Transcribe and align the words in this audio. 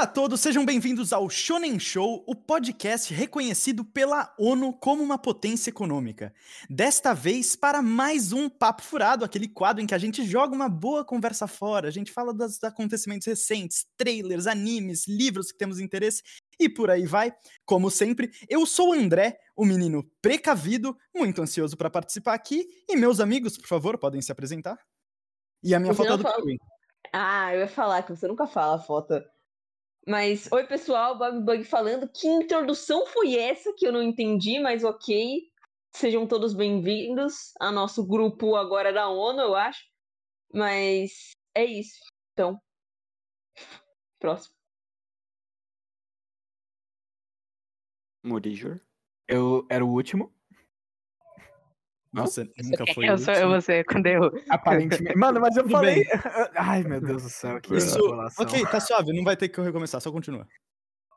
Olá 0.00 0.06
a 0.08 0.12
todos, 0.12 0.40
sejam 0.40 0.64
bem-vindos 0.64 1.12
ao 1.12 1.28
Shonen 1.28 1.78
Show, 1.78 2.24
o 2.26 2.34
podcast 2.34 3.12
reconhecido 3.12 3.84
pela 3.84 4.34
ONU 4.38 4.72
como 4.72 5.02
uma 5.02 5.18
potência 5.18 5.68
econômica. 5.68 6.32
Desta 6.70 7.12
vez 7.12 7.54
para 7.54 7.82
mais 7.82 8.32
um 8.32 8.48
Papo 8.48 8.80
Furado, 8.80 9.26
aquele 9.26 9.46
quadro 9.46 9.82
em 9.82 9.86
que 9.86 9.94
a 9.94 9.98
gente 9.98 10.24
joga 10.24 10.54
uma 10.54 10.70
boa 10.70 11.04
conversa 11.04 11.46
fora, 11.46 11.86
a 11.86 11.90
gente 11.90 12.10
fala 12.10 12.32
dos 12.32 12.64
acontecimentos 12.64 13.26
recentes, 13.26 13.86
trailers, 13.94 14.46
animes, 14.46 15.06
livros 15.06 15.52
que 15.52 15.58
temos 15.58 15.78
interesse 15.78 16.22
e 16.58 16.66
por 16.66 16.90
aí 16.90 17.04
vai. 17.04 17.34
Como 17.66 17.90
sempre, 17.90 18.30
eu 18.48 18.64
sou 18.64 18.92
o 18.92 18.94
André, 18.94 19.38
o 19.54 19.66
menino 19.66 20.10
precavido, 20.22 20.96
muito 21.14 21.42
ansioso 21.42 21.76
para 21.76 21.90
participar 21.90 22.32
aqui, 22.32 22.66
e 22.88 22.96
meus 22.96 23.20
amigos, 23.20 23.58
por 23.58 23.68
favor, 23.68 23.98
podem 23.98 24.22
se 24.22 24.32
apresentar. 24.32 24.78
E 25.62 25.74
a 25.74 25.78
minha 25.78 25.92
foto 25.92 26.14
é 26.14 26.16
do 26.16 26.24
Kiwi. 26.24 26.56
Ah, 27.12 27.54
eu 27.54 27.60
ia 27.60 27.68
falar 27.68 28.02
que 28.02 28.16
você 28.16 28.26
nunca 28.26 28.46
fala 28.46 28.76
a 28.76 28.78
foto. 28.78 29.22
Mas, 30.06 30.50
oi 30.50 30.66
pessoal, 30.66 31.18
Bob 31.18 31.44
Bug 31.44 31.64
falando. 31.64 32.08
Que 32.08 32.26
introdução 32.26 33.06
foi 33.06 33.36
essa 33.36 33.72
que 33.76 33.86
eu 33.86 33.92
não 33.92 34.02
entendi, 34.02 34.58
mas 34.58 34.82
ok. 34.82 35.42
Sejam 35.94 36.26
todos 36.26 36.54
bem-vindos 36.54 37.52
ao 37.60 37.72
nosso 37.72 38.06
grupo 38.06 38.56
agora 38.56 38.92
da 38.92 39.08
ONU, 39.08 39.40
eu 39.40 39.54
acho. 39.54 39.84
Mas 40.52 41.32
é 41.54 41.64
isso. 41.64 42.00
Então, 42.32 42.58
próximo. 44.18 44.54
Murijor. 48.22 48.80
Eu 49.28 49.66
era 49.70 49.84
o 49.84 49.88
último. 49.88 50.32
Nossa, 52.12 52.44
nunca 52.62 52.84
foi 52.92 53.08
eu 53.08 53.16
sou 53.18 53.32
eu 53.34 53.48
você 53.48 53.84
quando 53.84 54.06
eu. 54.06 54.32
Aparentemente. 54.48 55.16
Mano, 55.16 55.40
mas 55.40 55.56
eu 55.56 55.62
Tudo 55.62 55.72
falei. 55.72 56.02
Ai, 56.56 56.82
meu 56.82 57.00
Deus 57.00 57.22
do 57.22 57.28
céu. 57.28 57.60
Que 57.60 57.76
Isso, 57.76 57.98
ok, 58.38 58.66
tá 58.66 58.80
suave, 58.80 59.12
não 59.12 59.22
vai 59.22 59.36
ter 59.36 59.48
que 59.48 59.58
eu 59.58 59.64
recomeçar, 59.64 60.00
só 60.00 60.10
continua. 60.10 60.46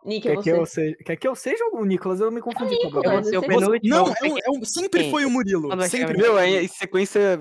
Nick, 0.05 0.27
é 0.27 0.35
Quer 0.35 0.43
que, 0.43 0.51
você. 0.51 0.59
eu 0.59 0.65
seja, 0.65 0.95
quer 1.05 1.15
que 1.15 1.27
eu 1.27 1.33
seja 1.35 1.65
o 1.71 1.85
Nicolas? 1.85 2.19
Eu 2.19 2.29
me 2.29 2.41
confundi 2.41 2.75
com 2.77 2.87
o 2.99 3.03
Eu 3.23 3.41
vou 3.41 3.47
penúltimo. 3.49 3.79
Não, 3.89 4.07
é 4.07 4.23
um- 4.29 4.37
é 4.37 4.49
um- 4.59 4.65
sempre 4.65 5.01
Quem? 5.03 5.11
foi 5.11 5.25
o 5.25 5.29
Murilo. 5.29 5.69
Quando 5.69 5.83
Sempre. 5.87 6.17
Meu, 6.17 6.37
aí 6.37 6.67
sequência. 6.67 7.39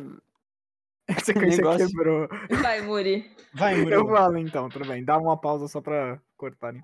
Essa 1.09 1.25
sequência 1.27 1.57
negócio. 1.59 1.89
quebrou. 1.89 2.29
Vai, 2.63 2.81
Muri. 2.83 3.31
Vai, 3.53 3.75
Eu 3.75 3.83
Murilo. 3.83 4.09
falo 4.17 4.39
então, 4.39 4.69
tudo 4.69 4.87
bem. 4.87 5.05
Dá 5.05 5.19
uma 5.19 5.37
pausa 5.39 5.67
só 5.69 5.81
pra 5.81 6.21
cortarem. 6.37 6.81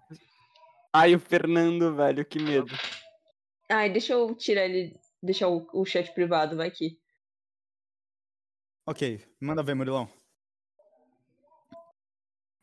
Ai, 0.93 1.15
o 1.15 1.21
Fernando, 1.21 1.95
velho, 1.95 2.25
que 2.25 2.43
medo. 2.43 2.75
Ai, 3.71 3.89
deixa 3.89 4.15
eu 4.15 4.35
tirar 4.35 4.65
ele. 4.65 4.97
Deixar 5.23 5.49
o, 5.49 5.67
o 5.73 5.85
chat 5.85 6.13
privado, 6.15 6.57
vai 6.57 6.69
aqui. 6.69 6.99
Ok, 8.87 9.21
manda 9.41 9.63
ver, 9.63 9.75
Murilão. 9.75 10.09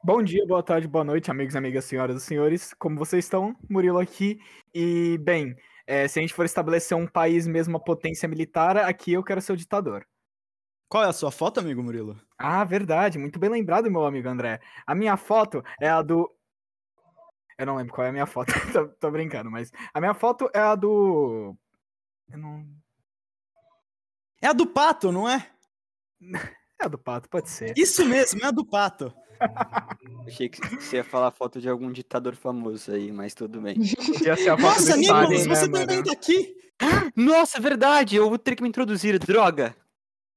Bom 0.04 0.22
dia, 0.22 0.46
boa 0.46 0.62
tarde, 0.62 0.88
boa 0.88 1.04
noite, 1.04 1.32
amigos, 1.32 1.56
amigas, 1.56 1.86
senhoras 1.86 2.22
e 2.22 2.26
senhores. 2.26 2.74
Como 2.76 2.98
vocês 2.98 3.26
estão? 3.26 3.56
Murilo 3.70 4.00
aqui. 4.00 4.40
E, 4.74 5.18
bem, 5.18 5.56
é, 5.88 6.08
se 6.08 6.20
a 6.20 6.22
gente 6.22 6.34
for 6.34 6.46
estabelecer 6.46 6.96
um 6.96 7.08
país 7.08 7.48
mesmo, 7.48 7.74
uma 7.74 7.84
potência 7.84 8.30
militar, 8.30 8.78
aqui 8.78 9.14
eu 9.14 9.24
quero 9.24 9.42
ser 9.42 9.54
o 9.54 9.58
ditador. 9.58 10.06
Qual 10.88 11.04
é 11.04 11.08
a 11.08 11.14
sua 11.14 11.32
foto, 11.32 11.60
amigo 11.60 11.82
Murilo? 11.82 12.16
Ah, 12.38 12.64
verdade. 12.64 13.18
Muito 13.18 13.40
bem 13.40 13.50
lembrado, 13.50 13.90
meu 13.90 14.06
amigo 14.06 14.30
André. 14.30 14.62
A 14.86 14.94
minha 14.94 15.18
foto 15.18 15.64
é 15.82 15.90
a 15.90 16.02
do. 16.02 16.32
Eu 17.58 17.66
não 17.66 17.76
lembro 17.76 17.94
qual 17.94 18.06
é 18.06 18.10
a 18.10 18.14
minha 18.14 18.26
foto. 18.26 18.54
tô, 18.72 18.88
tô 18.88 19.12
brincando, 19.12 19.50
mas. 19.50 19.72
A 19.94 20.00
minha 20.00 20.14
foto 20.14 20.50
é 20.54 20.60
a 20.60 20.76
do. 20.76 21.58
Eu 22.32 22.38
não. 22.38 22.66
É 24.42 24.48
a 24.48 24.54
do 24.54 24.68
pato, 24.68 25.12
não 25.12 25.28
é? 25.30 25.50
É 26.78 26.84
a 26.84 26.88
do 26.90 26.98
pato, 26.98 27.30
pode 27.30 27.50
ser. 27.50 27.74
Isso 27.78 28.04
mesmo, 28.06 28.44
é 28.44 28.48
a 28.48 28.52
do 28.52 28.66
pato. 28.66 29.14
Achei 30.28 30.50
que 30.50 30.60
você 30.76 30.98
ia 30.98 31.06
falar 31.06 31.32
foto 31.32 31.62
de 31.62 31.70
algum 31.70 31.90
ditador 31.90 32.36
famoso 32.36 32.92
aí, 32.92 33.14
mas 33.14 33.34
tudo 33.34 33.62
bem. 33.62 33.78
Nossa, 34.60 34.98
Nicolas, 34.98 35.48
né, 35.48 35.56
você 35.56 35.68
mano? 35.70 35.88
também 35.88 36.04
tá 36.04 36.12
aqui? 36.12 36.54
Nossa, 37.16 37.60
é 37.60 37.62
verdade, 37.62 38.18
eu 38.18 38.28
vou 38.28 38.38
ter 38.38 38.58
que 38.58 38.62
me 38.62 38.68
introduzir, 38.68 39.18
droga. 39.20 39.74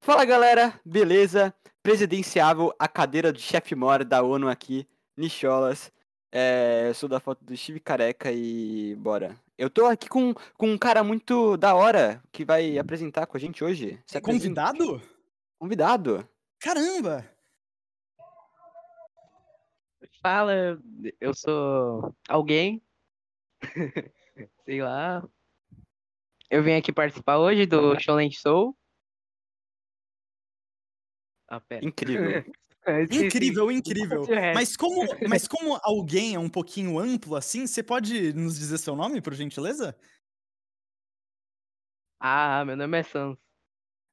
Fala 0.00 0.24
galera, 0.24 0.78
beleza? 0.84 1.52
Presidenciável, 1.82 2.72
a 2.78 2.86
cadeira 2.86 3.32
de 3.32 3.40
chefe 3.40 3.74
mor 3.74 4.04
da 4.04 4.22
ONU 4.22 4.48
aqui, 4.48 4.86
Nicholas. 5.16 5.90
É, 6.30 6.88
eu 6.88 6.94
sou 6.94 7.08
da 7.08 7.18
foto 7.20 7.42
do 7.44 7.56
Steve 7.56 7.80
Careca 7.80 8.30
e 8.30 8.94
bora. 8.96 9.38
Eu 9.56 9.70
tô 9.70 9.86
aqui 9.86 10.08
com, 10.08 10.34
com 10.56 10.68
um 10.70 10.78
cara 10.78 11.02
muito 11.02 11.56
da 11.56 11.74
hora 11.74 12.22
que 12.30 12.44
vai 12.44 12.78
apresentar 12.78 13.26
com 13.26 13.36
a 13.36 13.40
gente 13.40 13.64
hoje. 13.64 14.00
Se 14.06 14.16
É 14.16 14.18
apresenta. 14.20 14.22
convidado? 14.62 15.02
Convidado. 15.58 16.28
Caramba! 16.60 17.28
Fala, 20.22 20.52
eu 21.20 21.32
sou 21.32 22.14
alguém. 22.28 22.82
Sei 24.64 24.82
lá. 24.82 25.26
Eu 26.50 26.62
vim 26.62 26.74
aqui 26.74 26.92
participar 26.92 27.38
hoje 27.38 27.66
do 27.66 27.98
Shonen 27.98 28.30
Soul. 28.32 28.76
Ah, 31.48 31.60
pera. 31.60 31.84
Incrível. 31.84 32.44
Eu 32.88 33.02
esqueci. 33.04 33.26
Incrível, 33.26 33.70
incrível. 33.70 34.26
Mas 34.54 34.76
como, 34.76 35.02
mas 35.28 35.46
como 35.46 35.78
alguém 35.82 36.34
é 36.34 36.38
um 36.38 36.48
pouquinho 36.48 36.98
amplo 36.98 37.36
assim, 37.36 37.66
você 37.66 37.82
pode 37.82 38.32
nos 38.32 38.58
dizer 38.58 38.78
seu 38.78 38.96
nome, 38.96 39.20
por 39.20 39.34
gentileza? 39.34 39.96
Ah, 42.20 42.64
meu 42.64 42.76
nome 42.76 42.98
é 42.98 43.02
Sans. 43.02 43.38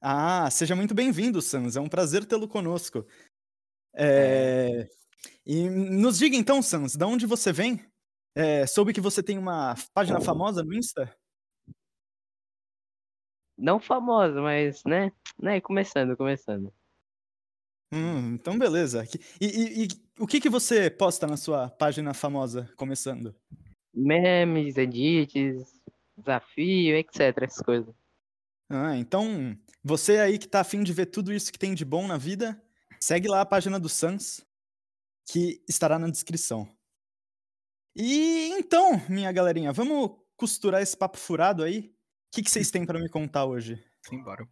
Ah, 0.01 0.49
seja 0.51 0.75
muito 0.75 0.93
bem-vindo, 0.93 1.41
Sans. 1.41 1.75
É 1.75 1.81
um 1.81 1.89
prazer 1.89 2.25
tê-lo 2.25 2.47
conosco. 2.47 3.05
É, 3.95 4.87
E 5.45 5.69
nos 5.69 6.17
diga 6.17 6.35
então, 6.35 6.61
Sans, 6.61 6.95
da 6.95 7.07
onde 7.07 7.25
você 7.25 7.51
vem? 7.51 7.83
É, 8.35 8.67
soube 8.67 8.93
que 8.93 9.01
você 9.01 9.23
tem 9.23 9.37
uma 9.37 9.75
página 9.93 10.19
famosa 10.21 10.63
no 10.63 10.73
Insta? 10.73 11.15
Não 13.57 13.79
famoso, 13.79 14.41
mas, 14.41 14.83
né? 14.85 15.11
né? 15.41 15.61
Começando, 15.61 16.15
começando. 16.17 16.73
Hum, 17.95 18.33
então 18.33 18.59
beleza. 18.59 19.07
E, 19.39 19.45
e- 19.45 19.83
e 19.85 19.87
o 20.19 20.27
que, 20.27 20.41
que 20.41 20.49
você 20.49 20.89
posta 20.89 21.25
na 21.25 21.37
sua 21.37 21.69
página 21.69 22.13
famosa, 22.13 22.69
começando? 22.75 23.33
Memes, 23.93 24.75
edits, 24.77 25.79
desafio, 26.17 26.97
etc. 26.97 27.43
Essas 27.43 27.63
coisas. 27.63 27.95
Ah, 28.69 28.97
então 28.97 29.57
você 29.83 30.17
aí 30.17 30.37
que 30.37 30.47
tá 30.47 30.59
afim 30.59 30.83
de 30.83 30.91
ver 30.91 31.05
tudo 31.05 31.31
isso 31.31 31.51
que 31.53 31.59
tem 31.59 31.73
de 31.73 31.85
bom 31.85 32.05
na 32.05 32.17
vida, 32.17 32.61
segue 32.99 33.27
lá 33.29 33.41
a 33.41 33.45
página 33.45 33.79
do 33.79 33.87
Sans, 33.87 34.45
que 35.31 35.63
estará 35.69 35.97
na 35.97 36.09
descrição. 36.09 36.67
E 37.95 38.49
então, 38.49 38.99
minha 39.07 39.31
galerinha, 39.31 39.71
vamos 39.71 40.17
costurar 40.35 40.81
esse 40.81 40.97
papo 40.97 41.17
furado 41.17 41.63
aí? 41.63 41.79
O 41.79 42.35
que, 42.35 42.43
que 42.43 42.51
vocês 42.51 42.69
têm 42.69 42.85
pra 42.85 42.99
me 42.99 43.07
contar 43.07 43.45
hoje? 43.45 43.81
Simbora. 44.05 44.45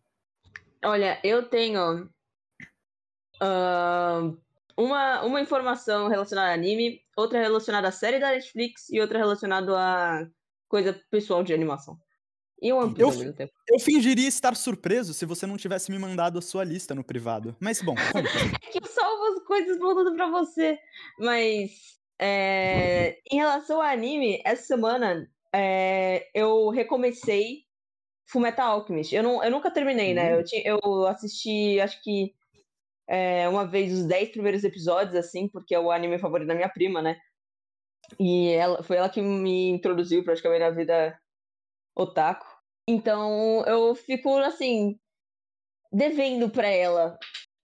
Olha, 0.86 1.20
eu 1.24 1.50
tenho 1.50 2.10
uma, 4.78 5.22
uma 5.24 5.42
informação 5.42 6.08
relacionada 6.08 6.50
a 6.52 6.54
anime, 6.54 7.02
outra 7.16 7.40
relacionada 7.40 7.88
à 7.88 7.92
série 7.92 8.20
da 8.20 8.32
Netflix 8.32 8.90
e 8.90 9.00
outra 9.00 9.18
relacionada 9.18 9.76
a 9.78 10.28
coisa 10.68 11.00
pessoal 11.12 11.44
de 11.44 11.54
animação. 11.54 11.98
E 12.62 12.72
One 12.72 12.94
Piece 12.94 13.02
Eu 13.02 13.08
ao 13.10 13.16
mesmo 13.18 13.34
tempo. 13.34 13.54
Eu 13.68 13.80
fingiria 13.80 14.28
estar 14.28 14.56
surpreso 14.56 15.14
se 15.14 15.26
você 15.26 15.46
não 15.46 15.58
tivesse 15.58 15.92
me 15.92 16.00
mandado 16.00 16.40
a 16.40 16.42
sua 16.42 16.64
lista 16.64 16.96
no 16.96 17.04
privado. 17.04 17.56
Mas 17.60 17.82
bom, 17.82 17.94
conta. 18.14 18.30
que 18.72 18.78
eu 18.82 18.88
salvo 18.88 19.26
as 19.34 19.44
coisas 19.46 19.78
mandando 19.78 20.16
pra 20.16 20.30
você. 20.30 20.80
Mas 21.20 21.72
é, 22.18 23.20
em 23.30 23.36
relação 23.36 23.78
ao 23.78 23.84
anime, 23.88 24.42
essa 24.46 24.64
semana 24.64 25.30
é, 25.52 26.30
eu 26.34 26.70
recomecei 26.70 27.66
Fullmetal 28.26 28.80
Alchemist. 28.80 29.14
Eu, 29.14 29.24
não, 29.24 29.44
eu 29.44 29.52
nunca 29.52 29.70
terminei, 29.70 30.14
né? 30.14 30.34
Eu, 30.34 30.44
ti- 30.46 30.64
eu 30.66 31.06
assisti, 31.08 31.82
acho 31.82 32.02
que 32.02 32.34
é, 33.08 33.48
uma 33.50 33.66
vez 33.68 33.92
os 33.94 34.06
10 34.06 34.30
primeiros 34.32 34.64
episódios, 34.64 35.16
assim, 35.16 35.48
porque 35.50 35.74
é 35.76 35.80
o 35.80 35.92
anime 35.92 36.18
favorito 36.20 36.48
da 36.48 36.56
minha 36.56 36.70
prima, 36.70 37.02
né? 37.02 37.18
E 38.20 38.50
ela, 38.50 38.84
foi 38.84 38.98
ela 38.98 39.10
que 39.10 39.22
me 39.22 39.70
introduziu 39.70 40.24
praticamente 40.24 40.62
na 40.62 40.70
vida 40.70 41.18
otaku. 41.96 42.46
Então 42.88 43.64
eu 43.66 43.96
fico, 43.96 44.38
assim, 44.40 45.00
devendo 45.92 46.50
pra 46.50 46.68
ela 46.68 47.18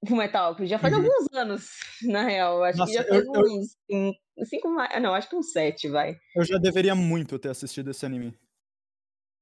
Fullmetal 0.08 0.46
Alchemist. 0.48 0.70
Já 0.72 0.80
faz 0.80 0.94
Uhum. 0.94 1.02
alguns 1.02 1.28
anos, 1.34 1.70
na 2.04 2.24
real. 2.24 2.64
Acho 2.64 2.78
Nossa, 2.78 2.92
que 2.92 2.98
já 2.98 3.04
eu- 3.04 3.10
faz 3.10 3.26
eu- 3.26 3.54
uns 3.58 3.78
cin- 3.92 4.14
cinco 4.46 4.70
mais. 4.70 5.02
Não, 5.02 5.14
acho 5.14 5.30
que 5.30 5.36
uns 5.36 5.52
sete, 5.52 5.90
vai. 5.90 6.16
Eu 6.36 6.46
já 6.46 6.58
deveria 6.58 6.96
muito 6.96 7.38
ter 7.38 7.50
assistido 7.50 7.92
esse 7.92 8.06
anime. 8.06 8.34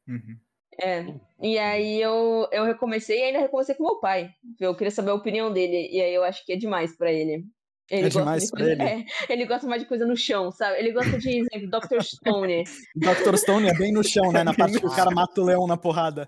Uhum. 0.08 0.40
É. 0.82 1.06
E 1.42 1.58
aí 1.58 2.02
eu, 2.02 2.48
eu 2.52 2.64
recomecei 2.66 3.20
e 3.20 3.24
ainda 3.24 3.40
recomecei 3.40 3.76
com 3.76 3.84
meu 3.84 4.00
pai. 4.00 4.30
Eu 4.60 4.76
queria 4.76 4.92
saber 4.92 5.12
a 5.12 5.16
opinião 5.16 5.52
dele. 5.52 5.90
E 5.92 6.02
aí 6.02 6.14
eu 6.14 6.24
acho 6.24 6.46
que 6.46 6.54
é 6.54 6.56
demais 6.56 6.96
pra 6.98 7.12
ele. 7.12 7.44
Ele 7.90 8.02
É 8.08 8.10
gosta 8.10 8.20
demais 8.20 8.44
de 8.44 8.50
pra 8.52 8.60
coisa, 8.60 8.72
ele? 8.74 8.84
é, 8.84 9.06
ele 9.30 9.46
gosta 9.46 9.66
mais 9.68 9.82
de 9.82 9.88
coisa 9.88 10.06
no 10.06 10.16
chão, 10.18 10.52
sabe? 10.52 10.78
Ele 10.78 10.92
gosta 10.92 11.18
de, 11.18 11.30
exemplo, 11.40 11.70
Dr. 11.70 12.02
Stone. 12.04 12.64
Dr. 12.96 13.38
Stone 13.38 13.70
é 13.70 13.74
bem 13.74 13.94
no 13.94 14.04
chão, 14.04 14.30
né? 14.32 14.44
Na 14.44 14.54
parte 14.54 14.78
que 14.80 14.86
o 14.86 14.90
cara 14.94 15.10
mata 15.10 15.40
o 15.40 15.46
leão 15.46 15.66
na 15.66 15.78
porrada. 15.78 16.28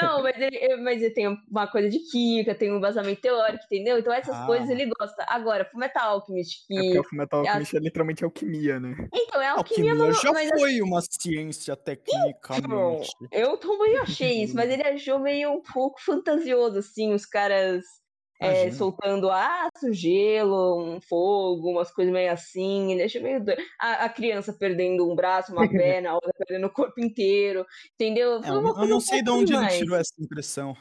Não, 0.00 0.22
mas 0.22 0.36
ele, 0.40 0.76
mas 0.78 1.02
ele 1.02 1.14
tem 1.14 1.28
uma 1.50 1.66
coisa 1.66 1.88
de 1.88 1.98
química, 2.10 2.54
tem 2.54 2.72
um 2.72 2.80
vazamento 2.80 3.20
teórico, 3.20 3.64
entendeu? 3.64 3.98
Então 3.98 4.12
essas 4.12 4.34
Ah. 4.34 4.46
coisas 4.46 4.68
ele 4.68 4.86
gosta. 4.86 5.24
Agora, 5.28 5.64
Fullmetal 5.64 6.14
Alchemist, 6.14 6.64
É 6.70 6.74
porque 6.74 6.90
que... 6.92 6.98
o 6.98 7.04
Fullmetal 7.04 7.44
é 7.44 7.48
Alchemist 7.48 7.76
é 7.76 7.80
literalmente 7.80 8.24
alquimia, 8.24 8.80
né? 8.80 8.94
Então, 9.14 9.40
é 9.40 9.48
alquimia, 9.48 9.92
Alquimia 9.92 9.94
mas, 10.12 10.20
já 10.20 10.32
mas 10.32 10.50
assim, 10.50 10.60
foi 10.60 10.82
uma 10.82 11.00
ciência 11.02 11.76
tecnicamente. 11.76 13.10
eu 13.32 13.56
também 13.58 13.96
achei 13.98 14.42
isso, 14.42 14.54
mas 14.54 14.70
ele 14.70 14.82
achou 14.82 15.18
meio 15.18 15.50
um 15.52 15.62
pouco 15.62 16.00
fantasioso, 16.02 16.78
assim, 16.78 17.12
os 17.12 17.26
caras 17.26 17.82
é, 18.40 18.70
soltando 18.72 19.30
aço, 19.30 19.92
gelo, 19.92 20.82
um 20.82 21.00
fogo, 21.00 21.70
umas 21.70 21.90
coisas 21.92 22.12
meio 22.12 22.32
assim, 22.32 22.92
ele 22.92 23.02
achou 23.02 23.22
meio 23.22 23.42
doido. 23.42 23.62
A, 23.80 24.04
a 24.04 24.08
criança 24.08 24.52
perdendo 24.52 25.10
um 25.10 25.14
braço, 25.14 25.52
uma 25.52 25.66
perna, 25.70 26.10
a 26.10 26.14
outra 26.14 26.32
perdendo 26.38 26.66
o 26.66 26.72
corpo 26.72 27.00
inteiro, 27.00 27.64
entendeu? 27.94 28.42
É, 28.42 28.48
eu, 28.48 28.86
não 28.86 29.00
sei 29.00 29.22
de 29.22 29.30
onde 29.30 29.52
ele 29.52 29.60
demais. 29.60 29.78
tirou 29.78 29.96
essa 29.96 30.14
impressão. 30.18 30.76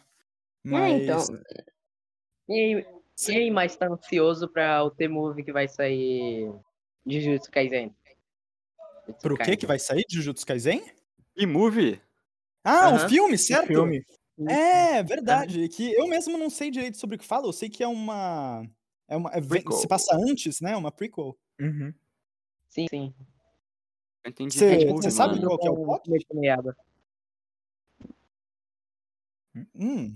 É, 0.65 0.69
Mas. 0.69 1.29
então. 1.29 1.41
E 2.49 2.53
aí, 2.53 2.85
e 3.29 3.37
aí, 3.37 3.51
mas 3.51 3.75
tá 3.75 3.87
ansioso 3.87 4.49
pra 4.49 4.83
o 4.83 4.91
T-Movie 4.91 5.45
que 5.45 5.53
vai 5.53 5.67
sair 5.67 6.51
de 7.05 7.21
Jujutsu 7.21 7.51
Kaisen? 7.51 7.95
Jujutsu 9.05 9.21
Pro 9.21 9.35
que 9.35 9.43
Kaisen. 9.43 9.57
que 9.57 9.65
vai 9.65 9.79
sair 9.79 10.03
de 10.07 10.17
Jujutsu 10.17 10.45
Kaisen? 10.45 10.83
E 11.35 11.45
movie? 11.45 12.01
Ah, 12.63 12.89
o 12.89 12.95
Aham. 12.95 13.09
filme, 13.09 13.35
O 13.35 13.37
certo? 13.37 13.67
filme. 13.67 14.05
É, 14.49 15.03
verdade. 15.03 15.67
Que 15.69 15.93
eu 15.93 16.07
mesmo 16.07 16.37
não 16.37 16.49
sei 16.49 16.69
direito 16.71 16.97
sobre 16.97 17.15
o 17.15 17.19
que 17.19 17.25
fala. 17.25 17.47
Eu 17.47 17.53
sei 17.53 17.69
que 17.69 17.83
é 17.83 17.87
uma. 17.87 18.65
É 19.07 19.15
uma 19.17 19.29
é- 19.31 19.41
se 19.41 19.87
passa 19.87 20.15
antes, 20.15 20.59
né? 20.61 20.75
Uma 20.75 20.91
prequel. 20.91 21.37
Uhum. 21.59 21.93
Sim, 22.69 22.87
sim. 22.89 23.13
Eu 24.23 24.29
entendi. 24.31 24.57
Cê- 24.57 24.77
de 24.77 24.81
cê 24.85 24.91
movie, 24.91 25.11
sabe 25.11 25.39
qual 25.41 25.59
que 25.59 25.67
é 25.67 25.71
o 25.71 25.75
plot? 25.83 26.01
Hum. 29.75 30.15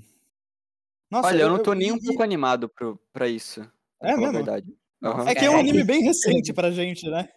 Nossa, 1.09 1.27
Olha, 1.27 1.43
eu 1.43 1.49
não 1.49 1.61
tô 1.61 1.73
nem 1.73 1.91
um 1.91 1.97
e- 1.97 2.03
pouco 2.03 2.23
animado 2.23 2.67
pro, 2.67 2.97
pra 3.13 3.27
isso. 3.27 3.61
É 4.01 4.15
mesmo? 4.15 4.31
verdade. 4.33 4.75
Aham. 5.03 5.27
É 5.29 5.35
que 5.35 5.45
é 5.45 5.49
um 5.49 5.55
É. 5.57 5.59
anime 5.59 5.83
bem 5.83 6.01
recente 6.03 6.53
pra 6.53 6.71
gente, 6.71 7.07
né? 7.09 7.29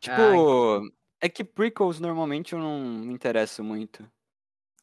Tipo, 0.00 0.88
é 1.20 1.28
que 1.28 1.44
prequels 1.44 2.00
normalmente 2.00 2.52
eu 2.52 2.58
não 2.58 2.80
me 2.80 3.12
interesso 3.12 3.62
muito. 3.62 4.08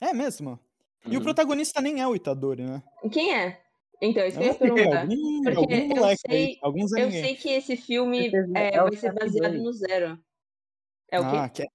É 0.01 0.13
mesmo. 0.13 0.59
E 1.05 1.11
o 1.15 1.19
Uhum. 1.19 1.23
protagonista 1.23 1.81
nem 1.81 2.01
é 2.01 2.07
o 2.07 2.15
Itadori, 2.15 2.63
né? 2.63 2.83
Quem 3.11 3.33
é? 3.35 3.61
Então, 4.01 4.25
isso 4.25 4.37
que 4.37 4.43
eu 4.43 4.47
ia 4.47 4.53
não 4.53 4.59
perguntar. 4.59 5.01
algum, 5.01 5.43
Porque 5.43 5.57
algum 5.57 5.73
eu 5.75 5.87
moleque 5.87 6.21
sei- 6.29 6.45
aí. 6.45 6.57
Alguns 6.61 6.93
é 6.93 7.03
Eu 7.03 7.11
sei 7.11 7.35
que 7.35 7.49
esse 7.49 7.75
filme 7.75 8.31
é, 8.55 8.75
é 8.75 8.81
vai 8.81 8.95
ser 8.95 9.13
baseado 9.13 9.51
dois. 9.51 9.63
no 9.63 9.73
Zero. 9.73 10.19
É 11.11 11.19
o 11.19 11.29
quê? 11.29 11.35
Ah, 11.37 11.49
que... 11.49 11.67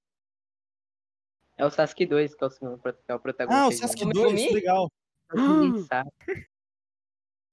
É 1.56 1.64
o 1.66 1.70
Sasuke 1.70 2.06
2, 2.06 2.34
que 2.34 2.44
é 2.44 2.46
o, 2.46 2.50
que 2.50 2.94
é 3.08 3.14
o 3.14 3.20
protagonista. 3.20 3.64
ah, 3.64 3.68
o 3.68 3.72
Sasuke 3.72 4.00
Como 4.00 4.12
2, 4.12 4.32
Megumi? 4.34 4.52
legal. 4.54 4.90
Sabe. 5.88 6.10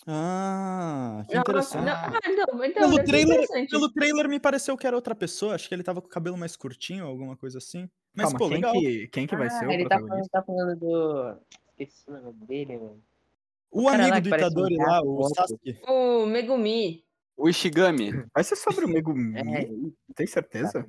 Ah, 0.08 1.24
que 1.28 1.36
Não, 1.36 1.42
interessante. 1.42 1.86
não, 1.86 1.94
ah, 1.94 2.20
então, 2.26 2.66
então 2.66 2.90
Pelo 2.90 3.04
trailer, 3.04 3.48
pelo 3.70 3.92
trailer 3.92 4.28
me 4.28 4.40
pareceu 4.40 4.76
que 4.78 4.88
era 4.88 4.96
outra 4.96 5.14
pessoa. 5.14 5.54
Acho 5.56 5.68
que 5.70 5.76
ele 5.76 5.84
tava 5.84 6.02
com 6.02 6.08
o 6.08 6.10
cabelo 6.10 6.38
mais 6.38 6.56
curtinho, 6.56 7.06
alguma 7.06 7.38
coisa 7.38 7.60
assim. 7.60 7.88
Mas, 8.14 8.26
Calma, 8.26 8.40
pô, 8.40 8.46
quem, 8.48 8.56
legal. 8.58 8.74
que, 8.74 9.08
quem 9.08 9.28
que 9.28 9.36
vai 9.36 9.50
ser 9.50 9.68
o 9.68 9.72
ele 9.72 9.88
tá 9.88 9.96
falando, 9.96 10.08
protagonista? 10.08 10.32
tá 10.40 10.44
falando 10.44 10.80
do. 10.80 11.38
Esqueci 11.80 12.04
o 12.10 12.12
nome 12.14 12.46
dele, 12.46 12.78
mano. 12.78 13.04
O 13.72 13.84
lá 13.84 13.94
amigo 13.96 14.22
do 14.22 14.30
um 14.30 14.36
Itadori 14.36 14.76
lá, 14.78 15.02
o. 15.02 15.24
Sasuke. 15.34 15.80
O 15.88 16.26
Megumi. 16.26 17.04
O 17.38 17.48
Ishigami. 17.50 18.12
Vai 18.36 18.44
ser 18.44 18.56
sobre 18.58 18.86
o 18.86 18.88
Megumi? 18.90 19.34
É, 19.40 19.70
Tem 20.14 20.28
certeza? 20.28 20.86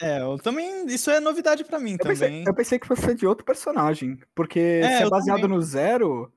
É, 0.00 0.20
eu 0.22 0.38
também. 0.38 0.86
Isso 0.86 1.10
é 1.10 1.20
novidade 1.20 1.64
pra 1.64 1.78
mim 1.78 1.92
Eu 1.92 1.98
também. 1.98 2.16
pensei, 2.16 2.44
eu 2.48 2.54
pensei 2.54 2.78
que 2.78 2.86
fosse 2.86 3.14
de 3.14 3.26
outro 3.26 3.44
personagem. 3.44 4.18
Porque 4.34 4.58
É, 4.82 4.96
se 4.98 5.02
é 5.04 5.08
baseado 5.08 5.42
também. 5.42 5.56
no 5.56 5.62
Zero, 5.62 6.32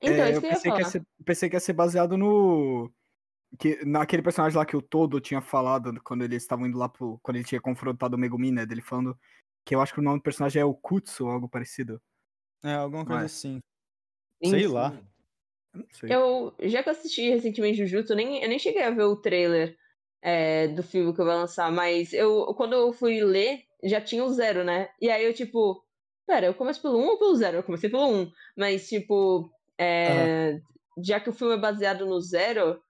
Então, 0.00 0.24
é, 0.24 0.30
isso 0.30 0.36
eu 0.36 0.40
que 0.42 0.46
eu 0.46 0.50
ia 0.50 0.54
pensei 0.56 0.72
que, 0.72 0.78
ia 0.78 0.84
ser, 0.88 1.02
pensei 1.24 1.48
que 1.48 1.56
ia 1.56 1.60
ser 1.60 1.72
baseado 1.72 2.16
no. 2.18 2.90
Que, 3.58 3.84
naquele 3.84 4.22
personagem 4.22 4.56
lá 4.56 4.64
que 4.64 4.76
o 4.76 4.82
Todo 4.82 5.18
tinha 5.20 5.40
falado 5.40 5.92
quando 6.04 6.22
eles 6.22 6.42
estavam 6.42 6.66
indo 6.66 6.78
lá 6.78 6.88
pro. 6.88 7.18
Quando 7.22 7.36
ele 7.38 7.44
tinha 7.44 7.60
confrontado 7.60 8.14
o 8.14 8.18
Megumi, 8.18 8.52
né? 8.52 8.64
Dele 8.66 8.82
falando. 8.82 9.18
Que 9.64 9.74
eu 9.74 9.80
acho 9.80 9.92
que 9.92 10.00
o 10.00 10.02
nome 10.02 10.18
do 10.18 10.22
personagem 10.22 10.60
é 10.60 10.64
o 10.64 10.74
Kutsu 10.74 11.26
ou 11.26 11.30
algo 11.30 11.48
parecido. 11.48 12.00
É, 12.62 12.74
alguma 12.74 13.04
coisa 13.04 13.18
Não 13.18 13.22
é? 13.22 13.26
assim. 13.26 13.60
Sim, 14.42 14.50
Sei 14.50 14.66
lá. 14.66 14.92
Eu 15.72 15.80
não 15.80 15.86
sei. 15.90 16.14
Eu, 16.14 16.54
já 16.68 16.82
que 16.82 16.88
eu 16.88 16.92
assisti 16.92 17.28
recentemente 17.30 17.78
Jujutsu, 17.78 18.14
nem, 18.14 18.42
eu 18.42 18.48
nem 18.48 18.58
cheguei 18.58 18.82
a 18.82 18.90
ver 18.90 19.04
o 19.04 19.16
trailer 19.16 19.76
é, 20.22 20.68
do 20.68 20.82
filme 20.82 21.14
que 21.14 21.20
eu 21.20 21.24
vou 21.24 21.34
lançar, 21.34 21.70
mas 21.70 22.12
eu, 22.12 22.46
quando 22.54 22.74
eu 22.74 22.92
fui 22.92 23.22
ler, 23.22 23.64
já 23.84 24.00
tinha 24.00 24.24
o 24.24 24.32
zero, 24.32 24.64
né? 24.64 24.88
E 25.00 25.10
aí 25.10 25.24
eu, 25.24 25.32
tipo, 25.32 25.84
pera, 26.26 26.46
eu 26.46 26.54
começo 26.54 26.82
pelo 26.82 26.98
1 26.98 27.06
ou 27.06 27.18
pelo 27.18 27.36
zero? 27.36 27.58
Eu 27.58 27.62
comecei 27.62 27.88
pelo 27.88 28.06
1, 28.06 28.32
mas, 28.56 28.88
tipo, 28.88 29.50
é, 29.78 30.60
já 31.02 31.20
que 31.20 31.30
o 31.30 31.32
filme 31.32 31.54
é 31.54 31.58
baseado 31.58 32.06
no 32.06 32.20
zero, 32.20 32.82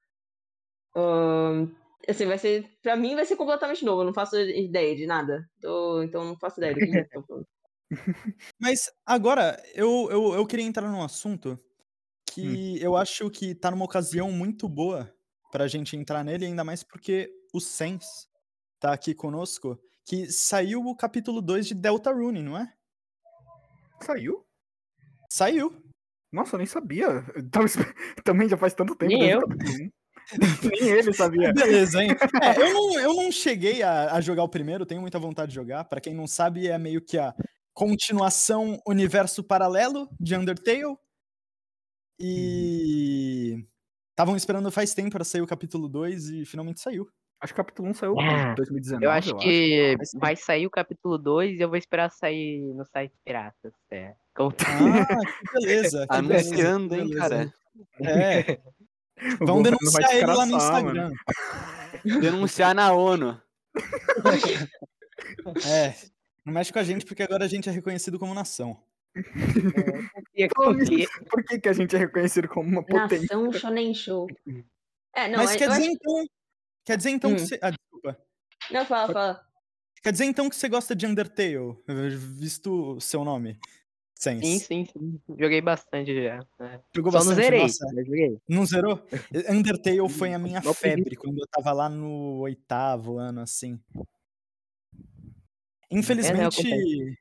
ahn, 0.97 1.69
assim, 2.11 2.27
vai 2.27 2.39
ser, 2.39 2.69
pra 2.83 2.97
mim 2.97 3.15
vai 3.15 3.25
ser 3.25 3.37
completamente 3.37 3.85
novo, 3.85 4.03
eu 4.03 4.07
não 4.07 4.15
faço 4.15 4.39
ideia 4.39 4.95
de 4.97 5.07
nada. 5.07 5.49
Tô- 5.61 6.03
então 6.03 6.25
não 6.25 6.37
faço 6.39 6.61
ideia 6.61 6.75
do 6.75 6.81
que 6.81 6.87
estão 6.99 7.23
falando. 7.25 7.47
Mas 8.61 8.91
agora, 9.05 9.61
eu, 9.75 10.09
eu, 10.11 10.35
eu 10.35 10.47
queria 10.47 10.65
entrar 10.65 10.89
num 10.89 11.03
assunto 11.03 11.59
que 12.27 12.43
Hum. 12.43 12.77
eu 12.81 12.97
acho 12.97 13.29
que 13.31 13.55
tá 13.55 13.71
numa 13.71 13.85
ocasião 13.85 14.31
muito 14.31 14.69
boa 14.69 15.13
pra 15.51 15.67
gente 15.67 15.97
entrar 15.97 16.25
nele, 16.25 16.47
ainda 16.47 16.63
mais 16.63 16.83
porque 16.85 17.29
o 17.53 17.61
Sens 17.61 18.29
tá 18.79 18.93
aqui 18.93 19.15
conosco, 19.15 19.79
que 20.07 20.31
saiu 20.31 20.87
o 20.87 20.97
capítulo 20.97 21.43
2 21.43 21.67
de 21.67 21.75
Deltarune, 21.75 22.43
não 22.43 22.57
é? 22.57 22.73
Saiu? 24.03 24.47
Saiu. 25.29 25.83
Nossa, 26.33 26.55
eu 26.55 26.59
nem 26.59 26.67
sabia. 26.67 27.25
Eu 27.35 27.51
tava 27.51 27.67
Também 28.25 28.49
já 28.49 28.57
faz 28.57 28.73
tanto 28.73 28.95
tempo 28.95 29.13
Nem 29.13 29.29
eu. 29.29 29.41
Nem 30.63 30.89
ele 30.91 31.13
sabia. 31.13 31.53
Beleza, 31.53 32.03
hein? 32.03 32.11
É, 32.43 32.61
eu, 32.61 32.73
não, 32.75 33.01
eu 33.01 33.15
não 33.15 33.33
cheguei 33.33 33.83
a, 33.83 34.15
a 34.15 34.21
jogar 34.21 34.43
o 34.45 34.49
primeiro, 34.49 34.87
tenho 34.87 35.01
muita 35.01 35.19
vontade 35.19 35.51
de 35.51 35.55
jogar. 35.55 35.85
Pra 35.85 36.01
quem 36.01 36.15
não 36.15 36.27
sabe, 36.27 36.69
é 36.69 36.79
meio 36.79 37.01
que 37.01 37.19
a 37.19 37.35
continuação 37.75 38.81
universo 38.87 39.43
paralelo 39.43 40.09
de 40.21 40.35
Undertale. 40.37 40.97
E 42.19 43.65
estavam 44.11 44.37
esperando 44.37 44.71
faz 44.71 44.93
tempo 44.95 45.11
pra 45.11 45.25
sair 45.25 45.41
o 45.41 45.47
capítulo 45.47 45.89
2 45.89 46.29
e 46.31 46.45
finalmente 46.45 46.81
saiu. 46.81 47.09
Acho 47.43 47.55
que 47.55 47.61
o 47.61 47.65
capítulo 47.65 47.89
1 47.89 47.95
saiu 47.95 48.21
Ah, 48.21 48.51
em 48.53 48.55
2019. 48.55 49.03
Eu 49.07 49.11
acho 49.11 49.35
que 49.39 49.95
Faz 49.97 50.11
tempo. 50.11 50.21
vai 50.21 50.37
sair 50.37 50.67
o 50.67 50.71
capítulo 50.71 51.17
2 51.17 51.59
e 51.59 51.63
eu 51.63 51.69
vou 51.71 51.79
esperar 51.79 52.11
sair 52.11 52.61
no 52.75 52.85
site 52.85 53.15
Piratas. 53.25 53.73
É. 53.91 54.15
Ah, 54.35 54.51
que 54.53 55.53
beleza. 55.55 55.55
que 55.55 55.59
beleza, 55.61 56.07
Anunciando, 56.11 56.95
que 56.95 57.01
hein, 57.01 57.09
beleza. 57.09 57.19
cara. 57.19 57.55
É, 58.03 58.61
vão 59.39 59.57
governo 59.59 59.79
vai 59.93 60.03
denunciar 60.03 60.15
ele 60.17 60.27
lá 60.27 60.47
no 60.47 60.59
desgraçar, 60.59 60.85
mano. 60.85 61.13
Instagram. 61.13 61.13
Denunciar 62.21 62.75
na 62.75 62.93
ONU. 62.93 63.41
É, 65.67 65.95
não 66.45 66.53
mexe 66.55 66.73
com 66.73 66.79
a 66.79 66.83
gente 66.83 67.05
porque 67.05 67.23
agora 67.23 67.45
a 67.45 67.49
gente 67.49 67.69
é 67.69 67.73
reconhecido 67.73 68.19
como 68.19 68.35
nação. 68.35 68.83
E 70.35 70.49
Falando 70.55 70.83
aqui- 70.83 70.97
nisso, 70.97 71.25
Por 71.31 71.45
que, 71.45 71.59
que 71.59 71.69
a 71.69 71.73
gente 71.73 71.95
é 71.95 71.99
reconhecido 71.99 72.49
como 72.49 72.69
uma 72.69 72.83
potência? 72.85 73.21
Nação 73.37 73.53
Shonen 73.53 73.95
Show. 73.95 74.27
É, 75.15 75.29
não, 75.29 75.39
Mas 75.39 75.53
eu 75.53 75.59
quer 75.59 75.69
acho- 75.69 75.81
dizer 75.81 75.91
então. 75.93 76.27
Quer 76.85 76.97
dizer 76.97 77.11
então 77.11 77.35
que 77.35 77.43
Hum. 77.43 77.47
você. 77.47 77.59
Ah, 77.63 77.71
desculpa. 77.71 78.19
Não, 78.71 78.87
fala, 78.87 79.13
fala. 79.13 79.47
Quer 80.03 80.13
dizer 80.13 80.25
então 80.25 80.49
que 80.49 80.57
você 80.57 80.69
gosta 80.69 80.95
de 80.97 81.07
Undertale, 81.07 81.77
visto 82.17 82.97
o 82.97 83.01
seu 83.01 83.23
nome. 83.25 83.59
Sense. 84.21 84.67
Sim, 84.67 84.85
sim, 84.85 84.85
sim. 84.93 85.21
Joguei 85.39 85.63
bastante 85.63 86.15
já. 86.23 86.45
né? 86.59 86.79
Jogou 86.95 87.11
Só 87.11 87.19
não 87.21 87.25
bastante, 87.29 87.43
zerei, 87.43 87.61
nossa. 87.63 87.87
joguei. 88.05 88.39
Não 88.47 88.67
zerou? 88.67 89.03
Undertale 89.49 90.09
foi 90.11 90.35
a 90.35 90.39
minha 90.39 90.61
Não 90.61 90.75
febre 90.75 91.17
quando 91.17 91.39
eu 91.41 91.47
tava 91.47 91.73
lá 91.73 91.89
no 91.89 92.41
oitavo 92.41 93.17
ano, 93.17 93.41
assim. 93.41 93.81
Infelizmente, 95.91 97.17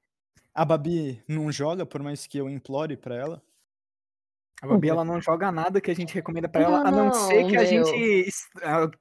a 0.54 0.66
Babi 0.66 1.24
não 1.26 1.50
joga, 1.54 1.86
por 1.86 2.04
mais 2.04 2.28
que 2.28 2.38
eu 2.38 2.50
implore 2.50 2.98
pra 2.98 3.16
ela. 3.16 3.42
A 4.62 4.68
Babi 4.68 4.90
ela 4.90 5.06
não 5.06 5.22
joga 5.22 5.54
nada 5.54 5.80
que 5.80 5.90
a 5.90 5.96
gente 5.96 6.14
recomenda 6.14 6.50
pra 6.50 6.64
ela, 6.64 6.86
a 6.86 6.92
Não, 6.92 7.06
não 7.06 7.14
ser 7.14 7.50
que 7.50 7.56
a 7.56 7.62
meu. 7.62 7.86
gente. 7.86 8.30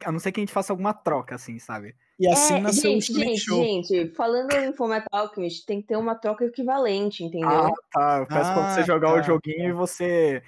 A 0.05 0.13
não 0.13 0.21
ser 0.21 0.31
que 0.31 0.39
a 0.39 0.43
gente 0.43 0.53
faça 0.53 0.73
alguma 0.73 0.95
troca, 0.95 1.35
assim, 1.35 1.59
sabe? 1.59 1.97
E 2.19 2.27
assim 2.29 2.55
é, 2.55 2.61
nasceu 2.61 2.91
o 2.91 2.95
gente, 2.95 3.07
Shonen 3.13 3.29
gente, 3.29 3.41
Show. 3.41 3.63
gente, 3.65 4.09
falando 4.15 4.53
em 4.53 4.73
Fullmetal 4.73 5.21
Alchemist, 5.21 5.65
tem 5.65 5.81
que 5.81 5.87
ter 5.87 5.97
uma 5.97 6.17
troca 6.17 6.45
equivalente, 6.45 7.23
entendeu? 7.23 7.49
Ah, 7.49 7.71
tá. 7.93 8.27
Parece 8.29 8.53
quando 8.55 8.71
você 8.75 8.81
Ah, 8.81 8.85
jogar 8.87 9.13
tá, 9.15 9.21
o 9.21 9.23
joguinho 9.23 9.69
e 9.69 9.73
você. 9.73 10.43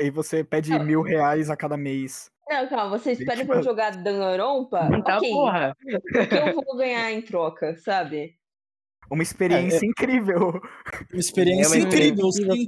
E 0.00 0.10
você 0.10 0.44
pede 0.44 0.70
Não. 0.70 0.84
mil 0.84 1.02
reais 1.02 1.48
a 1.50 1.56
cada 1.56 1.76
mês. 1.76 2.30
Não, 2.48 2.68
calma, 2.68 2.96
vocês 2.96 3.18
Gente, 3.18 3.26
pedem 3.26 3.44
pra 3.46 3.56
eu 3.56 3.62
jogar 3.62 3.90
Danganronpa? 3.96 4.88
Tá, 5.04 5.16
ok, 5.18 5.30
porra. 5.30 5.76
o 5.84 6.26
que 6.28 6.34
eu 6.36 6.54
vou 6.64 6.76
ganhar 6.76 7.10
em 7.12 7.20
troca, 7.22 7.76
sabe? 7.78 8.36
Uma 9.10 9.22
experiência 9.22 9.84
incrível. 9.84 10.60
Uma 11.12 11.20
experiência 11.20 11.76
É 11.76 11.80
uma 11.80 11.86
incrível, 11.86 12.30
sim. 12.32 12.66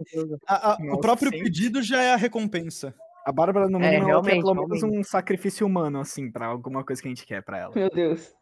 A- 0.49 0.73
a- 0.73 0.77
o 0.81 0.85
Nossa, 0.87 1.01
próprio 1.01 1.31
sim. 1.31 1.43
pedido 1.43 1.81
já 1.83 2.03
é 2.03 2.13
a 2.13 2.17
recompensa. 2.17 2.93
A 3.25 3.33
Bárbara, 3.33 3.69
no 3.69 3.79
É, 3.79 3.91
mínimo, 3.91 4.01
quer 4.01 4.07
realmente, 4.07 4.41
pelo 4.43 4.55
menos 4.55 4.83
um 4.83 5.03
sacrifício 5.05 5.67
humano, 5.67 6.01
assim, 6.01 6.31
pra 6.31 6.47
alguma 6.47 6.85
coisa 6.85 7.03
que 7.03 7.09
a 7.09 7.11
gente 7.11 7.27
quer 7.27 7.43
pra 7.43 7.59
ela. 7.59 7.75
Meu 7.75 7.91
Deus. 7.91 8.33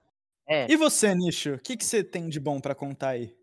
É. 0.48 0.70
E 0.70 0.76
você, 0.76 1.14
Nicho? 1.14 1.54
O 1.54 1.58
que, 1.58 1.76
que 1.76 1.84
você 1.84 2.04
tem 2.04 2.28
de 2.28 2.38
bom 2.38 2.60
pra 2.60 2.74
contar 2.74 3.10
aí? 3.10 3.34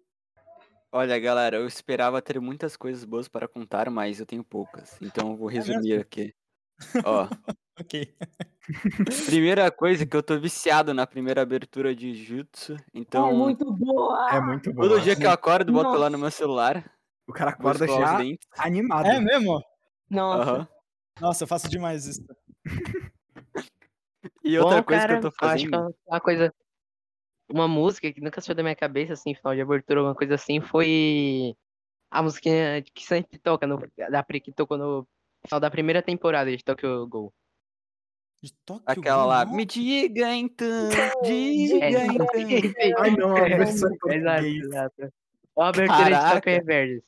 Olha, 0.92 1.18
galera, 1.20 1.58
eu 1.58 1.68
esperava 1.68 2.22
ter 2.22 2.40
muitas 2.40 2.78
coisas 2.78 3.04
boas 3.04 3.28
para 3.28 3.48
contar, 3.48 3.90
mas 3.90 4.20
eu 4.20 4.26
tenho 4.26 4.44
poucas. 4.44 4.98
Então 5.02 5.32
eu 5.32 5.38
vou 5.38 5.48
resumir 5.48 6.00
aqui. 6.00 6.34
Ó, 7.06 7.28
Ok. 7.80 8.14
primeira 9.26 9.72
coisa 9.72 10.06
que 10.06 10.16
eu 10.16 10.22
tô 10.22 10.40
viciado 10.40 10.94
na 10.94 11.08
primeira 11.08 11.42
abertura 11.42 11.96
de 11.96 12.14
Jutsu. 12.14 12.78
Então, 12.94 13.30
É 13.30 13.34
muito 13.34 13.74
boa! 13.74 14.30
É 14.32 14.40
muito 14.40 14.72
bom. 14.72 14.84
todo 14.84 15.02
dia 15.02 15.16
que 15.16 15.26
eu 15.26 15.32
acordo, 15.32 15.74
boto 15.74 15.90
lá 15.98 16.10
no 16.10 16.18
Nossa. 16.18 16.18
meu 16.22 16.32
celular. 16.32 16.92
O 17.28 17.34
cara 17.34 17.52
acorda 17.52 17.88
já 17.88 18.20
animado. 18.58 19.06
É 19.08 19.20
mesmo? 19.20 19.60
Nossa. 20.10 20.70
Nossa, 21.20 21.44
eu 21.44 21.48
faço 21.48 21.68
demais 21.70 22.06
isso. 22.06 22.24
E 24.44 24.58
outra 24.60 24.78
Bom, 24.78 24.84
coisa 24.84 25.02
cara, 25.02 25.20
que 25.20 25.26
eu 25.26 25.32
tô 25.32 25.46
acho 25.46 25.66
que 25.66 25.72
fazendo. 25.72 25.96
uma 26.08 26.22
coisa. 26.22 26.54
Uma 27.54 27.68
música 27.68 28.12
que 28.12 28.20
nunca 28.20 28.42
saiu 28.42 28.56
da 28.56 28.64
minha 28.64 28.76
cabeça, 28.76 29.14
assim, 29.14 29.36
final 29.36 29.54
de 29.54 29.62
abertura, 29.62 30.00
alguma 30.00 30.16
coisa 30.16 30.34
assim, 30.34 30.60
foi 30.60 31.56
a 32.10 32.24
musiquinha 32.24 32.82
que 32.82 33.06
sempre 33.06 33.38
toca, 33.38 33.68
no, 33.68 33.78
da 33.96 34.24
que 34.24 34.52
tocou 34.52 34.76
no 34.76 35.08
final 35.46 35.60
da 35.60 35.70
primeira 35.70 36.02
temporada 36.02 36.50
de 36.50 36.64
Tokyo 36.64 37.06
Ghoul. 37.06 37.32
De 38.42 38.52
Tóquio 38.66 38.84
Aquela 38.88 39.26
lá. 39.26 39.46
Me 39.46 39.66
diga 39.66 40.34
então, 40.34 40.90
diga 41.22 41.86
É, 41.86 41.92
então. 41.92 42.28
Ai, 42.98 43.12
não, 43.12 43.38
a 43.38 43.44
versão 43.44 43.92
em 43.92 44.16
Exato, 44.16 44.46
exato. 44.48 45.14
Uma 45.56 45.70
abertura 45.70 46.04
de 46.06 46.10
Caraca. 46.10 46.36
Tokyo 46.36 46.54
Reverse. 46.54 47.06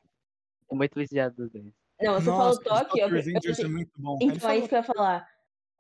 Tô 0.69 0.75
muito 0.75 0.93
viciado 0.93 1.35
dos 1.35 1.51
dois. 1.51 1.73
Não, 1.99 2.13
você 2.13 2.29
Nossa, 2.29 2.61
falou 2.61 2.83
de 2.83 2.85
Toque, 2.87 2.99
eu, 2.99 3.07
eu, 3.09 3.65
é 3.65 3.67
muito 3.67 3.91
bom. 3.97 4.19
Então, 4.21 4.49
é 4.51 4.57
isso 4.59 4.69
que 4.69 4.75
eu 4.75 4.79
ia 4.79 4.83
falar. 4.83 5.27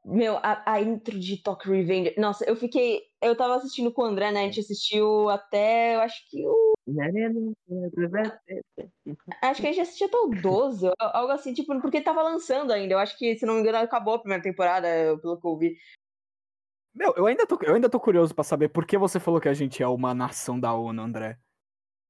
Meu, 0.07 0.37
a, 0.37 0.61
a 0.71 0.79
intro 0.79 1.19
de 1.19 1.37
Tokyo 1.37 1.71
Revenge. 1.71 2.13
Nossa, 2.15 2.45
eu 2.45 2.55
fiquei. 2.55 3.01
Eu 3.19 3.35
tava 3.35 3.55
assistindo 3.55 3.91
com 3.91 4.03
o 4.03 4.05
André, 4.05 4.31
né? 4.31 4.41
A 4.41 4.43
gente 4.43 4.59
assistiu 4.59 5.27
até. 5.29 5.95
Eu 5.95 6.01
acho 6.01 6.29
que 6.29 6.45
o. 6.45 6.73
Acho 9.41 9.61
que 9.61 9.67
a 9.67 9.71
gente 9.71 9.81
assistiu 9.81 10.05
até 10.05 10.17
o 10.17 10.27
12, 10.29 10.85
ou 10.85 10.93
algo 10.99 11.31
assim, 11.31 11.55
tipo, 11.55 11.81
porque 11.81 12.01
tava 12.01 12.21
lançando 12.21 12.71
ainda. 12.71 12.93
Eu 12.93 12.99
acho 12.99 13.17
que, 13.17 13.35
se 13.35 13.47
não 13.47 13.55
me 13.55 13.61
engano, 13.61 13.79
acabou 13.79 14.13
a 14.13 14.19
primeira 14.19 14.43
temporada, 14.43 14.87
pelo 15.19 15.41
que 15.41 15.47
eu 15.47 15.57
vi. 15.57 15.75
Meu, 16.93 17.11
eu 17.17 17.25
ainda, 17.25 17.47
tô, 17.47 17.57
eu 17.63 17.73
ainda 17.73 17.89
tô 17.89 17.99
curioso 17.99 18.35
pra 18.35 18.43
saber 18.43 18.69
por 18.69 18.85
que 18.85 18.99
você 18.99 19.19
falou 19.19 19.41
que 19.41 19.49
a 19.49 19.53
gente 19.55 19.81
é 19.81 19.87
uma 19.87 20.13
nação 20.13 20.59
da 20.59 20.71
ONU, 20.71 21.01
André. 21.01 21.39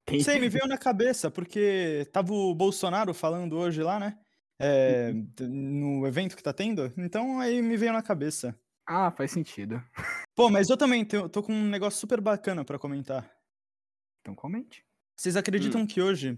Tem... 0.05 0.19
Sei, 0.19 0.37
me 0.37 0.49
veio 0.49 0.67
na 0.67 0.77
cabeça, 0.77 1.31
porque 1.31 2.07
tava 2.11 2.33
o 2.33 2.53
Bolsonaro 2.53 3.13
falando 3.13 3.57
hoje 3.57 3.81
lá, 3.81 3.99
né? 3.99 4.19
É, 4.59 5.11
t- 5.35 5.43
no 5.47 6.07
evento 6.07 6.35
que 6.35 6.43
tá 6.43 6.53
tendo. 6.53 6.91
Então 6.97 7.39
aí 7.39 7.61
me 7.61 7.75
veio 7.77 7.91
na 7.93 8.01
cabeça. 8.01 8.57
Ah, 8.87 9.09
faz 9.11 9.31
sentido. 9.31 9.83
Pô, 10.35 10.49
mas 10.49 10.69
eu 10.69 10.77
também 10.77 11.03
tenho- 11.03 11.27
tô 11.27 11.41
com 11.43 11.51
um 11.53 11.67
negócio 11.67 11.99
super 11.99 12.21
bacana 12.21 12.63
pra 12.63 12.77
comentar. 12.79 13.29
Então 14.21 14.35
comente. 14.35 14.83
Vocês 15.17 15.35
acreditam 15.35 15.85
que 15.87 16.01
hoje 16.01 16.37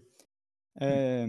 é, 0.79 1.25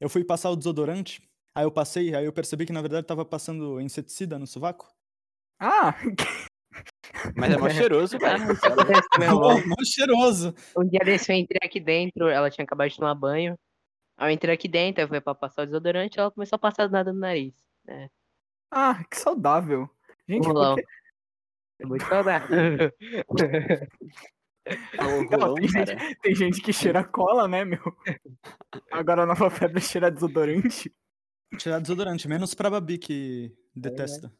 eu 0.00 0.08
fui 0.08 0.24
passar 0.24 0.50
o 0.50 0.56
desodorante? 0.56 1.22
Aí 1.54 1.64
eu 1.64 1.70
passei, 1.70 2.14
aí 2.14 2.24
eu 2.24 2.32
percebi 2.32 2.66
que 2.66 2.72
na 2.72 2.82
verdade 2.82 3.06
tava 3.06 3.24
passando 3.24 3.80
inseticida 3.80 4.38
no 4.38 4.46
sovaco? 4.46 4.92
Ah, 5.60 5.94
Mas 7.36 7.52
é 7.52 7.56
mó 7.56 7.68
cheiroso, 7.70 8.18
também, 8.18 8.46
Pô, 9.30 9.46
ó. 9.46 9.66
mó 9.66 9.76
cheiroso. 9.84 10.54
Um 10.76 10.84
dia 10.88 11.00
desse 11.04 11.32
eu 11.32 11.36
entrei 11.36 11.60
aqui 11.62 11.78
dentro, 11.80 12.28
ela 12.28 12.50
tinha 12.50 12.64
acabado 12.64 12.90
de 12.90 12.96
tomar 12.96 13.14
banho. 13.14 13.56
Aí 14.16 14.30
eu 14.30 14.34
entrei 14.34 14.54
aqui 14.54 14.68
dentro, 14.68 15.02
eu 15.02 15.08
fui 15.08 15.20
pra 15.20 15.34
passar 15.34 15.62
o 15.62 15.66
desodorante, 15.66 16.18
ela 16.18 16.30
começou 16.30 16.56
a 16.56 16.58
passar 16.58 16.88
nada 16.88 17.12
no 17.12 17.20
nariz. 17.20 17.54
ah, 18.70 19.02
que 19.10 19.16
saudável. 19.16 19.88
Gente, 20.28 20.46
Rolão. 20.46 20.76
por 20.76 20.82
que... 20.82 20.88
É 21.80 21.86
muito 21.86 22.04
saudável. 22.06 22.48
É 24.66 25.36
Não, 25.36 25.54
tem, 25.54 25.68
gente, 25.68 26.16
tem 26.22 26.34
gente 26.34 26.62
que 26.62 26.72
cheira 26.72 27.04
cola, 27.04 27.46
né, 27.46 27.66
meu? 27.66 27.82
Agora 28.90 29.24
a 29.24 29.26
nova 29.26 29.50
febre 29.50 29.76
é 29.76 29.80
cheirar 29.82 30.10
desodorante. 30.10 30.90
Tirar 31.58 31.80
desodorante, 31.80 32.26
menos 32.26 32.54
pra 32.54 32.70
Babi 32.70 32.96
que 32.96 33.54
detesta. 33.76 34.32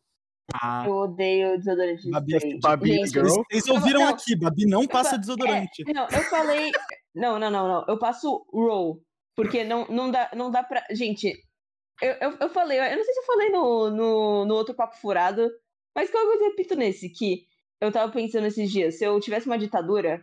Ah, 0.54 0.84
Eu 0.86 0.94
odeio 0.94 1.58
desodorante 1.58 2.02
de 2.02 2.10
Babi 2.10 2.34
é 2.34 2.38
spray. 2.38 2.60
Babi 2.60 2.88
Gente, 2.88 3.08
girl. 3.10 3.26
Vocês, 3.26 3.44
vocês 3.50 3.68
ouviram 3.68 4.00
Não, 4.00 4.08
aqui, 4.08 4.36
Babi 4.36 4.66
não 4.66 4.86
passa 4.86 5.18
desodorante. 5.18 5.84
É, 5.86 5.92
não, 5.92 6.04
eu 6.04 6.22
falei. 6.24 6.72
Não, 7.14 7.38
não, 7.38 7.50
não, 7.50 7.68
não. 7.68 7.84
Eu 7.86 7.98
passo 7.98 8.46
roll. 8.50 9.02
Porque 9.36 9.64
não, 9.64 9.86
não, 9.88 10.10
dá, 10.10 10.30
não 10.34 10.50
dá 10.50 10.62
pra. 10.62 10.84
Gente, 10.90 11.32
eu, 12.00 12.12
eu, 12.20 12.36
eu 12.40 12.48
falei, 12.50 12.78
eu 12.78 12.96
não 12.96 13.04
sei 13.04 13.14
se 13.14 13.20
eu 13.20 13.24
falei 13.26 13.48
no, 13.50 13.90
no, 13.90 14.44
no 14.46 14.54
outro 14.54 14.74
papo 14.74 14.96
furado, 14.96 15.50
mas 15.94 16.10
coisa 16.10 16.26
eu 16.34 16.44
repito 16.50 16.74
nesse, 16.76 17.08
que 17.10 17.46
eu 17.80 17.90
tava 17.92 18.12
pensando 18.12 18.46
esses 18.46 18.70
dias, 18.70 18.98
se 18.98 19.04
eu 19.04 19.18
tivesse 19.20 19.46
uma 19.46 19.58
ditadura. 19.58 20.22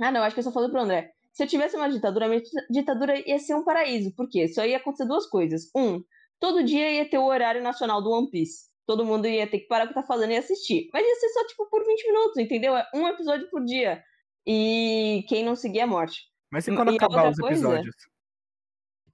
Ah, 0.00 0.10
não, 0.10 0.22
acho 0.22 0.34
que 0.34 0.40
eu 0.40 0.44
só 0.44 0.52
falei 0.52 0.70
pro 0.70 0.80
André. 0.80 1.10
Se 1.32 1.42
eu 1.44 1.46
tivesse 1.46 1.76
uma 1.76 1.88
ditadura, 1.88 2.26
a 2.26 2.28
minha 2.28 2.40
dita- 2.42 2.66
ditadura 2.70 3.28
ia 3.28 3.38
ser 3.38 3.54
um 3.54 3.64
paraíso. 3.64 4.14
Por 4.14 4.28
quê? 4.28 4.48
Só 4.48 4.64
ia 4.66 4.76
acontecer 4.76 5.06
duas 5.06 5.26
coisas. 5.26 5.70
Um, 5.74 6.02
todo 6.40 6.62
dia 6.64 6.90
ia 6.90 7.08
ter 7.08 7.18
o 7.18 7.24
horário 7.26 7.62
nacional 7.62 8.02
do 8.02 8.10
One 8.10 8.28
Piece. 8.30 8.70
Todo 8.86 9.04
mundo 9.04 9.26
ia 9.28 9.46
ter 9.46 9.60
que 9.60 9.66
parar 9.66 9.84
o 9.84 9.88
que 9.88 9.94
tá 9.94 10.02
fazendo 10.02 10.32
e 10.32 10.36
assistir. 10.36 10.88
Mas 10.92 11.06
ia 11.06 11.14
ser 11.14 11.28
só, 11.28 11.46
tipo, 11.46 11.70
por 11.70 11.86
20 11.86 12.06
minutos, 12.06 12.36
entendeu? 12.38 12.76
É 12.76 12.86
um 12.94 13.06
episódio 13.08 13.48
por 13.48 13.64
dia. 13.64 14.02
E 14.46 15.24
quem 15.28 15.44
não 15.44 15.54
seguir 15.56 15.80
é 15.80 15.86
morte. 15.86 16.20
mas 16.50 16.66
e 16.66 16.74
quando 16.74 16.90
E 16.90 16.94
a 16.94 16.96
acabar 16.96 17.30
os 17.30 17.38
coisa? 17.38 17.54
episódios? 17.54 17.94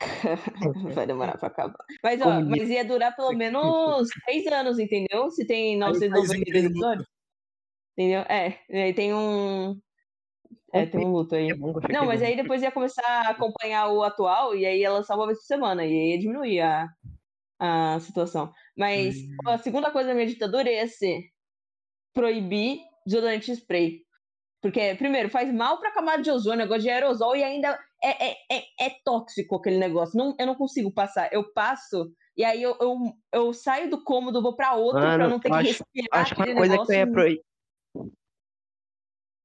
Vai 0.95 1.07
demorar 1.07 1.37
pra 1.39 1.49
acabar. 1.49 1.85
Mas, 2.03 2.21
ó, 2.21 2.41
mas 2.41 2.69
ia 2.71 2.85
durar 2.85 3.15
pelo 3.17 3.33
menos 3.33 4.09
três 4.25 4.47
anos, 4.47 4.79
entendeu? 4.79 5.31
Se 5.31 5.47
tem 5.47 5.83
Aí 5.83 5.93
o 5.93 5.99
país 5.99 6.11
992 6.11 6.31
entra 6.41 6.59
em 6.59 6.63
luto. 6.63 6.71
episódios. 6.73 7.07
Entendeu? 7.97 8.21
É, 8.23 8.61
aí 8.85 8.95
tem 8.95 9.13
um. 9.13 9.81
É, 10.73 10.87
tem 10.87 11.05
um 11.05 11.13
luto 11.13 11.35
aí. 11.35 11.51
É 11.51 11.93
Não, 11.93 12.07
mas 12.07 12.23
aí 12.23 12.37
depois 12.37 12.63
ia 12.63 12.71
começar 12.71 13.03
a 13.05 13.31
acompanhar 13.31 13.89
o 13.89 14.03
atual 14.03 14.55
e 14.55 14.65
aí 14.67 14.81
ia 14.81 14.93
lançar 14.93 15.17
uma 15.17 15.27
vez 15.27 15.39
por 15.39 15.47
semana. 15.47 15.85
E 15.85 15.89
aí 15.89 16.11
ia 16.13 16.19
diminuir 16.19 16.61
a, 16.61 16.89
a 17.59 17.99
situação. 18.01 18.53
Mas 18.77 19.17
Hum. 19.17 19.37
a 19.49 19.59
segunda 19.59 19.91
coisa 19.91 20.11
da 20.11 20.15
minha 20.15 20.27
ditadura 20.27 20.71
ia 20.71 20.87
ser 20.87 21.23
proibir 22.15 22.81
desodorante 23.07 23.51
spray. 23.53 24.03
Porque, 24.61 24.95
primeiro, 24.97 25.31
faz 25.31 25.53
mal 25.53 25.79
pra 25.79 25.93
camada 25.93 26.23
de 26.23 26.31
ozônio, 26.31 26.59
negócio 26.59 26.83
de 26.83 26.91
aerosol, 26.91 27.35
e 27.37 27.45
ainda 27.45 27.79
é, 28.03 28.31
é, 28.31 28.37
é, 28.51 28.87
é 28.87 28.91
tóxico 29.05 29.57
aquele 29.57 29.79
negócio. 29.79 30.17
Não, 30.17 30.35
eu 30.39 30.47
não 30.47 30.55
consigo 30.55 30.91
passar. 30.93 31.29
Eu 31.33 31.53
passo, 31.53 32.13
e 32.37 32.45
aí 32.45 32.63
eu, 32.63 32.77
eu, 32.81 32.97
eu 33.33 33.53
saio 33.53 33.91
do 33.91 34.03
cômodo, 34.05 34.43
vou 34.43 34.55
pra 34.55 34.75
outro 34.75 35.01
pra 35.01 35.19
Mano, 35.19 35.29
não 35.31 35.41
ter 35.41 35.49
que 35.51 35.55
acho- 35.55 35.67
respirar 35.69 36.21
Acho 36.23 36.35
que 36.35 36.41
uma 36.43 36.55
coisa 36.55 36.73
negócio. 36.73 36.87
que 36.87 36.93
eu 36.93 36.99
ia 36.99 37.11
proibir. 37.13 37.43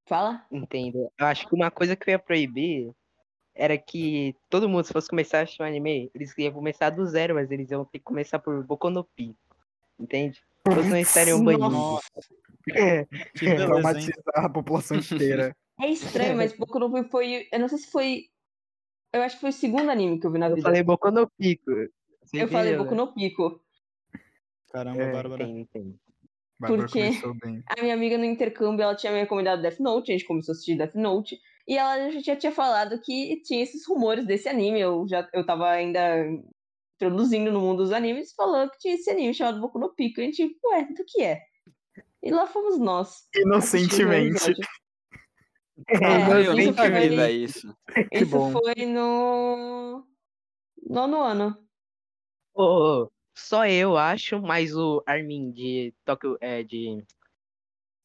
Fala? 0.08 0.46
Entendo. 0.52 1.10
Eu 1.18 1.26
acho 1.26 1.48
que 1.48 1.56
uma 1.56 1.72
coisa 1.72 1.96
que 1.96 2.10
eu 2.10 2.12
ia 2.14 2.20
proibir 2.20 2.92
era 3.56 3.78
que 3.78 4.36
todo 4.50 4.68
mundo, 4.68 4.84
se 4.86 4.92
fosse 4.94 5.08
começar 5.08 5.40
a 5.40 5.42
assistir 5.44 5.62
um 5.62 5.66
anime, 5.66 6.12
eles 6.14 6.38
iam 6.38 6.52
começar 6.52 6.90
do 6.90 7.06
zero, 7.06 7.36
mas 7.36 7.50
eles 7.52 7.72
iam 7.72 7.86
ter 7.86 8.00
que 8.00 8.04
começar 8.06 8.40
por 8.40 8.64
Boku 8.66 8.90
no 8.90 9.04
Pico. 9.04 9.38
Entende? 10.00 10.42
Todos 10.64 10.88
não 10.88 10.98
estariam 10.98 11.44
banidos. 11.44 12.02
É? 12.76 13.06
Traumatizar 13.38 14.14
a 14.46 14.50
população 14.50 14.98
inteira. 15.00 15.56
É 15.80 15.88
estranho, 15.88 16.36
mas 16.36 16.56
Boku 16.58 16.80
no 16.80 16.92
Pico 16.92 17.10
foi. 17.10 17.48
Eu 17.52 17.60
não 17.60 17.68
sei 17.70 17.78
se 17.78 17.90
foi. 17.92 18.26
Eu 19.14 19.22
acho 19.22 19.36
que 19.36 19.42
foi 19.42 19.50
o 19.52 19.54
segundo 19.54 19.90
anime 19.90 20.20
que 20.20 20.26
eu 20.26 20.32
vi 20.32 20.40
na 20.40 20.48
Eu 20.50 20.56
vida. 20.56 20.68
falei 20.68 20.84
Boku 20.84 21.12
no 21.12 21.30
Pico. 21.38 21.72
Você 22.24 22.44
eu 22.44 22.48
falei 22.48 22.76
Boku 22.76 22.92
né? 22.92 22.98
no 22.98 23.14
Pico. 23.14 23.62
Caramba, 24.72 25.04
É, 25.04 25.12
Bárbara. 25.12 25.44
entendo, 25.44 25.60
entendo. 25.60 26.00
Bárbara 26.60 26.82
Porque-. 26.84 27.12
A 27.78 27.82
minha 27.82 27.94
amiga 27.94 28.18
no 28.18 28.26
intercâmbio, 28.26 28.82
ela 28.84 28.96
tinha 28.96 29.12
me 29.12 29.20
recomendado 29.20 29.62
Death 29.62 29.80
Note, 29.80 30.12
a 30.12 30.14
gente 30.18 30.26
começou 30.26 30.52
a 30.52 30.54
assistir 30.54 30.76
Death 30.78 30.96
Note, 30.96 31.40
e 31.68 31.78
ela 31.78 32.10
já 32.22 32.36
tinha 32.36 32.52
falado 32.52 33.00
que 33.02 33.40
tinha 33.44 33.62
esses 33.62 33.86
rumores 33.88 34.26
desse 34.26 34.50
anime. 34.50 34.80
Eu 34.80 35.06
já 35.08 35.30
eu 35.32 35.46
tava 35.46 35.70
ainda 35.70 36.26
introduzindo 36.96 37.52
no 37.52 37.62
mundo 37.62 37.84
dos 37.84 37.92
animes, 37.92 38.34
falou 38.34 38.68
que 38.70 38.80
tinha 38.80 38.96
esse 38.96 39.10
anime 39.12 39.34
chamado 39.34 39.62
Boku 39.62 39.78
no 39.78 39.94
Pico. 39.94 40.20
E 40.20 40.24
a 40.24 40.26
gente, 40.26 40.58
ué, 40.66 40.86
do 40.86 41.04
que 41.06 41.22
é? 41.22 41.40
E 42.24 42.32
lá 42.32 42.48
fomos 42.48 42.80
nós. 42.80 43.28
Inocentemente. 43.36 44.54
É, 45.88 46.32
eu 46.32 46.42
isso 46.42 46.54
nem 46.54 46.72
velho, 46.72 47.44
isso. 47.44 47.76
Isso 48.12 48.26
bom. 48.32 48.52
foi 48.52 48.86
no 48.86 50.06
nono 50.88 51.22
ano. 51.22 51.58
Ô, 52.54 53.10
só 53.36 53.66
eu 53.66 53.98
acho, 53.98 54.40
mas 54.42 54.76
o 54.76 55.02
Armin 55.06 55.52
de 55.52 55.94
Tóquio, 56.06 56.38
é, 56.40 56.62
de... 56.64 57.04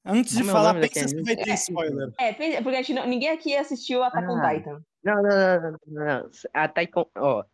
Antes 0.05 0.35
de 0.37 0.43
é 0.43 0.45
falar, 0.47 0.81
pensa 0.81 1.07
se 1.09 1.23
vai 1.23 1.37
ter 1.37 1.53
spoiler. 1.55 2.11
É, 2.19 2.33
pensa- 2.33 2.63
porque 2.63 2.77
a 2.77 2.83
gente 2.83 2.95
não- 2.95 3.07
ninguém 3.07 3.29
aqui 3.29 3.55
assistiu 3.55 4.03
Attack 4.03 4.27
on 4.27 4.39
Ah. 4.39 4.55
Titan. 4.55 4.83
Não, 5.05 5.23
não, 5.23 5.23
não, 5.23 5.61
não, 5.61 5.79
não, 5.87 6.05
não. 6.23 6.31
A 6.55 6.67
Taikon, 6.67 7.07
ó, 7.17 7.45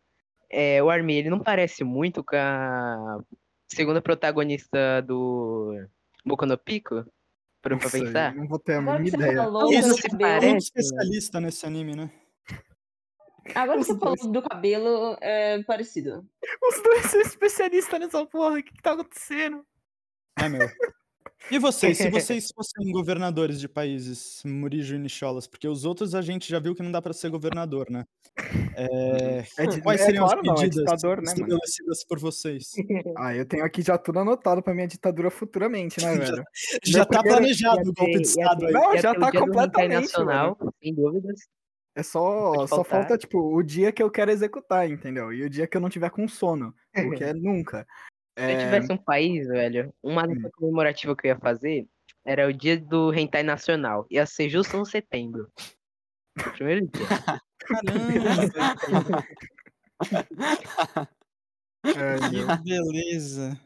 é, 0.49 0.81
o 0.81 0.89
Armin, 0.89 1.15
ele 1.15 1.29
não 1.29 1.39
parece 1.39 1.83
muito 1.83 2.23
com 2.23 2.35
a 2.37 3.19
segunda 3.67 4.01
protagonista 4.01 5.01
do 5.01 5.85
Boku 6.25 6.45
no 6.45 6.57
Pico? 6.57 7.05
Pra, 7.65 7.75
pra 7.77 7.83
Não 7.85 7.89
sei, 7.89 8.01
pensar? 8.03 8.35
Não 8.35 8.47
vou 8.47 8.59
ter 8.59 8.73
a 8.73 8.77
Agora 8.77 8.99
mínima 8.99 9.17
que 9.17 9.23
você 9.23 9.29
ideia. 9.31 9.43
falou 9.43 9.61
Não, 9.63 9.71
Isso, 9.71 9.89
do 9.89 9.95
se 9.95 9.99
é 10.05 10.09
cabelo. 10.11 10.29
parece. 10.33 10.51
muito 10.51 10.61
especialista 10.63 11.39
nesse 11.39 11.65
anime, 11.65 11.95
né? 11.95 12.11
Agora 13.55 13.77
que 13.77 13.81
Os 13.81 13.87
você 13.87 13.99
falou 13.99 14.15
dois. 14.15 14.31
do 14.31 14.41
cabelo, 14.43 15.17
é 15.19 15.63
parecido. 15.63 16.27
Os 16.63 16.83
dois 16.83 17.05
são 17.07 17.21
especialistas 17.21 17.99
nessa 17.99 18.23
porra. 18.27 18.59
O 18.59 18.63
que, 18.63 18.71
que 18.71 18.81
tá 18.83 18.91
acontecendo? 18.91 19.65
É, 20.39 20.47
meu. 20.47 20.69
E 21.51 21.59
vocês, 21.59 21.97
se 21.97 22.09
vocês 22.09 22.49
fossem 22.55 22.91
governadores 22.91 23.59
de 23.59 23.67
países, 23.69 24.41
Murijo 24.45 24.95
e 24.95 24.99
Nicholas, 24.99 25.45
porque 25.47 25.67
os 25.67 25.85
outros 25.85 26.15
a 26.15 26.21
gente 26.21 26.49
já 26.49 26.59
viu 26.59 26.73
que 26.73 26.81
não 26.81 26.91
dá 26.91 27.01
pra 27.01 27.13
ser 27.13 27.29
governador, 27.29 27.87
né? 27.89 28.05
É, 28.75 29.43
É 29.57 29.67
di- 29.67 29.81
quais 29.81 30.01
é 30.01 30.05
seriam 30.05 30.25
claro 30.25 30.39
as 30.41 30.45
não, 30.47 30.53
é 30.55 30.57
medidas 30.63 30.83
ditador, 30.83 31.21
né, 31.21 31.33
mano? 31.37 31.59
por 32.07 32.19
vocês? 32.19 32.71
Ah, 33.17 33.35
eu 33.35 33.45
tenho 33.45 33.63
aqui 33.63 33.81
já 33.81 33.97
tudo 33.97 34.19
anotado 34.19 34.61
pra 34.61 34.73
minha 34.73 34.87
ditadura 34.87 35.29
futuramente, 35.29 36.01
né, 36.03 36.15
velho? 36.39 36.43
Já 36.83 37.05
tá 37.05 37.21
planejado 37.21 37.89
o 37.89 37.93
golpe 37.93 38.17
de 38.17 38.21
Estado 38.27 38.65
aí. 38.65 38.73
Não, 38.73 38.97
já 38.97 39.13
tá 39.15 39.31
completamente, 39.31 40.01
nacional, 40.01 40.57
sem 40.83 40.93
dúvidas. 40.93 41.39
É 41.97 42.03
só, 42.03 42.67
só 42.67 42.83
falta, 42.83 43.17
tipo, 43.17 43.39
o 43.55 43.63
dia 43.63 43.89
que 43.91 44.03
eu 44.03 44.11
quero 44.11 44.29
executar, 44.29 44.89
entendeu? 44.89 45.31
E 45.31 45.43
o 45.43 45.49
dia 45.49 45.65
que 45.65 45.77
eu 45.77 45.81
não 45.81 45.89
tiver 45.89 46.09
com 46.09 46.27
sono, 46.27 46.73
o 46.97 47.11
que 47.11 47.23
é 47.23 47.33
nunca. 47.33 47.87
Se 48.37 48.43
eu 48.43 48.49
É, 48.49 48.57
tivesse 48.65 48.91
um 48.91 48.97
país, 48.97 49.47
velho, 49.47 49.93
uma 50.03 50.27
data 50.27 50.49
comemorativa 50.55 51.15
que 51.15 51.27
eu 51.27 51.29
ia 51.29 51.39
fazer 51.39 51.87
era 52.25 52.47
o 52.47 52.53
dia 52.53 52.77
do 52.79 53.13
hentai 53.13 53.43
nacional. 53.43 54.05
Ia 54.09 54.25
ser 54.25 54.49
justo 54.49 54.77
no 54.77 54.85
setembro. 54.85 55.49
O 56.37 56.51
Primeiro 56.51 56.87
dia. 56.87 57.07
Caramba, 61.83 62.57
que 62.57 62.63
beleza. 62.63 63.59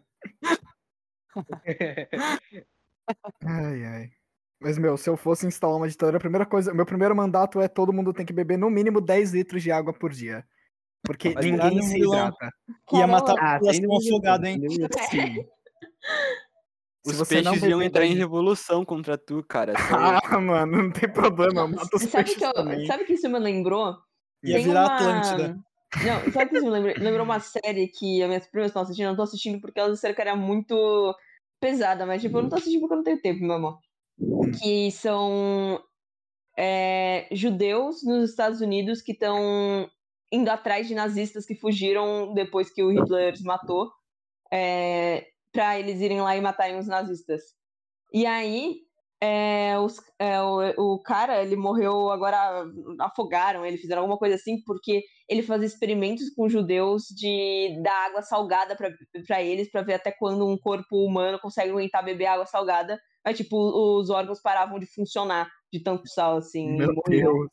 Ai, 3.43 3.85
ai. 3.85 4.11
Mas, 4.59 4.77
meu, 4.77 4.97
se 4.97 5.09
eu 5.09 5.15
fosse 5.15 5.47
instalar 5.47 5.77
uma 5.77 5.87
ditadura, 5.87 6.17
a 6.17 6.19
primeira 6.19 6.45
coisa, 6.45 6.73
meu 6.73 6.85
primeiro 6.85 7.15
mandato 7.15 7.61
é 7.61 7.67
todo 7.67 7.93
mundo 7.93 8.13
tem 8.13 8.25
que 8.25 8.33
beber 8.33 8.57
no 8.57 8.69
mínimo 8.69 8.99
10 8.99 9.31
litros 9.33 9.63
de 9.63 9.71
água 9.71 9.93
por 9.93 10.11
dia. 10.11 10.45
Porque 11.03 11.29
Vai 11.29 11.43
ninguém 11.43 11.81
se 11.81 11.97
hidrata. 11.99 12.51
Ia 12.93 13.07
matar 13.07 13.35
Caramba. 13.35 13.41
a 13.51 13.55
Ah, 13.55 13.59
população 13.59 13.97
afogada, 13.97 14.49
hein? 14.49 14.61
Sim. 15.09 15.45
Se 17.05 17.11
Os 17.11 17.15
você 17.17 17.41
não 17.41 17.53
peixes 17.53 17.69
iam 17.69 17.81
entrar 17.81 18.03
em 18.05 18.09
10 18.09 18.19
revolução 18.19 18.83
contra 18.83 19.17
tu, 19.17 19.43
cara. 19.47 19.73
Ah, 19.77 19.79
mano, 20.39 20.83
não 20.83 20.91
tem 20.91 21.11
problema, 21.11 21.61
eu 21.61 21.67
mato 21.69 21.95
os 21.95 22.01
Sabe 22.03 22.25
peixes 22.25 22.35
que, 22.37 22.45
eu, 22.45 22.53
também. 22.53 22.85
sabe 22.85 23.05
que 23.05 23.13
isso 23.13 23.29
me 23.29 23.39
lembrou? 23.39 23.97
Ia 24.43 24.55
Tem 24.55 24.65
virar 24.65 24.83
uma- 24.85 24.95
Atlântida. 24.95 25.59
Não, 26.05 26.31
sabe 26.33 26.49
que 26.51 26.57
isso 26.57 26.65
me 26.65 26.71
lembrou? 26.71 26.93
Lembrou 26.97 27.23
uma 27.25 27.39
série 27.39 27.87
que 27.87 28.21
as 28.21 28.27
minhas 28.27 28.47
primas 28.47 28.69
estão 28.69 28.81
assistindo, 28.83 29.05
eu 29.05 29.09
não 29.09 29.15
tô 29.17 29.23
assistindo 29.23 29.59
porque 29.61 29.79
elas 29.79 29.93
disseram 29.93 30.13
que 30.13 30.21
era 30.21 30.35
muito 30.35 31.15
pesada, 31.59 32.05
mas 32.05 32.21
tipo, 32.21 32.37
eu 32.37 32.41
não 32.43 32.49
tô 32.49 32.57
assistindo 32.57 32.81
porque 32.81 32.93
eu 32.93 32.97
não 32.97 33.03
tenho 33.03 33.21
tempo, 33.21 33.41
meu 33.41 33.53
amor. 33.55 33.79
Que 34.61 34.91
são 34.91 35.81
é, 36.57 37.27
judeus 37.31 38.03
nos 38.03 38.29
Estados 38.29 38.59
Unidos 38.61 39.01
que 39.01 39.13
estão 39.13 39.89
indo 40.31 40.49
atrás 40.49 40.87
de 40.87 40.95
nazistas 40.95 41.45
que 41.45 41.55
fugiram 41.55 42.33
depois 42.33 42.71
que 42.71 42.83
o 42.83 42.89
Hitler 42.91 43.33
os 43.33 43.41
matou, 43.41 43.89
é, 44.51 45.25
pra 45.51 45.79
eles 45.79 46.01
irem 46.01 46.21
lá 46.21 46.35
e 46.35 46.41
matarem 46.41 46.77
os 46.77 46.87
nazistas. 46.87 47.41
E 48.13 48.25
aí, 48.25 48.77
é, 49.21 49.77
os- 49.79 49.97
é, 50.19 50.41
o, 50.41 50.95
o 50.95 51.01
cara, 51.03 51.41
ele 51.43 51.55
morreu 51.55 52.09
agora, 52.11 52.65
afogaram 53.01 53.65
ele, 53.65 53.77
fizeram 53.77 54.01
alguma 54.03 54.17
coisa 54.17 54.35
assim, 54.35 54.61
porque 54.65 55.03
ele 55.27 55.43
fazia 55.43 55.67
experimentos 55.67 56.29
com 56.35 56.49
judeus 56.49 57.03
de 57.15 57.79
dar 57.83 58.07
água 58.07 58.21
salgada 58.21 58.75
pra 58.75 58.89
pra 59.27 59.43
eles, 59.43 59.69
pra 59.69 59.81
ver 59.83 59.95
até 59.95 60.11
quando 60.11 60.47
um 60.47 60.57
corpo 60.57 61.05
humano 61.05 61.39
consegue 61.39 61.71
aguentar 61.71 62.03
beber 62.03 62.25
água 62.27 62.45
salgada. 62.45 62.99
Mas, 63.25 63.37
tipo, 63.37 63.57
os 63.99 64.09
órgãos 64.09 64.41
paravam 64.41 64.79
de 64.79 64.85
funcionar 64.87 65.49
de 65.71 65.83
tanto 65.83 66.07
sal, 66.07 66.37
assim, 66.37 66.67
Meu. 66.77 66.93
Deus. 67.07 67.49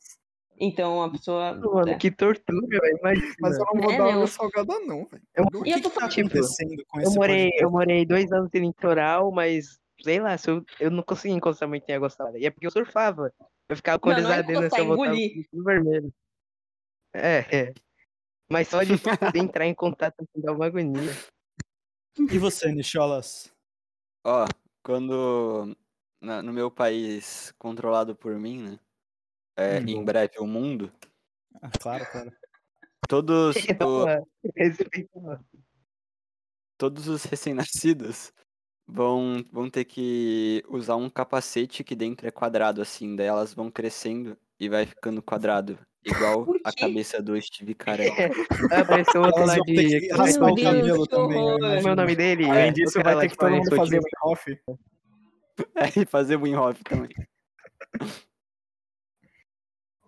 Então, 0.59 1.03
a 1.03 1.09
pessoa... 1.11 1.53
Mano, 1.53 1.89
é. 1.89 1.97
que 1.97 2.09
tortura, 2.09 2.79
velho. 2.79 2.97
Imagina. 2.99 3.35
Mas 3.39 3.57
eu 3.57 3.65
não 3.73 3.81
vou 3.81 3.91
É, 3.91 3.97
dar 3.97 4.03
meu. 4.05 4.13
água 4.13 4.27
salgada, 4.27 4.79
não, 4.79 5.05
velho. 5.05 5.23
Eu- 5.35 5.43
O 5.45 5.63
que, 5.63 5.69
eu 5.71 5.75
que 5.81 5.89
tá 5.89 6.07
tipo, 6.09 6.27
acontecendo 6.29 6.83
com 6.87 6.99
Eu 6.99 7.03
esse 7.07 7.15
morei, 7.15 7.43
podcast? 7.45 7.63
eu 7.63 7.71
morei 7.71 8.05
dois 8.05 8.31
anos 8.31 8.49
em 8.53 8.59
litoral, 8.59 9.31
mas 9.31 9.79
sei 10.01 10.19
lá, 10.19 10.37
se 10.37 10.49
eu, 10.49 10.63
eu 10.79 10.89
não 10.91 11.03
conseguia 11.03 11.35
encostar 11.37 11.69
muito 11.69 11.87
em 11.87 11.93
água 11.93 12.09
salgada. 12.09 12.39
E 12.39 12.45
é 12.45 12.49
porque 12.51 12.65
eu 12.65 12.71
surfava. 12.71 13.31
Eu 13.69 13.75
ficava 13.75 13.99
com 13.99 14.09
não 14.09 14.17
é 14.17 14.21
se 14.69 14.79
eu 14.79 14.85
voltava 14.87 14.95
vermelho. 15.63 16.13
É, 17.13 17.37
é. 17.69 17.73
Mas 18.49 18.67
só 18.69 18.81
de 18.83 18.93
entrar 19.35 19.65
em 19.65 19.73
contato 19.75 20.25
com 20.33 20.41
dá 20.41 20.53
uma 20.53 20.65
agonia. 20.67 21.11
E 22.31 22.37
você, 22.39 22.71
Nicholas? 22.71 23.53
Ó, 24.25 24.45
quando 24.83 25.75
na- 26.21 26.41
no 26.41 26.51
meu 26.53 26.71
país 26.71 27.53
controlado 27.59 28.15
por 28.15 28.35
mim, 28.39 28.61
né? 28.63 28.79
É, 29.57 29.79
Hum. 29.79 29.85
em 29.87 30.05
breve 30.05 30.37
o 30.39 30.45
mundo, 30.45 30.91
Ah, 31.61 31.71
claro, 31.79 32.05
claro. 32.11 32.31
todos, 33.09 33.55
o- 33.89 34.05
respeito, 34.55 35.19
mano. 35.19 35.43
todos 36.77 37.07
os 37.07 37.23
recém-nascidos 37.23 38.31
vão, 38.87 39.43
vão 39.51 39.67
ter 39.69 39.85
que 39.85 40.63
usar 40.69 40.95
um 40.95 41.09
capacete 41.09 41.83
que 41.83 41.95
dentro 41.95 42.27
é 42.27 42.31
quadrado, 42.31 42.81
assim, 42.81 43.15
daí 43.15 43.25
elas 43.25 43.51
vão 43.53 43.71
crescendo 43.71 44.37
e 44.59 44.69
vai 44.69 44.85
ficando 44.85 45.23
quadrado, 45.23 45.79
igual 46.05 46.45
a 46.63 46.71
cabeça 46.71 47.19
do 47.21 47.39
Steve 47.41 47.73
Carell. 47.73 48.13
Outro 49.17 49.41
Elas 49.41 49.47
lá 49.47 49.57
de. 49.65 50.09
raspar 50.11 50.51
o 50.51 50.55
Deus, 50.55 50.67
cabelo 50.77 51.03
que 51.07 51.15
também. 51.15 51.43
Como 51.77 51.87
é 51.87 51.91
o 51.91 51.95
nome 51.95 52.15
dele? 52.15 52.45
Além 52.45 52.69
É, 52.69 52.71
disso, 52.71 53.01
vai 53.03 53.19
ter 53.21 53.29
que 53.29 53.37
todo 53.37 53.49
mundo 53.51 53.75
fazer 53.75 53.97
Otimista. 53.97 54.17
um 54.23 54.29
off. 54.29 54.59
É, 55.75 56.01
e 56.01 56.05
fazer 56.05 56.37
Win 56.37 56.53
Hof 56.55 56.79
também. 56.83 57.09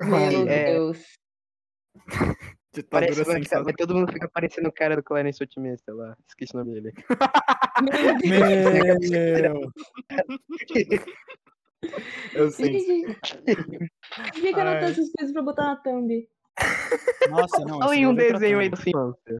Meu 0.01 0.47
É. 0.47 0.73
Deus. 0.73 1.03
Parece, 2.91 3.23
vai, 3.23 3.37
sensacional. 3.37 3.65
vai 3.65 3.73
todo 3.73 3.95
mundo 3.95 4.13
fica 4.13 4.29
parecendo 4.29 4.69
o 4.69 4.71
cara 4.71 4.95
do 4.95 5.03
Clarence 5.03 5.43
Otimista 5.43 5.91
lá. 5.93 6.15
Esqueci 6.27 6.55
o 6.55 6.59
nome 6.59 6.73
dele. 6.79 6.93
Meu 8.23 8.99
Deus. 8.99 9.09
Meu, 9.09 9.71
Eu 12.33 12.51
sei. 12.51 12.79
Gente, 12.79 13.19
Fica 14.35 14.61
anotando 14.61 14.85
Ai. 14.85 14.91
essas 14.91 15.11
coisas 15.11 15.33
pra 15.33 15.41
botar 15.41 15.63
na 15.63 15.75
thumb. 15.77 16.29
nossa, 17.29 17.65
não. 17.65 17.79
Olha 17.79 17.99
isso 17.99 18.09
um 18.09 18.15
pra 18.15 18.31
desenho 18.33 18.59
aí 18.59 18.69
do 18.69 18.77
infância. 18.79 19.37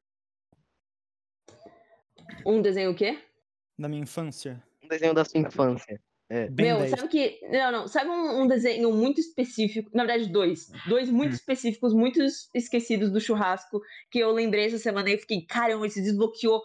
Um 2.44 2.60
desenho 2.62 2.90
o 2.90 2.94
quê? 2.94 3.18
Da 3.78 3.88
minha 3.88 4.02
infância. 4.02 4.62
Um 4.82 4.88
desenho 4.88 5.14
da 5.14 5.24
sua 5.24 5.40
infância. 5.40 6.00
Bem 6.30 6.66
Meu, 6.66 6.78
10. 6.78 6.90
sabe 6.90 7.08
que. 7.08 7.40
Não, 7.50 7.72
não. 7.72 7.88
Sabe 7.88 8.08
um, 8.08 8.42
um 8.42 8.46
desenho 8.46 8.92
muito 8.92 9.20
específico? 9.20 9.90
Na 9.92 10.04
verdade, 10.04 10.30
dois. 10.30 10.70
Dois 10.88 11.10
muito 11.10 11.32
Hum. 11.32 11.34
específicos, 11.34 11.92
muito 11.92 12.22
es- 12.22 12.48
esquecidos 12.54 13.10
do 13.10 13.20
churrasco, 13.20 13.80
que 14.10 14.20
eu 14.20 14.30
lembrei 14.30 14.66
essa 14.66 14.78
semana 14.78 15.10
e 15.10 15.18
fiquei, 15.18 15.44
caramba, 15.44 15.86
esse 15.86 16.00
desbloqueou. 16.00 16.62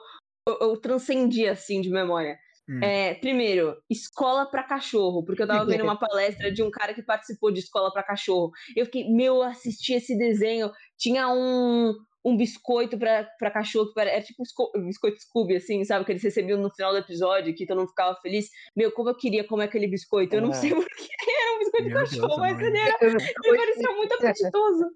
Eu, 0.48 0.58
eu 0.62 0.78
transcendi 0.78 1.48
assim 1.48 1.82
de 1.82 1.90
memória. 1.90 2.38
Hum. 2.70 2.80
É, 2.84 3.16
primeiro, 3.16 3.76
escola 3.90 4.46
pra 4.46 4.64
cachorro, 4.64 5.24
porque 5.26 5.42
eu 5.42 5.48
tava 5.48 5.66
vendo 5.66 5.84
uma 5.86 5.98
palestra 5.98 6.52
de 6.52 6.62
um 6.62 6.70
cara 6.70 6.94
que 6.94 7.02
participou 7.04 7.52
de 7.52 7.60
escola 7.60 7.92
pra 7.92 8.04
cachorro. 8.04 8.52
Eu 8.76 8.86
fiquei, 8.86 9.10
meu, 9.12 9.36
eu 9.38 9.44
assisti 9.44 9.94
esse 9.94 10.16
desenho. 10.18 10.72
Tinha 10.98 11.28
um, 11.28 11.94
um 12.26 12.36
biscoito 12.36 12.98
pra, 12.98 13.24
pra 13.38 13.52
cachorro, 13.52 13.90
que 13.90 13.94
pare- 13.94 14.10
era 14.10 14.22
tipo 14.24 14.42
um 14.76 14.86
biscoito 14.88 15.22
Scooby, 15.22 15.58
assim, 15.58 15.84
sabe? 15.86 16.04
Que 16.06 16.12
eles 16.14 16.24
recebiam 16.24 16.60
no 16.60 16.72
final 16.74 16.92
do 16.92 16.98
episódio, 16.98 17.54
que 17.54 17.66
todo 17.68 17.78
mundo 17.78 17.90
ficava 17.90 18.20
feliz. 18.20 18.50
Meu, 18.76 18.92
como 18.92 19.10
eu 19.10 19.16
queria 19.16 19.44
comer 19.48 19.66
aquele 19.66 19.88
biscoito. 19.88 20.36
Eu 20.36 20.42
não 20.42 20.50
É. 20.50 20.54
sei 20.54 20.74
porquê. 20.74 20.90
Era 21.40 21.56
um 21.56 21.60
biscoito 21.60 21.84
de 21.84 21.90
Meu 21.94 21.98
Deus, 22.00 22.10
cachorro, 22.10 22.38
mas 22.40 22.60
ele, 22.60 22.78
era, 22.78 22.98
ele 23.02 23.58
parecia 23.58 23.92
muito 23.92 24.14
apetitoso. 24.14 24.90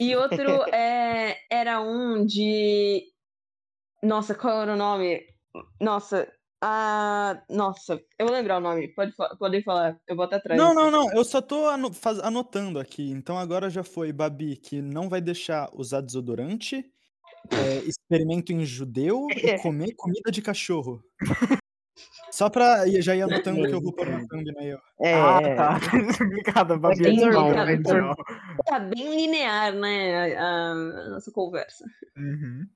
E 0.00 0.16
outro 0.16 0.62
é, 0.74 1.38
era 1.50 1.80
um 1.80 2.24
de. 2.24 3.02
Nossa, 4.02 4.34
qual 4.34 4.62
era 4.62 4.74
o 4.74 4.76
nome? 4.76 5.22
Nossa. 5.80 6.30
Ah, 6.60 7.40
nossa, 7.48 8.00
eu 8.18 8.26
vou 8.26 8.34
lembrar 8.34 8.56
o 8.56 8.60
nome. 8.60 8.88
Pode, 8.88 9.12
podem 9.38 9.62
falar. 9.62 9.96
Eu 10.08 10.16
boto 10.16 10.34
atrás. 10.34 10.60
Não, 10.60 10.74
não, 10.74 10.90
não. 10.90 11.12
Eu 11.12 11.24
só 11.24 11.40
tô 11.40 11.66
anotando 11.68 12.80
aqui. 12.80 13.10
Então 13.10 13.38
agora 13.38 13.70
já 13.70 13.84
foi, 13.84 14.12
Babi, 14.12 14.56
que 14.56 14.82
não 14.82 15.08
vai 15.08 15.20
deixar 15.20 15.68
usar 15.72 16.00
desodorante, 16.00 16.84
é, 17.52 17.76
experimento 17.88 18.52
em 18.52 18.64
judeu 18.64 19.26
e 19.30 19.58
comer 19.62 19.94
comida 19.94 20.30
de 20.32 20.42
cachorro. 20.42 21.00
Só 22.30 22.50
pra. 22.50 22.86
e 22.86 23.00
Já 23.02 23.14
ia 23.14 23.24
anotando 23.24 23.62
que 23.66 23.72
eu 23.74 23.80
vou 23.80 23.92
pôr 23.92 24.06
no 24.08 24.26
thumbnail. 24.28 24.78
É, 25.00 25.14
Ah, 25.14 25.38
é. 25.42 25.54
tá. 25.54 25.78
Obrigado, 26.24 26.78
Babi. 26.78 27.02
bem 27.02 27.18
é 27.18 27.24
normal, 27.24 27.44
normal, 27.46 27.66
bem 27.66 27.74
é 27.76 27.78
normal. 27.92 28.16
Tá 28.66 28.78
bem 28.80 29.16
linear, 29.16 29.72
né? 29.74 30.36
A, 30.36 30.42
a- 30.42 30.70
a 30.72 31.08
nossa 31.10 31.30
conversa. 31.32 31.84
Uhum. 32.16 32.66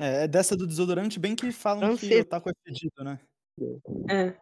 É, 0.00 0.24
é 0.24 0.28
dessa 0.28 0.56
do 0.56 0.66
desodorante, 0.66 1.18
bem 1.18 1.34
que 1.34 1.50
falam 1.50 1.90
que 1.90 1.96
Francês. 1.96 2.20
o 2.20 2.24
taco 2.24 2.48
é 2.50 2.52
fedido, 2.64 3.02
né? 3.04 3.18
É. 4.08 4.38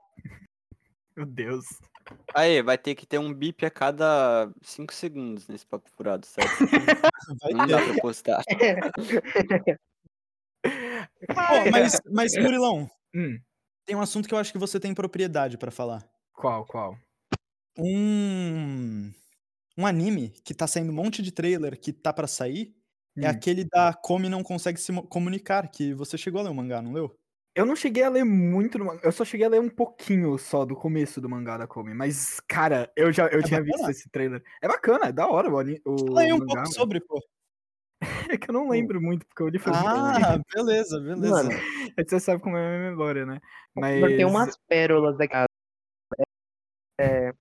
Meu 1.16 1.26
Deus. 1.26 1.64
Aí, 2.34 2.62
vai 2.62 2.78
ter 2.78 2.94
que 2.94 3.06
ter 3.06 3.18
um 3.18 3.32
bip 3.34 3.64
a 3.66 3.70
cada 3.70 4.52
5 4.62 4.92
segundos 4.94 5.48
nesse 5.48 5.66
papo 5.66 5.88
furado, 5.96 6.26
certo? 6.26 6.52
Vai 7.42 7.54
Não 7.54 7.66
ter. 7.66 7.66
dá 7.66 7.82
pra 7.82 7.94
postar. 8.00 8.42
Pô, 11.48 11.66
mas, 11.70 12.00
mas, 12.12 12.36
Murilão, 12.36 12.90
Hum, 13.14 13.38
tem 13.86 13.96
um 13.96 14.00
assunto 14.02 14.28
que 14.28 14.34
eu 14.34 14.38
acho 14.38 14.52
que 14.52 14.58
você 14.58 14.80
tem 14.80 14.94
propriedade 14.94 15.58
pra 15.58 15.70
falar. 15.70 16.08
qual, 16.32 16.64
qual? 16.66 16.96
Um. 17.78 19.12
Um 19.78 19.86
anime 19.86 20.30
que 20.44 20.54
tá 20.54 20.66
saindo 20.66 20.90
um 20.92 20.94
monte 20.94 21.22
de 21.22 21.32
trailer 21.32 21.78
que 21.80 21.92
tá 21.92 22.12
pra 22.12 22.26
sair 22.26 22.74
é 23.18 23.26
Hum. 23.26 23.30
aquele 23.30 23.64
da 23.64 23.92
Come 23.94 24.28
não 24.28 24.42
consegue 24.42 24.78
se 24.80 24.92
comunicar, 25.08 25.68
que 25.70 25.94
você 25.94 26.18
chegou 26.18 26.40
a 26.40 26.44
ler 26.44 26.50
o 26.50 26.54
mangá, 26.54 26.82
não 26.82 26.92
leu? 26.92 27.16
Eu 27.54 27.64
não 27.64 27.74
cheguei 27.74 28.02
a 28.02 28.10
ler 28.10 28.22
muito, 28.24 28.76
do 28.76 28.84
mangá, 28.84 29.00
eu 29.02 29.10
só 29.12 29.24
cheguei 29.24 29.46
a 29.46 29.48
ler 29.48 29.60
um 29.60 29.70
pouquinho 29.70 30.36
só 30.36 30.66
do 30.66 30.76
começo 30.76 31.22
do 31.22 31.28
mangá 31.28 31.56
da 31.56 31.66
Komi, 31.66 31.94
mas, 31.94 32.38
cara, 32.40 32.92
eu 32.94 33.10
já 33.10 33.28
eu 33.28 33.40
É 33.40 33.42
tinha 33.42 33.60
bacana? 33.60 33.78
visto 33.78 33.90
esse 33.90 34.10
trailer. 34.10 34.42
É 34.60 34.68
bacana, 34.68 35.06
é 35.06 35.12
da 35.12 35.26
hora 35.26 35.48
o, 35.48 35.52
o 35.52 36.06
Fala 36.08 36.20
aí 36.20 36.32
um 36.34 36.38
mangá, 36.38 36.46
pouco 36.46 36.60
mas 36.60 36.74
sobre, 36.74 37.00
pô. 37.00 37.18
É 38.34 38.36
que 38.36 38.50
eu 38.50 38.52
não 38.52 38.68
lembro 38.68 39.00
muito, 39.00 39.26
porque 39.26 39.42
eu 39.42 39.48
li 39.48 39.58
tempo. 39.58 39.70
Ah, 39.74 40.38
beleza, 40.54 41.00
beleza. 41.00 41.30
Mano, 41.30 41.50
É 41.96 42.04
que 42.04 42.10
Você 42.10 42.20
sabe 42.20 42.42
como 42.42 42.56
é 42.58 42.60
a 42.60 42.78
minha 42.78 42.90
memória, 42.90 43.24
né? 43.24 43.40
Mas... 43.74 44.16
tem 44.16 44.24
umas 44.26 44.56
pérolas 44.68 45.18
aqui. 45.18 45.34
É, 47.00 47.32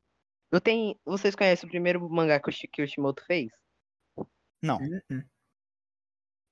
eu 0.52 0.62
tenho, 0.62 0.98
vocês 1.06 1.36
conhecem 1.36 1.68
o 1.68 1.70
primeiro 1.70 2.10
mangá 2.10 2.40
que 2.40 2.50
o, 2.82 2.88
Shimoto 2.88 3.26
fez? 3.26 3.52
Não. 4.62 4.78
Hum, 5.12 5.24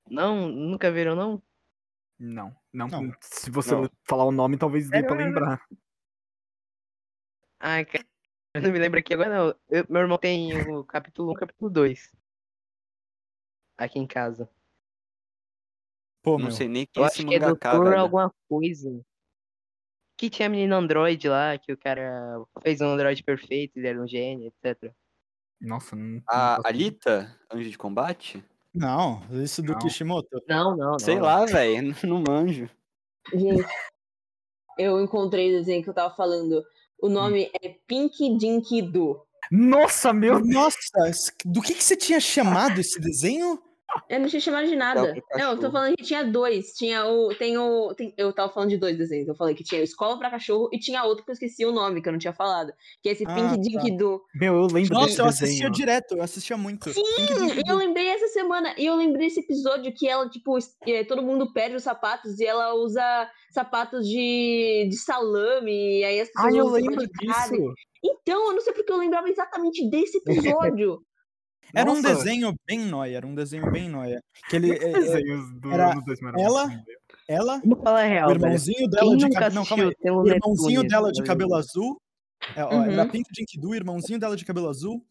Não? 0.09 0.47
Nunca 0.49 0.91
viram, 0.91 1.15
não? 1.15 1.41
Não, 2.19 2.55
não, 2.71 2.87
Não. 2.87 3.13
Se 3.21 3.49
você 3.49 3.73
Não. 3.75 3.89
falar 4.07 4.25
o 4.25 4.31
nome, 4.31 4.57
talvez 4.57 4.85
dê 4.89 4.97
Sério, 5.01 5.07
pra 5.07 5.17
lembrar. 5.17 5.65
Ai, 7.59 7.85
cara, 7.85 8.05
eu 8.53 8.61
não 8.61 8.71
me 8.71 8.79
lembro 8.79 8.99
aqui 8.99 9.13
agora, 9.13 9.29
não. 9.35 9.55
Eu- 9.69 9.85
meu 9.89 10.01
irmão 10.01 10.17
tem 10.17 10.53
o 10.69 10.83
capítulo 10.83 11.29
1 11.29 11.31
e 11.31 11.35
o 11.35 11.39
capítulo 11.39 11.69
2. 11.71 12.11
Aqui 13.77 13.99
em 13.99 14.07
casa. 14.07 14.49
Pô, 16.21 16.33
Não 16.37 16.45
meu. 16.45 16.51
sei 16.51 16.67
nem 16.67 16.85
quem 16.85 17.01
Eu 17.01 17.05
é 17.05 17.07
acho 17.07 17.17
esse 17.21 17.27
que 17.27 17.35
é 17.35 17.39
mangaka, 17.39 17.71
doutor 17.71 17.89
velho. 17.89 18.01
alguma 18.01 18.33
coisa. 18.47 19.05
Que 20.17 20.29
tinha 20.29 20.47
a 20.47 20.49
menina 20.49 20.77
Android 20.77 21.27
lá, 21.27 21.57
que 21.57 21.73
o 21.73 21.77
cara 21.77 22.41
fez 22.61 22.79
um 22.79 22.87
Android 22.87 23.21
perfeito, 23.23 23.75
ele 23.77 23.87
era 23.87 24.01
um 24.01 24.07
gênio, 24.07 24.47
etc. 24.47 24.93
Nossa, 25.59 25.95
não. 25.95 26.05
não 26.05 26.23
A 26.27 26.57
posso- 26.57 26.67
Alita, 26.67 27.39
Anjo 27.51 27.69
de 27.69 27.77
Combate? 27.77 28.43
Não, 28.73 29.21
isso 29.31 29.61
do 29.61 29.73
Não. 29.73 29.79
Kishimoto. 29.79 30.41
Não, 30.47 30.75
não, 30.75 30.91
não. 30.91 30.99
Sei 30.99 31.19
lá, 31.19 31.45
velho. 31.45 31.95
Não 32.03 32.23
manjo. 32.27 32.69
Gente, 33.33 33.65
eu 34.77 35.01
encontrei 35.01 35.53
o 35.53 35.59
desenho 35.59 35.83
que 35.83 35.89
eu 35.89 35.93
tava 35.93 36.15
falando. 36.15 36.63
O 36.99 37.09
nome 37.09 37.51
é 37.61 37.75
Pink 37.87 38.37
Dinky 38.37 38.81
Doo. 38.81 39.25
Nossa, 39.51 40.13
meu 40.13 40.39
Nossa, 40.39 40.77
do 41.45 41.61
que, 41.61 41.73
que 41.73 41.83
você 41.83 41.95
tinha 41.95 42.19
chamado 42.19 42.79
esse 42.79 42.99
desenho? 42.99 43.61
Eu 44.09 44.19
não 44.19 44.27
tinha 44.27 44.39
chamado 44.39 44.67
de 44.67 44.75
nada. 44.75 45.01
Não, 45.01 45.39
Não, 45.39 45.55
do 45.55 45.61
eu 45.61 45.65
tô 45.67 45.71
falando 45.71 45.95
que 45.95 46.03
tinha 46.03 46.23
dois. 46.23 46.73
Tinha 46.73 47.05
o. 47.05 47.33
Tem 47.35 47.57
o. 47.57 47.93
tem- 47.95 48.13
eu 48.17 48.33
tava 48.33 48.51
falando 48.51 48.69
de 48.69 48.77
dois 48.77 48.97
desenhos. 48.97 49.27
Eu 49.27 49.35
falei 49.35 49.53
que 49.55 49.63
tinha 49.63 49.81
o 49.81 49.83
Escola 49.83 50.17
pra 50.17 50.29
Cachorro 50.31 50.69
e 50.71 50.79
tinha 50.79 51.03
outro 51.03 51.23
que 51.25 51.31
eu 51.31 51.33
esqueci 51.33 51.65
o 51.65 51.71
nome, 51.71 52.01
que 52.01 52.07
eu 52.09 52.11
não 52.11 52.19
tinha 52.19 52.33
falado. 52.33 52.71
Que 53.01 53.09
é 53.09 53.11
esse 53.11 53.23
Ah, 53.27 53.33
Pink 53.33 53.49
tá. 53.49 53.55
Dinky 53.57 53.97
Doo. 53.97 54.21
Meu, 54.35 54.53
eu 54.55 54.67
lembro 54.67 54.93
Nossa, 54.93 55.05
desse 55.07 55.19
eu 55.21 55.25
assistia 55.25 55.47
desenho. 55.47 55.71
direto, 55.71 56.15
eu 56.15 56.23
assistia 56.23 56.57
muito. 56.57 56.91
Sim, 56.91 57.03
Pink 57.15 57.59
E 57.65 57.69
eu 57.71 57.75
lembrei 57.75 58.07
essa 58.07 58.27
semana. 58.29 58.73
E 58.77 58.85
eu 58.85 58.95
lembrei 58.95 59.27
esse 59.27 59.39
episódio 59.41 59.93
que 59.93 60.07
ela, 60.07 60.29
tipo, 60.29 60.57
eh, 60.87 61.03
todo 61.03 61.21
mundo 61.21 61.51
perde 61.53 61.75
os 61.75 61.83
sapatos 61.83 62.39
e 62.39 62.45
ela 62.45 62.73
usa 62.73 63.29
sapatos 63.51 64.07
de, 64.07 64.87
de 64.89 64.97
salame. 64.97 65.99
E 65.99 66.03
aí 66.03 66.19
as 66.21 66.29
pessoas 66.29 66.53
Ah, 66.53 66.57
eu 66.57 66.65
usam 66.65 66.75
lembro 66.81 67.05
disso. 67.07 67.73
Então, 68.05 68.47
eu 68.47 68.53
não 68.53 68.61
sei 68.61 68.73
porque 68.73 68.91
eu 68.91 68.97
lembrava 68.97 69.29
exatamente 69.29 69.89
desse 69.89 70.17
episódio. 70.17 70.99
Era 71.73 71.91
um 71.91 72.01
desenho 72.01 72.53
bem 72.67 72.79
noia, 72.79 73.17
era 73.17 73.27
um 73.27 73.35
desenho 73.35 73.71
bem 73.71 73.89
noia. 73.89 74.21
Que 74.49 74.55
ele, 74.55 74.71
é- 74.71 74.89
é- 74.89 74.93
desenhos 74.93 75.51
do 75.59 75.71
era 75.71 75.91
anos 75.91 76.05
2000 76.05 76.29
eram 76.29 76.39
ela- 76.41 76.83
ela, 77.27 77.59
Vamos 77.59 77.83
falar 77.83 78.01
a 78.01 78.05
o 78.05 78.09
real, 78.09 78.27
velho. 78.29 78.37
irmãozinho 78.41 78.89
dela 78.89 79.17
de 79.17 79.29
cabelo. 79.29 79.55
Não, 79.55 79.65
calma 79.65 79.83
aí. 79.85 79.89
O 80.11 80.27
irmãozinho 80.27 80.69
Netunes, 80.81 80.91
dela 80.91 81.11
de 81.11 81.19
tá 81.21 81.25
cabelo 81.27 81.55
azul. 81.55 82.01
É, 82.55 82.63
ó, 82.63 82.71
Era 82.83 83.03
Uhum. 83.03 83.09
Pink 83.09 83.29
Dink 83.31 83.59
Do, 83.59 83.73
irmãozinho 83.73 84.19
dela 84.19 84.35
de 84.35 84.43
cabelo 84.45 84.67
azul. 84.69 85.05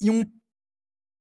E 0.00 0.10
um 0.10 0.24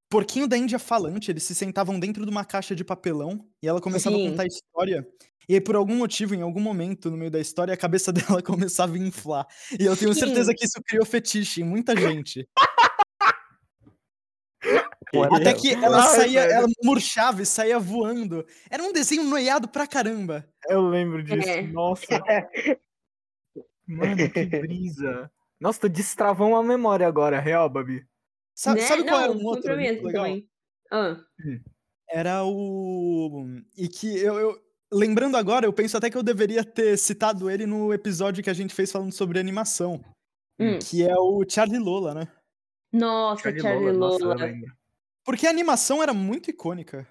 porquinho 0.09 0.47
da 0.47 0.57
Índia 0.57 0.77
falante. 0.77 1.31
Eles 1.31 1.43
se 1.43 1.55
sentavam 1.55 1.99
dentro 1.99 2.23
de 2.25 2.29
uma 2.31 2.45
caixa 2.45 2.75
de 2.75 2.83
papelão. 2.83 3.45
E 3.63 3.67
ela 3.67 3.81
começava 3.81 4.15
Sim. 4.15 4.27
a 4.27 4.29
contar 4.29 4.43
a 4.43 4.47
história. 4.47 5.07
E 5.49 5.55
aí, 5.55 5.61
por 5.61 5.75
algum 5.75 5.95
motivo, 5.95 6.35
em 6.35 6.41
algum 6.43 6.61
momento 6.61 7.09
no 7.09 7.17
meio 7.17 7.31
da 7.31 7.39
história, 7.39 7.73
a 7.73 7.77
cabeça 7.77 8.13
dela 8.39 8.41
começava 8.43 8.95
a 8.95 8.99
inflar. 8.99 9.47
E 9.79 9.83
eu 9.85 9.97
tenho 9.97 10.13
Sim. 10.13 10.19
certeza 10.19 10.53
que 10.53 10.65
isso 10.65 10.79
criou 10.85 11.05
fetiche 11.05 11.61
em 11.61 11.65
muita 11.65 11.95
gente. 11.97 12.47
Até 15.33 15.53
que 15.53 15.73
ela 15.73 16.01
Ai, 16.03 16.15
saía, 16.15 16.41
velho. 16.41 16.53
ela 16.53 16.67
murchava 16.83 17.41
e 17.41 17.45
saía 17.45 17.77
voando. 17.79 18.45
Era 18.69 18.83
um 18.83 18.93
desenho 18.93 19.23
noiado 19.23 19.67
pra 19.67 19.85
caramba. 19.87 20.47
Eu 20.69 20.81
lembro 20.87 21.21
disso. 21.23 21.49
É. 21.49 21.61
Nossa. 21.63 22.05
Mano, 23.87 24.29
que 24.31 24.45
brisa. 24.45 25.29
Nossa, 25.59 25.81
tu 25.81 25.89
destravou 25.89 26.49
uma 26.49 26.63
memória 26.63 27.05
agora, 27.07 27.39
real, 27.39 27.69
Babi. 27.69 28.05
Sa- 28.55 28.73
né? 28.73 28.81
Sabe 28.81 29.03
qual 29.03 29.17
não, 29.17 29.23
era 29.23 29.31
um 29.33 29.45
outro 29.45 29.73
legal? 29.75 30.25
Ah, 30.91 31.17
Era 32.09 32.43
o. 32.43 33.45
E 33.77 33.87
que 33.87 34.17
eu, 34.17 34.39
eu- 34.39 34.61
Lembrando 34.93 35.37
agora, 35.37 35.65
eu 35.65 35.71
penso 35.71 35.95
até 35.95 36.09
que 36.09 36.17
eu 36.17 36.23
deveria 36.23 36.65
ter 36.65 36.97
citado 36.97 37.49
ele 37.49 37.65
no 37.65 37.93
episódio 37.93 38.43
que 38.43 38.49
a 38.49 38.53
gente 38.53 38.73
fez 38.75 38.91
falando 38.91 39.13
sobre 39.13 39.39
animação. 39.39 40.03
hum. 40.59 40.79
Que 40.79 41.03
é 41.07 41.15
o 41.15 41.45
Charlie 41.47 41.79
Lola, 41.79 42.13
né? 42.13 42.27
Nossa, 42.91 43.43
Charlie, 43.57 43.93
Nossa, 43.93 44.21
eu 44.23 44.27
Lola. 44.27 44.45
lembro. 44.45 44.71
Porque 45.23 45.47
a 45.47 45.49
animação 45.49 46.01
era 46.03 46.13
muito 46.13 46.49
icônica. 46.49 47.07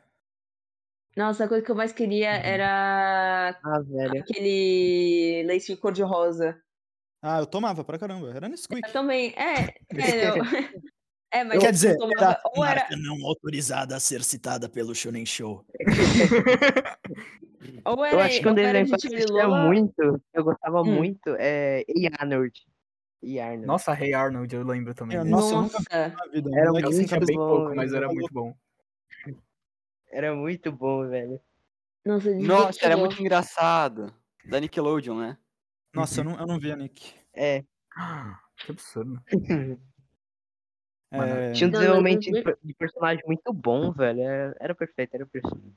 Nossa, 1.17 1.45
a 1.45 1.49
coisa 1.49 1.65
que 1.65 1.71
eu 1.71 1.75
mais 1.77 1.93
queria 1.93 2.31
Uhum. 2.31 2.41
era 2.45 3.61
Ah, 3.65 3.81
velho. 3.81 4.21
aquele 4.21 5.43
leite 5.47 5.75
cor-de-rosa. 5.77 6.61
Ah, 7.23 7.41
eu 7.41 7.47
tomava 7.47 7.83
pra 7.85 7.99
caramba. 7.99 8.31
Era 8.35 8.49
Nesquik. 8.49 8.81
Eu 8.87 8.93
também. 8.93 9.33
É, 9.37 9.75
é, 9.95 10.29
eu... 10.29 10.35
é 11.33 11.45
mas 11.45 11.61
Quer 11.61 11.69
eu 11.69 11.73
dizer, 11.73 11.97
tomava- 11.99 12.23
era 12.23 12.41
ou 12.55 12.65
era, 12.65 12.87
não 12.97 13.27
autorizada 13.27 13.97
a 13.97 14.01
ser 14.01 14.23
citada 14.23 14.69
pelo 14.69 14.95
Shonen 14.95 15.27
Show. 15.27 15.65
ou 17.85 18.05
era, 18.05 18.17
Eu 18.17 18.21
acho 18.21 18.41
que 18.41 18.49
um 18.49 18.55
desenho 18.55 18.85
de 18.85 18.91
que 18.91 18.95
eu 18.97 19.01
Charlie 19.01 19.19
assistia 19.25 19.47
Lola. 19.47 19.67
muito, 19.67 20.23
eu 20.33 20.45
gostava 20.45 20.83
Hum. 20.83 20.95
muito, 20.95 21.31
é 21.39 21.85
Ei 21.89 22.07
Arnold. 22.19 22.53
Ei 23.23 23.39
Arnold. 23.39 23.67
Nossa, 23.67 23.93
Rei 23.93 24.15
Arnold, 24.15 24.55
eu 24.55 24.63
lembro 24.65 24.95
também. 24.95 25.17
É, 25.19 25.21
desse. 25.21 25.31
nossa, 25.31 25.55
eu 25.55 25.61
nunca 25.63 25.79
vi 25.79 25.85
Nossa, 25.91 26.09
na 26.17 26.33
vida. 26.33 26.51
Era 26.55 26.67
eu 26.69 26.73
muito 26.73 26.85
cabeça. 27.11 27.27
bem 27.27 27.37
bom, 27.37 27.49
pouco, 27.49 27.75
mas 27.77 27.93
era 27.93 28.07
eu- 28.07 28.13
muito 28.15 28.33
bom. 28.33 28.55
Era 30.11 30.35
muito 30.35 30.73
bom, 30.73 31.07
velho. 31.09 31.41
nossa, 32.05 32.31
Nossa, 32.39 32.85
era 32.85 32.97
muito 32.97 33.21
engraçado. 33.21 34.13
Da 34.45 34.59
Nickelodeon, 34.59 35.19
né? 35.19 35.39
Nossa, 35.95 36.21
eu 36.21 36.25
não, 36.25 36.39
eu 36.41 36.47
não 36.47 36.59
via, 36.59 36.75
Nick. 36.77 37.15
É. 37.35 37.65
Que 38.57 38.73
absurdo. 38.73 39.23
É, 41.13 41.53
Tinha 41.53 41.67
um 41.69 41.73
eu 41.73 41.79
desenvolvimento 41.79 42.21
de 42.21 42.33
vi- 42.33 42.43
per- 42.43 42.59
de 42.63 42.75
personagem 42.75 43.25
muito 43.27 43.53
bom, 43.53 43.91
velho. 43.91 44.21
Era, 44.21 44.57
era 44.61 44.75
perfeito, 44.75 45.15
era 45.15 45.27
perfeito. 45.27 45.73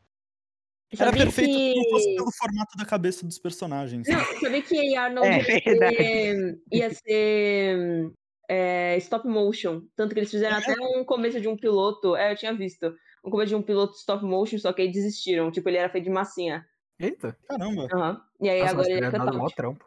Era 0.93 1.05
Sabia 1.05 1.23
perfeito 1.23 1.53
se 1.53 1.75
não 1.75 1.89
fosse 1.89 2.07
que... 2.09 2.15
pelo 2.15 2.31
formato 2.31 2.77
da 2.77 2.85
cabeça 2.85 3.25
dos 3.25 3.39
personagens. 3.39 4.07
né? 4.07 4.15
Não, 4.15 4.39
sabia 4.39 4.61
que 4.61 4.95
Arnold 4.95 5.27
É 5.27 5.37
ia 5.37 5.43
ser, 5.43 5.63
verdade. 5.63 6.61
ia 6.71 6.93
ser 6.93 8.11
é, 8.49 8.97
stop 8.97 9.27
motion. 9.27 9.81
Tanto 9.95 10.13
que 10.13 10.19
eles 10.19 10.31
fizeram 10.31 10.57
até 10.57 10.73
um 10.79 11.03
começo 11.03 11.41
de 11.41 11.47
um 11.47 11.57
piloto. 11.57 12.15
É, 12.15 12.31
eu 12.31 12.35
tinha 12.37 12.53
visto. 12.53 12.93
Um 13.25 13.31
começo 13.31 13.49
de 13.49 13.55
um 13.55 13.61
piloto 13.61 13.95
stop 13.95 14.23
motion, 14.23 14.57
só 14.59 14.71
que 14.73 14.81
aí 14.81 14.91
desistiram. 14.91 15.51
Tipo, 15.51 15.69
ele 15.69 15.77
era 15.77 15.89
feito 15.89 16.05
de 16.05 16.11
massinha. 16.11 16.65
Eita. 16.99 17.37
Caramba. 17.47 17.87
Aham. 17.93 18.21
E 18.41 18.49
aí 18.49 18.59
Nossa, 18.59 18.71
agora 18.73 18.91
ele 18.91 19.05
é 19.05 19.09
mó 19.09 19.25
cutout. 19.31 19.55
trampo. 19.55 19.85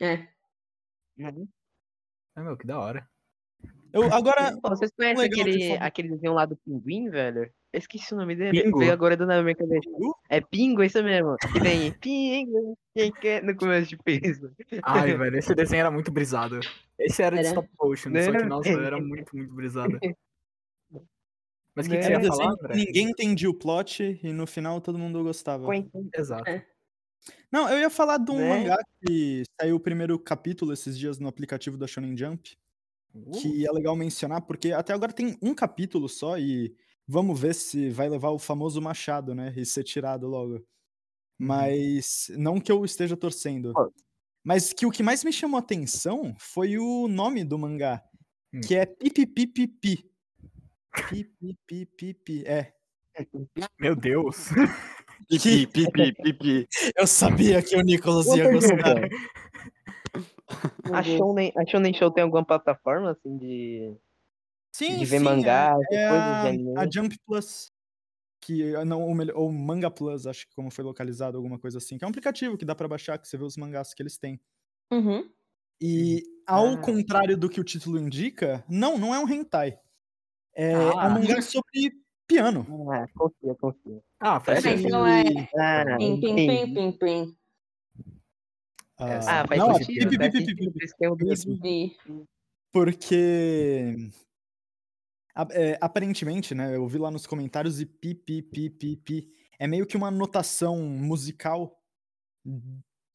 É. 0.00 0.28
É, 1.18 2.40
meu, 2.42 2.56
que 2.56 2.66
da 2.66 2.78
hora. 2.78 3.08
Eu, 3.92 4.12
agora, 4.12 4.54
vocês 4.62 4.90
conhecem 4.94 5.24
aquele, 5.24 5.72
aquele 5.78 6.08
desenho 6.10 6.34
lá 6.34 6.44
do 6.44 6.56
pinguim, 6.56 7.08
velho? 7.08 7.50
Eu 7.72 7.78
esqueci 7.78 8.14
o 8.14 8.16
nome 8.16 8.34
dele. 8.36 8.62
Pingo? 8.62 8.78
Veio 8.78 8.92
agora 8.92 9.16
do 9.16 9.26
nada 9.26 9.38
na 9.38 9.42
minha 9.44 9.56
cabeça. 9.56 9.88
É 10.30 10.40
Pingo, 10.40 10.82
isso 10.82 11.02
mesmo. 11.02 11.36
Que 11.52 11.60
vem 11.60 11.92
Pingo, 11.92 12.78
quem 12.94 13.12
quer 13.12 13.42
no 13.42 13.54
começo 13.56 13.88
de 13.90 13.96
peso. 13.98 14.50
Ai, 14.82 15.14
velho, 15.18 15.36
esse 15.38 15.54
desenho 15.54 15.80
era 15.80 15.90
muito 15.90 16.10
brisado. 16.10 16.60
Esse 16.98 17.22
era 17.22 17.36
de 17.36 17.40
Era? 17.40 17.48
stop 17.50 17.68
motion, 17.78 18.10
só 18.10 18.32
que, 18.32 18.38
Né? 18.38 18.44
nossa, 18.44 18.68
era 18.70 18.98
muito, 19.00 19.36
muito 19.36 19.54
brisado. 19.54 19.98
Mas 21.74 21.86
o 21.86 21.90
que, 21.90 21.98
que 21.98 22.08
Né? 22.08 22.08
você 22.08 22.12
era 22.14 22.22
ia 22.24 22.28
falar, 22.30 22.56
que 22.56 22.64
André? 22.64 22.76
ninguém 22.76 23.10
entendia 23.10 23.50
o 23.50 23.54
plot 23.54 24.18
e 24.22 24.32
no 24.32 24.46
final 24.46 24.80
todo 24.80 24.98
mundo 24.98 25.22
gostava. 25.22 25.70
Quentin. 25.70 26.08
Exato. 26.16 26.48
É. 26.48 26.64
Não, 27.52 27.68
eu 27.68 27.78
ia 27.78 27.90
falar 27.90 28.16
de 28.18 28.30
um 28.30 28.36
Né? 28.38 28.48
mangá 28.48 28.78
que 29.04 29.42
saiu 29.60 29.76
o 29.76 29.80
primeiro 29.80 30.18
capítulo 30.18 30.72
esses 30.72 30.96
dias 30.96 31.18
no 31.18 31.28
aplicativo 31.28 31.76
da 31.76 31.86
Shonen 31.86 32.16
Jump, 32.16 32.56
que 33.42 33.66
é 33.66 33.70
legal 33.72 33.94
mencionar, 33.96 34.40
porque 34.42 34.72
até 34.72 34.94
agora 34.94 35.12
tem 35.12 35.36
um 35.42 35.54
capítulo 35.54 36.08
só 36.08 36.38
e 36.38 36.74
vamos 37.06 37.38
ver 37.40 37.54
se 37.54 37.90
vai 37.90 38.08
levar 38.08 38.30
o 38.30 38.38
famoso 38.38 38.80
machado, 38.82 39.34
né, 39.34 39.52
e 39.56 39.64
ser 39.66 39.84
tirado 39.84 40.26
logo. 40.26 40.64
Mas 41.38 42.30
não 42.36 42.60
que 42.60 42.72
eu 42.72 42.84
esteja 42.84 43.16
torcendo. 43.16 43.72
Mas 44.44 44.72
que 44.72 44.86
o 44.86 44.90
que 44.90 45.02
mais 45.02 45.24
me 45.24 45.32
chamou 45.32 45.56
a 45.58 45.60
atenção 45.60 46.34
foi 46.38 46.78
o 46.78 47.08
nome 47.08 47.44
do 47.44 47.58
mangá, 47.58 48.02
Hum. 48.54 48.60
que 48.60 48.76
é 48.76 48.86
Pipipipipi. 48.86 50.08
Pipipipipi. 51.10 52.44
É. 52.46 52.72
Meu 53.78 53.96
Deus. 53.96 54.48
Pipi, 55.28 55.66
pipi, 55.66 56.12
pipi. 56.12 56.68
Eu 56.94 57.06
sabia 57.06 57.62
que 57.62 57.74
o 57.74 57.80
Nicolas 57.80 58.26
ia 58.26 58.52
gostar. 58.52 59.08
A 60.92 61.02
Shonen, 61.02 61.52
a 61.56 61.66
Shonen 61.66 61.94
Show 61.94 62.10
tem 62.10 62.22
alguma 62.22 62.44
plataforma, 62.44 63.10
assim, 63.12 63.36
de, 63.38 63.96
Sim, 64.78 64.98
de 64.98 65.06
ver 65.06 65.20
sim, 65.20 65.26
mangá, 65.26 65.74
é, 65.90 65.96
é 65.96 65.98
coisas 65.98 66.38
a, 66.38 66.40
de 66.40 66.46
anime? 66.48 66.72
a 66.74 66.86
Jump 66.90 67.16
Plus. 67.26 67.72
que 68.40 68.72
não, 68.86 69.02
ou, 69.02 69.14
melhor, 69.14 69.36
ou 69.38 69.52
Manga 69.52 69.90
Plus, 69.90 70.26
acho 70.26 70.46
que 70.48 70.54
como 70.56 70.70
foi 70.70 70.84
localizado, 70.84 71.36
alguma 71.38 71.58
coisa 71.58 71.78
assim, 71.78 71.98
que 71.98 72.04
é 72.04 72.08
um 72.08 72.10
aplicativo 72.10 72.58
que 72.58 72.64
dá 72.66 72.74
pra 72.74 72.88
baixar, 72.88 73.18
que 73.18 73.28
você 73.28 73.36
vê 73.38 73.44
os 73.44 73.56
mangás 73.56 73.94
que 73.94 74.02
eles 74.02 74.18
têm. 74.18 74.40
Uhum. 74.90 75.32
E 75.80 76.22
ao 76.46 76.78
Ah. 76.78 76.80
contrário 76.80 77.36
do 77.36 77.48
que 77.50 77.60
o 77.60 77.64
título 77.64 77.98
indica, 77.98 78.64
não, 78.68 78.96
não 78.98 79.14
é 79.14 79.18
um 79.18 79.28
hentai. 79.28 79.78
É, 80.56 80.72
é 80.72 80.76
Ah. 81.00 81.08
um 81.08 81.10
mangá 81.14 81.40
sobre 81.42 81.92
piano. 82.28 82.66
Ah, 82.92 83.06
confia, 83.14 83.54
confia. 83.54 84.02
Ah, 84.20 84.40
faz 84.40 84.58
Mas 84.58 84.64
sentido. 84.64 84.88
então 84.88 85.06
é 85.06 85.22
Ah, 85.58 85.84
pim, 85.98 86.20
pim, 86.20 86.36
pim, 86.46 86.74
pim, 86.74 86.92
pim. 86.98 87.36
Ah, 88.98 89.20
Ah, 89.26 89.44
faz 89.48 89.58
não, 89.58 89.70
é 89.70 89.74
sentido. 89.74 90.10
faz 90.18 90.34
é 91.00 91.08
Porque 92.72 93.94
é, 95.50 95.78
aparentemente, 95.80 96.54
né? 96.54 96.74
Eu 96.76 96.86
vi 96.88 96.98
lá 96.98 97.10
nos 97.10 97.26
comentários 97.26 97.80
e 97.80 97.86
pi, 97.86 98.14
pi, 98.14 98.42
pi, 98.42 98.70
pi, 98.70 98.96
pi. 98.96 99.32
É 99.58 99.66
meio 99.66 99.86
que 99.86 99.96
uma 99.96 100.10
notação 100.10 100.78
musical 100.82 101.80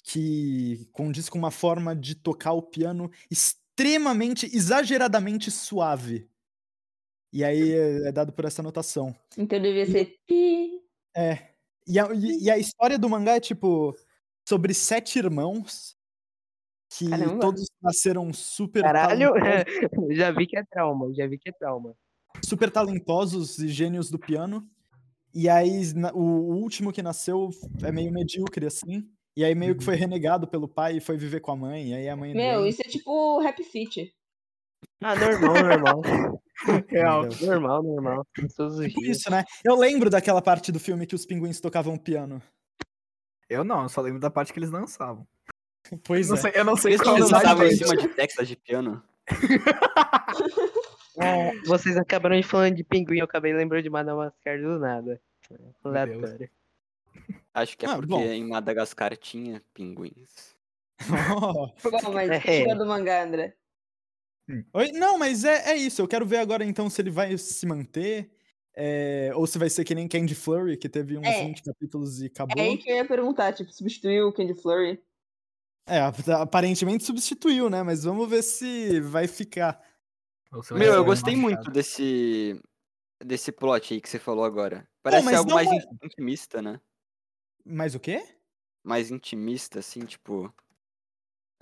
que 0.03 0.87
condiz 0.91 1.29
com 1.29 1.37
uma 1.37 1.51
forma 1.51 1.95
de 1.95 2.15
tocar 2.15 2.53
o 2.53 2.61
piano 2.61 3.09
extremamente, 3.29 4.45
exageradamente 4.55 5.49
suave. 5.51 6.29
E 7.33 7.43
aí 7.43 7.71
é, 7.71 8.07
é 8.07 8.11
dado 8.11 8.33
por 8.33 8.45
essa 8.45 8.61
notação. 8.61 9.15
Então 9.37 9.61
devia 9.61 9.85
ser 9.85 10.17
pi. 10.27 10.81
É. 11.15 11.51
E 11.87 11.99
a, 11.99 12.07
e- 12.13 12.43
e 12.43 12.49
a 12.51 12.57
história 12.57 12.97
do 12.99 13.09
mangá 13.09 13.35
é 13.35 13.39
tipo 13.39 13.95
sobre 14.47 14.73
sete 14.73 15.17
irmãos 15.19 15.95
que 16.89 17.09
Caramba. 17.09 17.39
todos 17.39 17.67
nasceram 17.81 18.33
super 18.33 18.81
Caralho, 18.81 19.31
já 20.11 20.29
vi 20.31 20.45
que 20.45 20.57
é 20.57 20.63
trauma, 20.65 21.13
já 21.13 21.25
vi 21.25 21.37
que 21.37 21.49
é 21.49 21.53
trauma. 21.53 21.95
Super 22.51 22.69
talentosos 22.69 23.59
e 23.59 23.69
gênios 23.69 24.09
do 24.11 24.19
piano. 24.19 24.67
E 25.33 25.47
aí 25.47 25.71
o, 26.13 26.55
último 26.55 26.91
que 26.91 27.01
nasceu 27.01 27.49
é 27.81 27.91
meio 27.91 28.11
medíocre 28.11 28.65
assim. 28.65 29.07
E 29.37 29.45
aí 29.45 29.55
meio 29.55 29.77
que 29.77 29.83
foi 29.85 29.95
renegado 29.95 30.45
pelo 30.45 30.67
pai 30.67 30.97
e 30.97 31.01
foi 31.01 31.15
viver 31.15 31.39
com 31.39 31.51
a 31.51 31.55
mãe. 31.55 31.91
E 31.91 31.93
aí 31.93 32.09
a 32.09 32.15
mãe 32.17 32.33
Meu, 32.33 32.67
isso 32.67 32.81
é 32.81 32.89
tipo 32.89 33.39
Rap 33.39 33.63
Fit. 33.63 34.13
Ah, 35.01 35.15
normal, 35.15 35.63
normal. 35.63 36.41
Real. 36.89 37.23
normal, 37.41 37.83
normal. 37.83 38.27
Todos 38.57 38.77
os 38.77 38.85
Tipo 38.85 38.99
dias. 38.99 39.17
isso, 39.17 39.31
né? 39.31 39.45
Eu 39.63 39.75
lembro 39.75 40.09
daquela 40.09 40.41
parte 40.41 40.71
do 40.71 40.79
filme 40.79 41.07
que 41.07 41.15
os 41.15 41.25
pinguins 41.25 41.61
tocavam 41.61 41.97
piano. 41.97 42.41
Eu 43.49 43.63
não, 43.63 43.83
eu 43.83 43.89
só 43.89 44.01
lembro 44.01 44.19
da 44.19 44.29
parte 44.29 44.51
que 44.51 44.59
eles 44.59 44.69
dançavam. 44.69 45.25
Pois 46.03 46.27
Não 46.27 46.35
é. 46.35 46.39
sei, 46.39 46.51
eu 46.53 46.65
não 46.65 46.75
sei 46.75 46.91
Eles 46.93 47.01
qual 47.01 47.15
é 47.15 47.19
estavam 47.21 47.65
em 47.65 47.75
cima 47.75 47.95
de 47.95 48.07
teclas 48.13 48.47
de 48.47 48.55
piano. 48.57 49.01
É, 51.19 51.53
vocês 51.65 51.97
acabaram 51.97 52.35
de 52.39 52.43
falando 52.43 52.75
de 52.75 52.83
pinguim, 52.83 53.17
eu 53.19 53.25
acabei 53.25 53.53
lembrando 53.53 53.83
de 53.83 53.89
Madagascar 53.89 54.59
do 54.61 54.79
nada. 54.79 55.21
Aleatório. 55.83 56.49
Acho 57.53 57.77
que 57.77 57.85
é 57.85 57.89
Ah, 57.89 57.95
porque 57.95 58.07
bom. 58.07 58.21
em 58.23 58.47
Madagascar 58.47 59.15
tinha 59.17 59.61
pinguins. 59.73 60.55
Oh. 61.35 61.67
Bom, 61.89 62.13
mas 62.13 62.29
É. 62.29 62.39
tira 62.39 62.75
do 62.75 62.85
mangá, 62.85 63.23
André. 63.23 63.55
Oi? 64.73 64.91
Não, 64.93 65.17
mas 65.17 65.43
é, 65.43 65.71
é 65.71 65.75
isso. 65.75 66.01
Eu 66.01 66.07
quero 66.07 66.25
ver 66.25 66.37
agora 66.37 66.63
então 66.63 66.89
se 66.89 67.01
ele 67.01 67.09
vai 67.09 67.37
se 67.37 67.65
manter. 67.65 68.29
é, 68.73 69.31
ou 69.35 69.45
se 69.45 69.57
vai 69.59 69.69
ser 69.69 69.83
que 69.83 69.93
nem 69.93 70.07
Candy 70.07 70.33
Flurry, 70.33 70.77
que 70.77 70.87
teve 70.87 71.17
uns 71.17 71.25
É. 71.27 71.43
20 71.43 71.61
capítulos 71.61 72.21
e 72.21 72.27
acabou. 72.27 72.55
É 72.57 72.67
aí 72.69 72.77
que 72.77 72.89
eu 72.89 72.95
ia 72.95 73.05
perguntar, 73.05 73.51
tipo, 73.51 73.69
substituiu 73.69 74.29
o 74.29 74.33
Candy 74.33 74.53
Flurry? 74.53 74.97
É, 75.85 75.99
ap- 75.99 76.29
aparentemente 76.29 77.03
substituiu, 77.03 77.69
né? 77.69 77.83
Mas 77.83 78.05
vamos 78.05 78.29
ver 78.29 78.41
se 78.43 79.01
vai 79.01 79.27
ficar. 79.27 79.77
Meu, 80.71 80.93
eu 80.93 81.05
gostei 81.05 81.35
muito 81.35 81.71
desse 81.71 82.59
desse 83.23 83.51
plot 83.51 83.93
aí 83.93 84.01
que 84.01 84.09
você 84.09 84.19
falou 84.19 84.43
agora. 84.43 84.87
Parece 85.03 85.23
mas 85.25 85.35
algo 85.37 85.53
mais 85.53 85.71
in- 85.71 85.79
intimista, 86.03 86.61
né? 86.61 86.79
Mais 87.63 87.93
o 87.95 87.99
quê? 87.99 88.23
Mais 88.83 89.11
intimista, 89.11 89.79
assim, 89.79 90.01
tipo. 90.05 90.53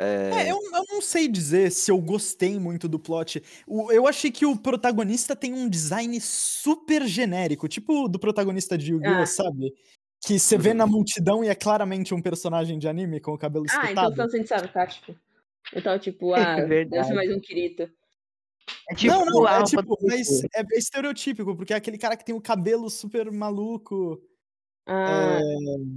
É, 0.02 0.50
eu, 0.50 0.56
eu 0.56 0.84
não 0.90 1.02
sei 1.02 1.28
dizer 1.28 1.70
se 1.74 1.92
eu 1.92 2.00
gostei 2.00 2.58
muito 2.58 2.88
do 2.88 2.98
plot. 2.98 3.44
O- 3.68 3.92
eu 3.92 4.08
achei 4.08 4.32
que 4.32 4.46
o 4.46 4.58
protagonista 4.58 5.36
tem 5.36 5.54
um 5.54 5.68
design 5.70 6.20
super 6.22 7.06
genérico, 7.06 7.68
tipo 7.68 8.06
o 8.06 8.08
do 8.08 8.18
protagonista 8.18 8.78
de 8.78 8.94
Yu-Gi-Oh!, 8.94 9.22
Ah. 9.24 9.26
sabe? 9.26 9.74
Que 10.26 10.40
você 10.40 10.58
vê 10.58 10.70
Uhum. 10.70 10.76
na 10.76 10.88
multidão 10.88 11.44
e 11.44 11.50
é 11.50 11.56
claramente 11.56 12.14
um 12.14 12.22
personagem 12.22 12.80
de 12.80 12.88
anime 12.88 13.20
com 13.20 13.34
o 13.34 13.38
cabelo 13.38 13.66
Ah, 13.70 13.74
então 13.74 13.84
espetado. 13.84 14.10
você 14.16 14.18
tá 14.24 14.30
sendo 14.30 14.48
sarcástico. 14.48 15.16
Eu 15.74 15.84
tava 15.84 16.00
tipo, 16.00 16.34
ah, 16.34 16.56
deve 16.56 16.68
Verdade. 16.68 17.08
ser 17.08 17.14
mais 17.14 17.30
um 17.32 17.40
Kirito. 17.42 17.92
É 18.90 18.96
tipo 18.96 19.14
não, 19.14 19.26
não, 19.26 19.48
é 19.48 19.64
tipo, 19.64 19.98
mas 20.02 20.28
Goku. 20.28 20.48
é, 20.56 20.62
é 20.62 20.78
estereotípico, 20.78 21.56
porque 21.56 21.74
é 21.74 21.76
aquele 21.76 21.98
cara 21.98 22.18
que 22.18 22.26
tem 22.26 22.36
o 22.36 22.42
cabelo 22.42 22.90
super 22.90 23.32
maluco. 23.32 24.22
Ah, 24.88 25.40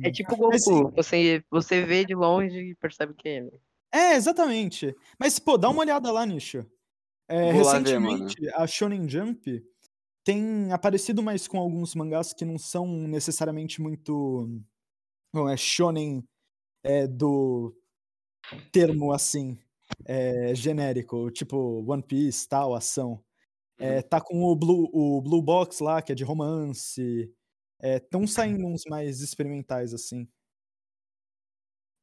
É 0.04 0.10
tipo 0.10 0.34
o 0.34 0.48
Mas, 0.48 0.64
Goku. 0.64 0.92
Você, 0.96 1.42
você 1.50 1.82
vê 1.84 2.04
de 2.04 2.14
longe 2.14 2.58
e 2.58 2.74
percebe 2.74 3.14
que 3.14 3.28
é 3.28 3.36
ele. 3.38 3.60
É, 3.92 4.14
exatamente. 4.14 4.94
Mas, 5.18 5.38
pô, 5.38 5.56
dá 5.56 5.68
uma 5.68 5.80
olhada 5.80 6.10
lá, 6.10 6.24
Nicho. 6.26 6.66
É, 7.28 7.46
lá 7.46 7.52
ver, 7.52 7.52
recentemente, 7.52 8.48
a 8.54 8.66
Shonen 8.66 9.08
Jump 9.08 9.62
tem 10.24 10.72
aparecido 10.72 11.22
mais 11.22 11.48
com 11.48 11.58
alguns 11.58 11.94
mangás 11.94 12.32
que 12.32 12.44
não 12.44 12.58
são 12.58 12.86
necessariamente 12.86 13.80
muito. 13.80 14.48
Bom, 15.34 15.48
é 15.48 15.56
shonen 15.56 16.22
é, 16.84 17.06
do 17.06 17.74
termo 18.70 19.12
assim, 19.12 19.58
é, 20.04 20.54
genérico, 20.54 21.30
tipo 21.30 21.84
One 21.90 22.02
Piece, 22.02 22.48
tal, 22.48 22.74
ação. 22.74 23.22
É, 23.78 23.96
Uhum. 23.96 24.02
tá 24.02 24.20
com 24.20 24.42
o 24.44 24.56
Blue, 24.56 24.90
o 24.92 25.20
Blue 25.22 25.42
Box 25.42 25.80
lá, 25.82 26.02
que 26.02 26.12
é 26.12 26.14
de 26.14 26.24
romance. 26.24 27.32
Estão 27.82 28.26
saindo 28.26 28.66
uns 28.66 28.84
mais 28.88 29.20
experimentais, 29.20 29.92
assim. 29.94 30.28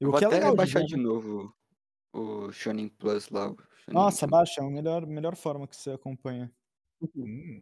E 0.02 0.06
Eu 0.06 0.10
o 0.10 0.12
vou 0.12 0.20
que 0.20 0.26
é 0.26 0.28
até 0.28 0.36
legal 0.38 0.52
de 0.52 0.58
baixar 0.58 0.84
de 0.84 0.98
novo 0.98 1.54
o 2.14 2.52
Shonen 2.52 2.90
Plus 2.90 3.30
lá. 3.30 3.48
Shonen 3.50 3.94
Nossa, 3.94 4.28
baixa, 4.28 4.62
é 4.62 4.66
a 4.66 4.70
melhor, 4.70 5.06
melhor 5.06 5.36
forma 5.36 5.68
que 5.68 5.76
você 5.76 5.92
acompanha. 5.92 6.52
Hum. 7.16 7.62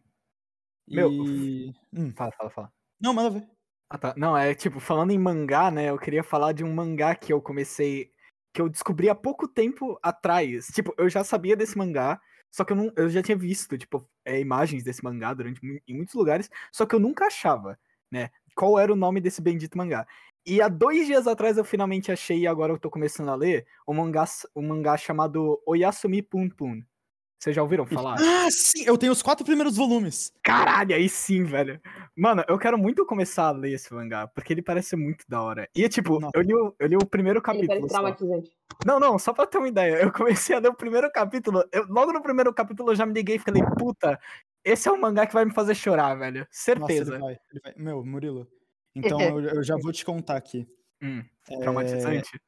Meu, 0.88 1.12
E... 1.12 1.72
Hum, 1.92 2.12
Fala, 2.16 2.32
fala, 2.32 2.50
fala. 2.50 2.72
Não, 3.00 3.12
manda 3.14 3.30
ver. 3.30 3.48
Ah, 3.90 3.98
tá. 3.98 4.14
Não, 4.16 4.36
é 4.36 4.54
tipo, 4.54 4.80
falando 4.80 5.10
em 5.12 5.18
mangá, 5.18 5.70
né? 5.70 5.90
Eu 5.90 5.98
queria 5.98 6.22
falar 6.22 6.52
de 6.52 6.64
um 6.64 6.74
mangá 6.74 7.14
que 7.14 7.32
eu 7.32 7.40
comecei. 7.40 8.12
Que 8.58 8.62
eu 8.62 8.68
descobri 8.68 9.08
há 9.08 9.14
pouco 9.14 9.46
tempo 9.46 9.96
atrás. 10.02 10.66
Tipo, 10.74 10.92
eu 10.98 11.08
já 11.08 11.22
sabia 11.22 11.54
desse 11.54 11.78
mangá, 11.78 12.20
só 12.50 12.64
que 12.64 12.72
eu, 12.72 12.76
não, 12.76 12.92
eu 12.96 13.08
já 13.08 13.22
tinha 13.22 13.36
visto, 13.36 13.78
tipo, 13.78 14.04
é, 14.24 14.40
imagens 14.40 14.82
desse 14.82 15.04
mangá 15.04 15.32
durante, 15.32 15.60
em 15.86 15.94
muitos 15.94 16.14
lugares, 16.14 16.50
só 16.72 16.84
que 16.84 16.92
eu 16.92 16.98
nunca 16.98 17.26
achava, 17.26 17.78
né? 18.10 18.30
Qual 18.56 18.76
era 18.76 18.92
o 18.92 18.96
nome 18.96 19.20
desse 19.20 19.40
bendito 19.40 19.78
mangá. 19.78 20.04
E 20.44 20.60
há 20.60 20.66
dois 20.66 21.06
dias 21.06 21.28
atrás 21.28 21.56
eu 21.56 21.64
finalmente 21.64 22.10
achei, 22.10 22.40
e 22.40 22.46
agora 22.48 22.72
eu 22.72 22.78
tô 22.78 22.90
começando 22.90 23.28
a 23.28 23.36
ler, 23.36 23.64
um 23.86 23.94
mangá, 23.94 24.24
um 24.56 24.66
mangá 24.66 24.96
chamado 24.96 25.62
Oyasumi 25.64 26.20
Pun 26.20 26.48
Pun. 26.48 26.82
Vocês 27.38 27.54
já 27.54 27.62
ouviram 27.62 27.86
falar? 27.86 28.16
Ah, 28.18 28.50
sim! 28.50 28.82
Eu 28.84 28.98
tenho 28.98 29.12
os 29.12 29.22
quatro 29.22 29.44
primeiros 29.46 29.76
volumes. 29.76 30.32
Caralho, 30.42 30.96
aí 30.96 31.08
sim, 31.08 31.44
velho. 31.44 31.80
Mano, 32.18 32.44
eu 32.48 32.58
quero 32.58 32.76
muito 32.76 33.06
começar 33.06 33.46
a 33.46 33.50
ler 33.52 33.74
esse 33.74 33.94
mangá, 33.94 34.26
porque 34.26 34.52
ele 34.52 34.60
parece 34.60 34.96
muito 34.96 35.24
da 35.28 35.40
hora. 35.40 35.68
E, 35.72 35.88
tipo, 35.88 36.18
Nossa. 36.18 36.32
eu 36.34 36.42
li, 36.42 36.52
o, 36.52 36.74
eu 36.76 36.88
li 36.88 36.96
o 36.96 37.06
primeiro 37.06 37.38
ele 37.38 37.44
capítulo. 37.44 37.68
parece 37.68 37.88
só. 37.88 37.94
traumatizante. 38.00 38.52
Não, 38.84 38.98
não, 38.98 39.18
só 39.20 39.32
pra 39.32 39.46
ter 39.46 39.58
uma 39.58 39.68
ideia. 39.68 40.02
Eu 40.02 40.12
comecei 40.12 40.56
a 40.56 40.58
ler 40.58 40.68
o 40.68 40.74
primeiro 40.74 41.08
capítulo. 41.12 41.62
eu- 41.70 41.86
logo 41.88 42.12
no 42.12 42.20
primeiro 42.20 42.52
capítulo 42.52 42.90
eu 42.90 42.96
já 42.96 43.06
me 43.06 43.12
liguei 43.14 43.36
e 43.36 43.38
falei, 43.38 43.62
puta, 43.78 44.18
esse 44.64 44.88
é 44.88 44.92
um 44.92 44.98
mangá 45.00 45.26
que 45.28 45.32
vai 45.32 45.44
me 45.44 45.54
fazer 45.54 45.76
chorar, 45.76 46.16
velho. 46.16 46.40
Nossa, 46.40 46.48
Certeza. 46.50 47.14
ele 47.14 47.22
vai, 47.22 47.38
ele 47.52 47.60
vai. 47.62 47.74
Meu, 47.76 48.04
Murilo. 48.04 48.48
Então 48.96 49.18
eu, 49.22 49.40
eu 49.40 49.62
já 49.62 49.76
vou 49.76 49.92
te 49.92 50.04
contar 50.04 50.36
aqui. 50.36 50.66
Hum, 51.00 51.22
É, 51.48 51.58
traumatizante. 51.60 52.40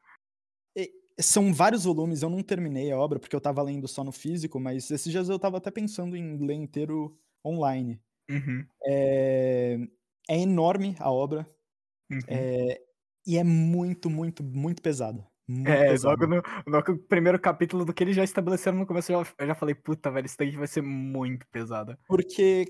São 1.20 1.52
vários 1.52 1.84
volumes, 1.84 2.22
eu 2.22 2.30
não 2.30 2.42
terminei 2.42 2.90
a 2.90 2.98
obra 2.98 3.18
porque 3.20 3.36
eu 3.36 3.40
tava 3.40 3.62
lendo 3.62 3.86
só 3.86 4.02
no 4.02 4.10
físico, 4.10 4.58
mas 4.58 4.90
esses 4.90 5.12
dias 5.12 5.28
eu 5.28 5.38
tava 5.38 5.58
até 5.58 5.70
pensando 5.70 6.16
em 6.16 6.38
ler 6.38 6.54
inteiro 6.54 7.14
online. 7.44 8.00
Uhum, 8.30 8.64
É, 8.86 9.76
é 10.28 10.38
enorme 10.38 10.94
a 11.00 11.10
obra 11.10 11.46
uhum. 12.10 12.18
é, 12.28 12.80
e 13.26 13.36
é 13.36 13.44
muito, 13.44 14.08
muito, 14.08 14.42
muito 14.42 14.80
pesado. 14.80 15.26
Muito 15.48 15.68
É, 15.68 15.88
pesado. 15.90 16.20
logo 16.20 16.26
no, 16.36 16.42
logo 16.72 16.92
no 16.92 16.98
primeiro 16.98 17.38
capítulo 17.40 17.84
do 17.84 17.92
que 17.92 18.04
eles 18.04 18.14
já 18.14 18.22
estabeleceram 18.22 18.78
no 18.78 18.86
começo, 18.86 19.10
eu 19.10 19.24
já, 19.24 19.32
eu 19.40 19.46
já 19.48 19.54
falei, 19.54 19.74
puta, 19.74 20.10
velho, 20.10 20.26
isso 20.26 20.38
daqui 20.38 20.56
vai 20.56 20.68
ser 20.68 20.80
muito 20.82 21.44
pesado. 21.48 21.98
Porque 22.06 22.66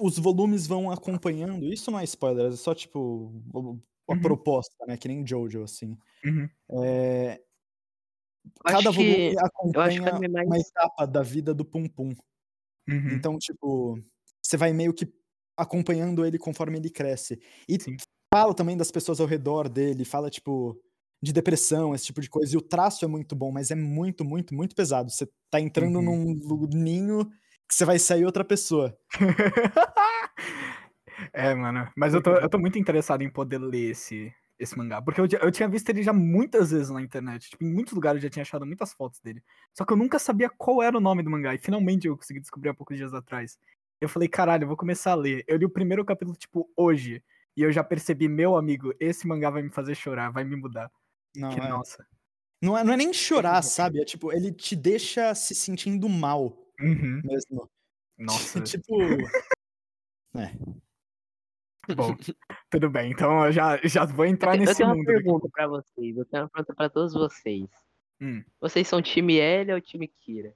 os 0.00 0.18
volumes 0.18 0.66
vão 0.66 0.90
acompanhando. 0.90 1.64
Isso 1.66 1.90
não 1.90 1.98
é 1.98 2.04
spoiler, 2.04 2.46
é 2.52 2.56
só 2.56 2.74
tipo 2.74 3.32
a 4.08 4.12
Uhum. 4.14 4.20
proposta, 4.20 4.86
né? 4.86 4.96
Que 4.96 5.08
nem 5.08 5.26
Jojo, 5.26 5.62
assim. 5.64 5.98
Uhum. 6.24 6.48
É, 6.84 7.40
cada 8.64 8.78
acho 8.78 8.90
que- 8.92 8.94
volume 9.04 9.34
eu 9.34 9.40
acho 9.40 9.50
que 9.50 10.08
acompanha 10.08 10.28
mais- 10.28 10.46
uma 10.46 10.58
etapa 10.58 11.06
da 11.06 11.22
vida 11.22 11.52
do 11.52 11.64
Pum 11.64 11.88
Pum. 11.88 12.14
Uhum. 12.88 13.10
Então, 13.14 13.36
tipo, 13.38 13.98
você 14.52 14.56
vai 14.58 14.72
meio 14.72 14.92
que 14.92 15.10
acompanhando 15.56 16.24
ele 16.26 16.38
conforme 16.38 16.78
ele 16.78 16.90
cresce. 16.90 17.40
E 17.66 17.80
Sim. 17.80 17.96
fala 18.32 18.54
também 18.54 18.76
das 18.76 18.90
pessoas 18.90 19.18
ao 19.18 19.26
redor 19.26 19.68
dele, 19.68 20.04
fala, 20.04 20.28
tipo, 20.28 20.78
de 21.22 21.32
depressão, 21.32 21.94
esse 21.94 22.04
tipo 22.06 22.20
de 22.20 22.28
coisa. 22.28 22.54
E 22.54 22.58
o 22.58 22.62
traço 22.62 23.04
é 23.04 23.08
muito 23.08 23.34
bom, 23.34 23.50
mas 23.50 23.70
é 23.70 23.74
muito, 23.74 24.24
muito, 24.24 24.54
muito 24.54 24.74
pesado. 24.74 25.10
Você 25.10 25.26
tá 25.50 25.58
entrando 25.58 25.98
Uhum. 26.00 26.34
num 26.34 26.66
ninho 26.68 27.24
que 27.66 27.74
você 27.74 27.84
vai 27.86 27.98
sair 27.98 28.26
outra 28.26 28.44
pessoa. 28.44 28.96
É, 31.32 31.54
mano. 31.54 31.88
Mas 31.96 32.14
eu 32.14 32.22
tô, 32.22 32.32
eu 32.32 32.48
tô 32.48 32.58
muito 32.58 32.78
interessado 32.78 33.22
em 33.22 33.30
poder 33.30 33.58
ler 33.58 33.90
esse, 33.90 34.32
esse 34.58 34.76
mangá. 34.76 35.00
Porque 35.00 35.20
eu, 35.20 35.28
eu 35.40 35.50
tinha 35.52 35.68
visto 35.68 35.88
ele 35.88 36.02
já 36.02 36.12
muitas 36.12 36.70
vezes 36.72 36.90
na 36.90 37.00
internet. 37.00 37.50
Tipo, 37.50 37.64
em 37.64 37.72
muitos 37.72 37.92
lugares 37.92 38.18
eu 38.18 38.28
já 38.28 38.30
tinha 38.30 38.42
achado 38.42 38.66
muitas 38.66 38.92
fotos 38.92 39.20
dele. 39.20 39.42
Só 39.72 39.84
que 39.84 39.92
eu 39.92 39.96
nunca 39.96 40.18
sabia 40.18 40.50
qual 40.50 40.82
era 40.82 40.96
o 40.96 41.00
nome 41.00 41.22
do 41.22 41.30
mangá. 41.30 41.54
E 41.54 41.58
finalmente 41.58 42.08
eu 42.08 42.16
consegui 42.16 42.40
descobrir 42.40 42.70
há 42.70 42.74
poucos 42.74 42.96
dias 42.96 43.14
atrás. 43.14 43.56
Eu 44.02 44.08
falei, 44.08 44.28
caralho, 44.28 44.64
eu 44.64 44.68
vou 44.68 44.76
começar 44.76 45.12
a 45.12 45.14
ler. 45.14 45.44
Eu 45.46 45.56
li 45.56 45.64
o 45.64 45.70
primeiro 45.70 46.04
capítulo, 46.04 46.36
tipo, 46.36 46.68
hoje. 46.76 47.22
E 47.56 47.62
eu 47.62 47.70
já 47.70 47.84
percebi, 47.84 48.26
meu 48.28 48.56
amigo, 48.56 48.92
esse 48.98 49.28
mangá 49.28 49.48
vai 49.48 49.62
me 49.62 49.70
fazer 49.70 49.94
chorar, 49.94 50.30
vai 50.32 50.42
me 50.42 50.56
mudar. 50.56 50.90
Não, 51.36 51.50
que 51.50 51.60
é. 51.60 51.68
nossa. 51.68 52.04
Não, 52.60 52.76
é, 52.76 52.82
não 52.82 52.92
é 52.94 52.96
nem 52.96 53.12
chorar, 53.12 53.62
sabe? 53.62 54.00
É 54.00 54.04
tipo, 54.04 54.32
ele 54.32 54.50
te 54.52 54.74
deixa 54.74 55.32
se 55.36 55.54
sentindo 55.54 56.08
mal 56.08 56.58
Uhum. 56.80 57.20
mesmo. 57.24 57.70
Nossa. 58.18 58.60
tipo. 58.82 58.96
É. 60.34 60.52
Bom, 61.94 62.16
tudo 62.70 62.90
bem. 62.90 63.12
Então 63.12 63.46
eu 63.46 63.52
já, 63.52 63.76
já 63.84 64.04
vou 64.04 64.24
entrar 64.26 64.54
Eu 64.54 64.60
nesse 64.60 64.76
tenho 64.76 64.88
uma 64.88 64.96
mundo. 64.96 65.04
daqui 65.06 65.18
a 65.18 65.22
pergunta 65.22 65.48
pra 65.52 65.66
vocês. 65.68 66.16
Eu 66.16 66.24
tenho 66.24 66.42
uma 66.44 66.48
pergunta 66.48 66.74
pra 66.74 66.88
todos 66.88 67.12
vocês. 67.14 67.68
Hum. 68.20 68.42
Vocês 68.60 68.88
são 68.88 69.00
time 69.02 69.38
L 69.38 69.72
ou 69.74 69.80
time 69.80 70.08
Kira? 70.08 70.54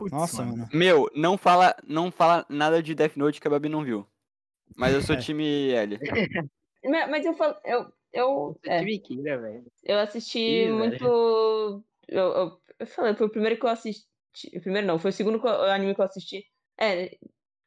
Putz, 0.00 0.12
Nossa, 0.12 0.44
mano. 0.44 0.66
Meu, 0.72 1.10
não 1.14 1.36
fala, 1.36 1.76
não 1.86 2.10
fala 2.10 2.46
nada 2.48 2.82
de 2.82 2.94
Death 2.94 3.16
Note 3.16 3.38
que 3.38 3.46
a 3.46 3.50
Babi 3.50 3.68
não 3.68 3.84
viu. 3.84 4.06
Mas 4.74 4.94
eu 4.94 5.02
sou 5.02 5.14
É. 5.14 5.18
time 5.18 5.70
L. 5.72 5.98
Mas 7.10 7.26
eu 7.26 7.34
falo. 7.34 7.54
Eu, 7.62 7.92
eu, 8.12 8.58
é, 8.64 8.82
velho. 8.82 9.66
eu 9.84 9.98
assisti 9.98 10.38
Ih, 10.38 10.64
velho. 10.64 10.78
muito. 10.78 11.84
Eu, 12.08 12.22
eu, 12.32 12.60
eu 12.78 12.86
falei, 12.86 13.14
foi 13.14 13.26
o 13.26 13.30
primeiro 13.30 13.58
que 13.58 13.64
eu 13.66 13.68
assisti. 13.68 14.06
O 14.54 14.60
primeiro 14.62 14.86
não, 14.86 14.98
foi 14.98 15.10
o 15.10 15.12
segundo 15.12 15.38
que 15.38 15.46
eu- 15.46 15.64
anime 15.64 15.94
que 15.94 16.00
eu 16.00 16.04
assisti. 16.06 16.46
É, 16.80 17.16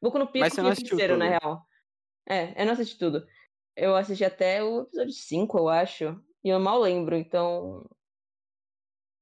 Boku 0.02 0.18
no 0.18 0.26
Pico 0.26 0.50
foi 0.50 0.64
o 0.64 0.68
assistiu 0.68 0.96
terceiro, 0.96 1.16
na 1.16 1.28
real. 1.28 1.62
É, 2.28 2.60
eu 2.60 2.66
não 2.66 2.72
assisti 2.72 2.98
tudo. 2.98 3.24
Eu 3.76 3.94
assisti 3.94 4.24
até 4.24 4.62
o 4.62 4.82
episódio 4.82 5.12
5, 5.12 5.58
eu 5.58 5.68
acho. 5.68 6.20
E 6.42 6.48
eu 6.48 6.58
mal 6.58 6.80
lembro, 6.80 7.14
então. 7.16 7.88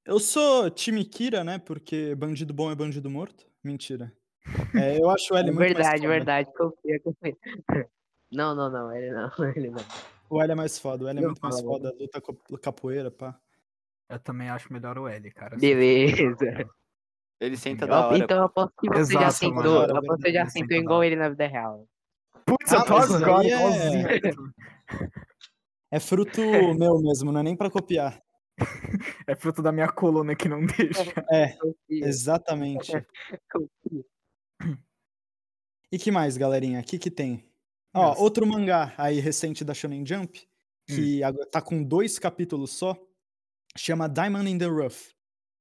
Eu 0.05 0.19
sou 0.19 0.69
time 0.71 1.05
Kira, 1.05 1.45
né? 1.45 1.59
Porque 1.59 2.15
bandido 2.15 2.53
bom 2.53 2.71
é 2.71 2.75
bandido 2.75 3.09
morto. 3.09 3.47
Mentira. 3.63 4.13
É, 4.75 4.99
eu 5.01 5.09
acho 5.11 5.33
o 5.33 5.37
L 5.37 5.47
muito 5.53 5.59
mais 5.59 5.73
verdade, 5.75 6.01
foda. 6.03 6.09
verdade. 6.09 6.53
Confia, 6.57 7.01
confia. 7.01 7.37
Não, 8.35 8.55
não, 8.55 8.71
não. 8.71 8.91
Ele 8.97 9.11
não. 9.13 9.31
Ele 9.55 9.69
não. 9.71 9.85
O 10.31 10.41
L 10.43 10.53
é 10.53 10.55
mais 10.55 10.79
foda. 10.79 11.05
O 11.05 11.09
L 11.09 11.19
é 11.19 11.21
Não 11.21 11.29
muito 11.29 11.41
mais 11.43 11.61
foda. 11.61 11.95
Luta 12.01 12.19
co- 12.19 12.59
capoeira, 12.59 13.11
pá. 13.11 13.39
Eu 14.09 14.19
também 14.19 14.49
acho 14.49 14.73
melhor 14.73 14.97
o 14.97 15.07
L, 15.07 15.31
cara. 15.33 15.59
Beleza. 15.59 16.67
Ele 17.39 17.57
senta 17.59 17.85
Eu- 17.85 17.89
da 17.89 18.07
hora. 18.07 18.17
Então 18.19 18.39
eu 18.39 18.45
aposto 18.45 18.73
que 18.81 18.89
você 18.89 19.13
já 19.13 19.21
Exato, 19.27 19.33
sentou. 19.35 19.55
mano. 19.57 19.69
Eu 19.93 19.97
aposto 19.99 20.17
que 20.17 20.23
você 20.23 20.33
já 20.33 20.41
Ele 20.41 20.51
sentou 20.51 20.77
igual 20.79 21.05
ele 21.05 21.17
na 21.17 21.29
vida 21.29 21.47
real. 21.47 21.87
Putz, 22.47 22.73
Ah, 22.73 22.77
eu 22.77 22.85
tô 22.87 22.97
agora, 22.97 23.45
é- 23.45 23.49
igualzinho. 23.49 24.53
É 25.91 26.01
fruto 26.01 26.41
meu 26.79 26.99
mesmo, 27.03 27.31
não 27.31 27.41
é 27.41 27.43
nem 27.43 27.55
pra 27.57 27.71
copiar. 27.71 28.19
É 29.27 29.35
fruto 29.35 29.63
da 29.63 29.73
minha 29.73 29.89
coluna 29.89 30.35
que 30.37 30.49
não 30.49 30.65
deixa. 30.65 31.13
É, 31.31 31.57
Confia, 31.57 32.07
exatamente. 32.07 32.93
E 35.91 35.99
que 35.99 36.11
mais, 36.11 36.39
galerinha? 36.39 36.81
O 36.81 36.83
que 36.83 36.99
que 36.99 37.11
tem? 37.11 37.45
Ó, 37.93 38.01
Nossa. 38.01 38.23
outro 38.23 38.47
mangá 38.47 38.95
aí 38.97 39.21
recente 39.21 39.63
da 39.63 39.75
Shonen 39.75 40.07
Jump, 40.07 40.49
que 40.87 41.23
agora 41.23 41.45
tá 41.45 41.61
com 41.61 41.83
dois 41.83 42.19
capítulos 42.19 42.71
só, 42.71 42.97
chama 43.77 44.09
Diamond 44.09 44.49
in 44.49 44.57
the 44.57 44.65
Rough. 44.65 45.13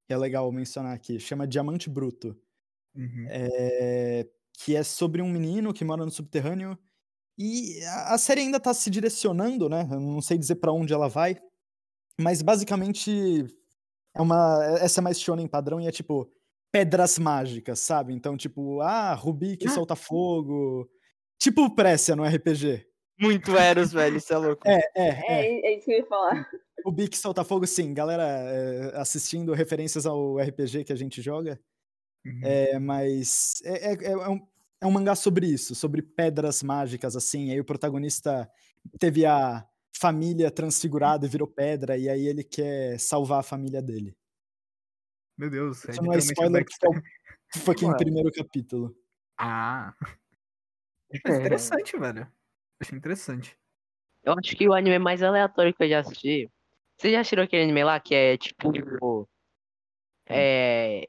Que 0.08 0.14
é 0.14 0.18
legal 0.18 0.50
mencionar 0.54 0.96
aqui. 0.96 1.20
Chama 1.20 1.46
Diamante 1.46 1.90
Bruto. 1.90 2.40
Uhum. 2.96 3.26
é, 3.30 4.28
que 4.54 4.76
é 4.76 4.84
sobre 4.84 5.22
um 5.22 5.30
menino 5.30 5.74
que 5.74 5.84
mora 5.84 6.06
no 6.06 6.12
subterrâneo. 6.12 6.78
E 7.38 7.84
a, 7.84 8.14
a 8.14 8.18
série 8.18 8.42
ainda 8.42 8.60
tá 8.60 8.74
se 8.74 8.90
direcionando, 8.90 9.68
né? 9.68 9.88
Eu 9.92 10.00
não 10.00 10.22
sei 10.22 10.38
dizer 10.38 10.56
pra 10.56 10.72
onde 10.72 10.94
ela 10.94 11.10
vai. 11.10 11.38
Mas 12.22 12.42
basicamente 12.42 13.46
é 14.16 14.22
uma. 14.22 14.64
Essa 14.80 15.02
é 15.02 15.04
mais 15.04 15.20
shonen 15.20 15.48
padrão 15.48 15.80
e 15.82 15.88
é 15.88 15.92
tipo 15.92 16.32
pedras 16.72 17.20
mágicas, 17.20 17.80
sabe? 17.80 18.14
Então, 18.14 18.38
tipo, 18.38 18.80
ah, 18.82 19.14
Rubi 19.14 19.58
que 19.58 19.68
solta 19.70 19.96
fogo. 19.96 20.90
Tipo 21.40 21.74
Précia 21.76 22.16
no 22.16 22.24
RPG. 22.24 22.86
Muito 23.20 23.56
Eros, 23.58 23.92
velho, 23.94 24.18
isso 24.18 24.34
é 24.34 24.38
louco. 24.38 24.68
É, 24.68 24.80
é, 24.96 25.08
É, 25.10 25.46
é. 25.46 25.66
é 25.74 25.76
isso 25.78 25.86
que 25.86 25.92
eu 25.94 25.98
ia 25.98 26.06
falar. 26.06 26.48
O 26.86 26.92
Bic 26.92 27.16
solta 27.18 27.44
fogo, 27.44 27.68
sim. 27.68 27.94
Galera 27.94 28.24
é, 28.24 28.98
assistindo 29.00 29.54
referências 29.54 30.06
ao 30.06 30.38
RPG 30.40 30.84
que 30.84 30.94
a 30.94 30.96
gente 30.96 31.22
joga. 31.22 31.60
Uhum. 32.26 32.40
É, 32.44 32.80
mas 32.80 33.54
é, 33.64 33.94
é- 33.94 34.12
é 34.14 34.30
um, 34.30 34.48
é 34.82 34.88
um 34.88 34.92
mangá 34.92 35.14
sobre 35.16 35.46
isso, 35.48 35.76
sobre 35.76 36.02
pedras 36.02 36.64
mágicas, 36.64 37.16
assim. 37.16 37.52
Aí 37.52 37.60
o 37.60 37.66
protagonista 37.66 38.50
teve 39.00 39.26
a 39.26 39.64
família 39.94 40.50
transfigurada 40.50 41.26
e 41.26 41.30
virou 41.30 41.48
pedra, 41.48 41.98
e 41.98 42.10
aí 42.10 42.26
ele 42.26 42.44
quer 42.44 43.00
salvar 43.00 43.40
a 43.40 43.44
família 43.44 43.82
dele. 43.82 44.16
Meu 45.38 45.50
Deus. 45.50 45.84
Isso 45.86 46.04
não 46.04 46.14
é 46.14 46.18
spoiler, 46.18 46.64
porque 46.64 46.86
é 46.86 46.90
o 46.90 47.60
fucking 47.60 47.88
Ué. 47.88 47.98
primeiro 47.98 48.32
capítulo. 48.32 48.96
Ah. 49.38 49.94
Mas 51.12 51.40
interessante, 51.40 51.98
velho. 51.98 52.32
Achei 52.80 52.98
interessante. 52.98 53.58
Eu 54.24 54.34
acho 54.34 54.56
que 54.56 54.68
o 54.68 54.74
anime 54.74 55.00
mais 55.00 55.24
aleatório 55.24 55.74
que 55.74 55.84
eu 55.84 55.90
já 55.90 56.00
assisti. 56.00 56.50
Você 56.98 57.12
já 57.12 57.22
assistiu 57.22 57.44
aquele 57.44 57.64
anime 57.64 57.84
lá 57.84 58.00
que 58.00 58.14
é 58.14 58.38
tipo. 58.38 59.28
É. 60.28 61.08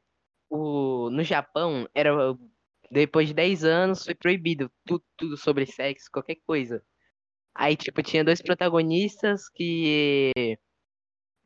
O, 0.49 1.11
no 1.11 1.23
Japão, 1.23 1.89
era. 1.95 2.13
Depois 2.91 3.29
de 3.29 3.35
10 3.35 3.65
anos 3.65 4.05
foi 4.05 4.15
proibido 4.15 4.71
tudo, 4.85 5.05
tudo 5.17 5.37
sobre 5.37 5.65
sexo, 5.65 6.11
qualquer 6.11 6.37
coisa. 6.47 6.85
Aí, 7.55 7.77
tipo, 7.77 8.03
tinha 8.03 8.25
dois 8.25 8.41
protagonistas 8.41 9.49
que 9.49 10.33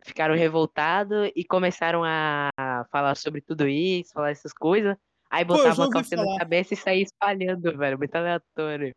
ficaram 0.05 0.37
revoltados 0.37 1.31
e 1.35 1.45
começaram 1.45 2.03
a 2.05 2.51
falar 2.93 3.17
sobre 3.17 3.41
tudo 3.41 3.67
isso, 3.67 4.13
falar 4.13 4.31
essas 4.31 4.53
coisas. 4.53 4.97
Aí 5.29 5.45
botavam 5.45 5.87
a 5.87 5.91
calcinha 5.91 6.25
na 6.25 6.39
cabeça 6.39 6.75
e 6.75 6.77
saía 6.77 7.03
espalhando, 7.03 7.77
velho. 7.77 7.99
Muito 7.99 8.15
aleatório. 8.15 8.95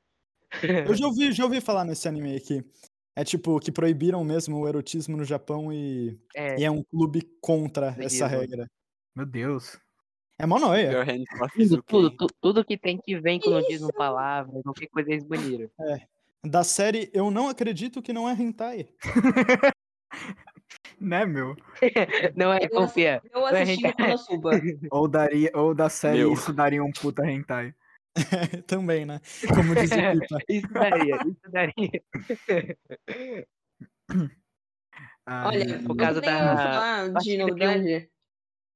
Eu 0.85 0.93
já 0.95 1.07
ouvi, 1.07 1.31
já 1.31 1.43
ouvi 1.43 1.59
falar 1.61 1.83
nesse 1.83 2.07
anime 2.07 2.35
aqui. 2.35 2.63
É 3.15 3.23
tipo 3.23 3.59
que 3.59 3.71
proibiram 3.71 4.23
mesmo 4.23 4.59
o 4.59 4.67
erotismo 4.67 5.17
no 5.17 5.25
Japão 5.25 5.73
e, 5.73 6.19
É, 6.35 6.59
e 6.59 6.63
é 6.63 6.71
um 6.71 6.83
clube 6.83 7.21
contra 7.41 7.95
essa 7.99 8.27
regra. 8.27 8.67
Meu 9.15 9.25
Deus. 9.25 9.79
É 10.37 10.45
mó 10.45 10.59
noia. 10.59 11.05
Tudo, 11.53 11.83
tudo, 11.83 12.11
tu- 12.11 12.27
tudo 12.39 12.63
que 12.63 12.77
tem 12.77 12.97
que 12.97 13.19
vem 13.19 13.39
quando 13.39 13.65
diz 13.65 13.81
uma 13.81 13.89
Isso. 13.89 13.97
palavra, 13.97 14.61
qualquer 14.63 14.87
coisa 14.87 15.11
eles 15.11 15.23
baniram. 15.25 15.69
Da 16.45 16.63
série 16.63 17.09
Eu 17.13 17.29
Não 17.29 17.49
Acredito 17.49 18.01
Que 18.01 18.13
Não 18.13 18.27
É 18.29 18.33
Hentai. 18.33 18.87
Né, 21.01 21.25
meu? 21.25 21.55
Não 22.35 22.51
é, 22.51 22.65
Eu 22.65 22.69
confia. 22.71 23.21
Eu 23.33 23.39
Não 23.39 23.47
é 23.47 23.61
assisti. 23.61 23.93
Konosuba. 23.93 24.51
Ou, 24.91 25.07
daria, 25.07 25.49
ou 25.53 25.73
da 25.73 25.87
série 25.89 26.17
Meu. 26.19 26.33
isso 26.33 26.51
daria 26.51 26.83
um 26.83 26.91
puta 26.91 27.25
hentai. 27.25 27.73
Também, 28.67 29.05
né? 29.05 29.21
Como 29.47 29.73
diz 29.75 29.89
o 29.91 29.95
Pipa. 29.95 30.37
Isso 30.49 30.67
daria, 30.73 31.15
isso 31.25 31.49
daria. 31.49 32.03
Ai, 35.25 35.47
Olha, 35.47 35.83
por 35.83 35.95
causa 35.95 36.19
da- 36.19 36.27
falar 36.57 37.07
de 37.19 37.37
novidade. 37.37 38.11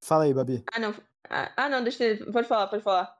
Fala 0.02 0.24
aí, 0.24 0.32
Babi. 0.32 0.64
Ah, 0.72 0.78
não. 0.78 0.94
Ah, 1.28 1.52
ah, 1.56 1.68
não, 1.68 1.82
deixa 1.82 2.04
eu... 2.04 2.32
Pode 2.32 2.48
falar, 2.48 2.68
pode 2.68 2.82
falar. 2.82 3.14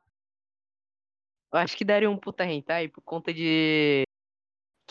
Eu 1.52 1.58
acho 1.58 1.76
que 1.76 1.84
daria 1.84 2.10
um 2.10 2.16
puta 2.16 2.44
hentai 2.46 2.88
por 2.88 3.02
conta 3.02 3.34
de 3.34 4.03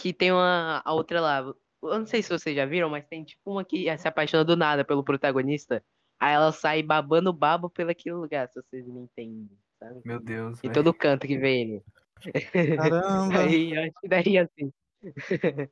que 0.03 0.11
tem 0.11 0.33
uma 0.33 0.81
a 0.83 0.93
outra 0.93 1.21
lá. 1.21 1.39
Eu 1.81 1.99
não 1.99 2.05
sei 2.05 2.21
se 2.21 2.29
vocês 2.29 2.53
já 2.53 2.65
viram, 2.65 2.89
mas 2.89 3.07
tem 3.07 3.23
tipo 3.23 3.49
uma 3.49 3.63
que 3.63 3.85
se 3.97 4.05
apaixona 4.05 4.43
do 4.43 4.57
nada 4.57 4.83
pelo 4.83 5.01
protagonista. 5.01 5.81
Aí 6.19 6.33
ela 6.33 6.51
sai 6.51 6.83
babando 6.83 7.29
o 7.29 7.33
babo 7.33 7.69
pelo 7.69 7.91
aquele 7.91 8.15
lugar, 8.15 8.49
se 8.49 8.61
vocês 8.61 8.85
me 8.85 8.99
entendem, 8.99 9.49
sabe? 9.79 10.01
Meu 10.03 10.19
Deus. 10.19 10.59
Em 10.59 10.63
velho. 10.63 10.73
todo 10.73 10.93
canto 10.93 11.25
que 11.25 11.37
vê 11.37 11.61
ele. 11.61 11.83
Caramba. 12.75 13.39
Aí 13.47 13.73
eu 13.73 13.81
acho 13.81 13.93
que 14.01 14.07
daria 14.09 14.43
assim. 14.43 14.73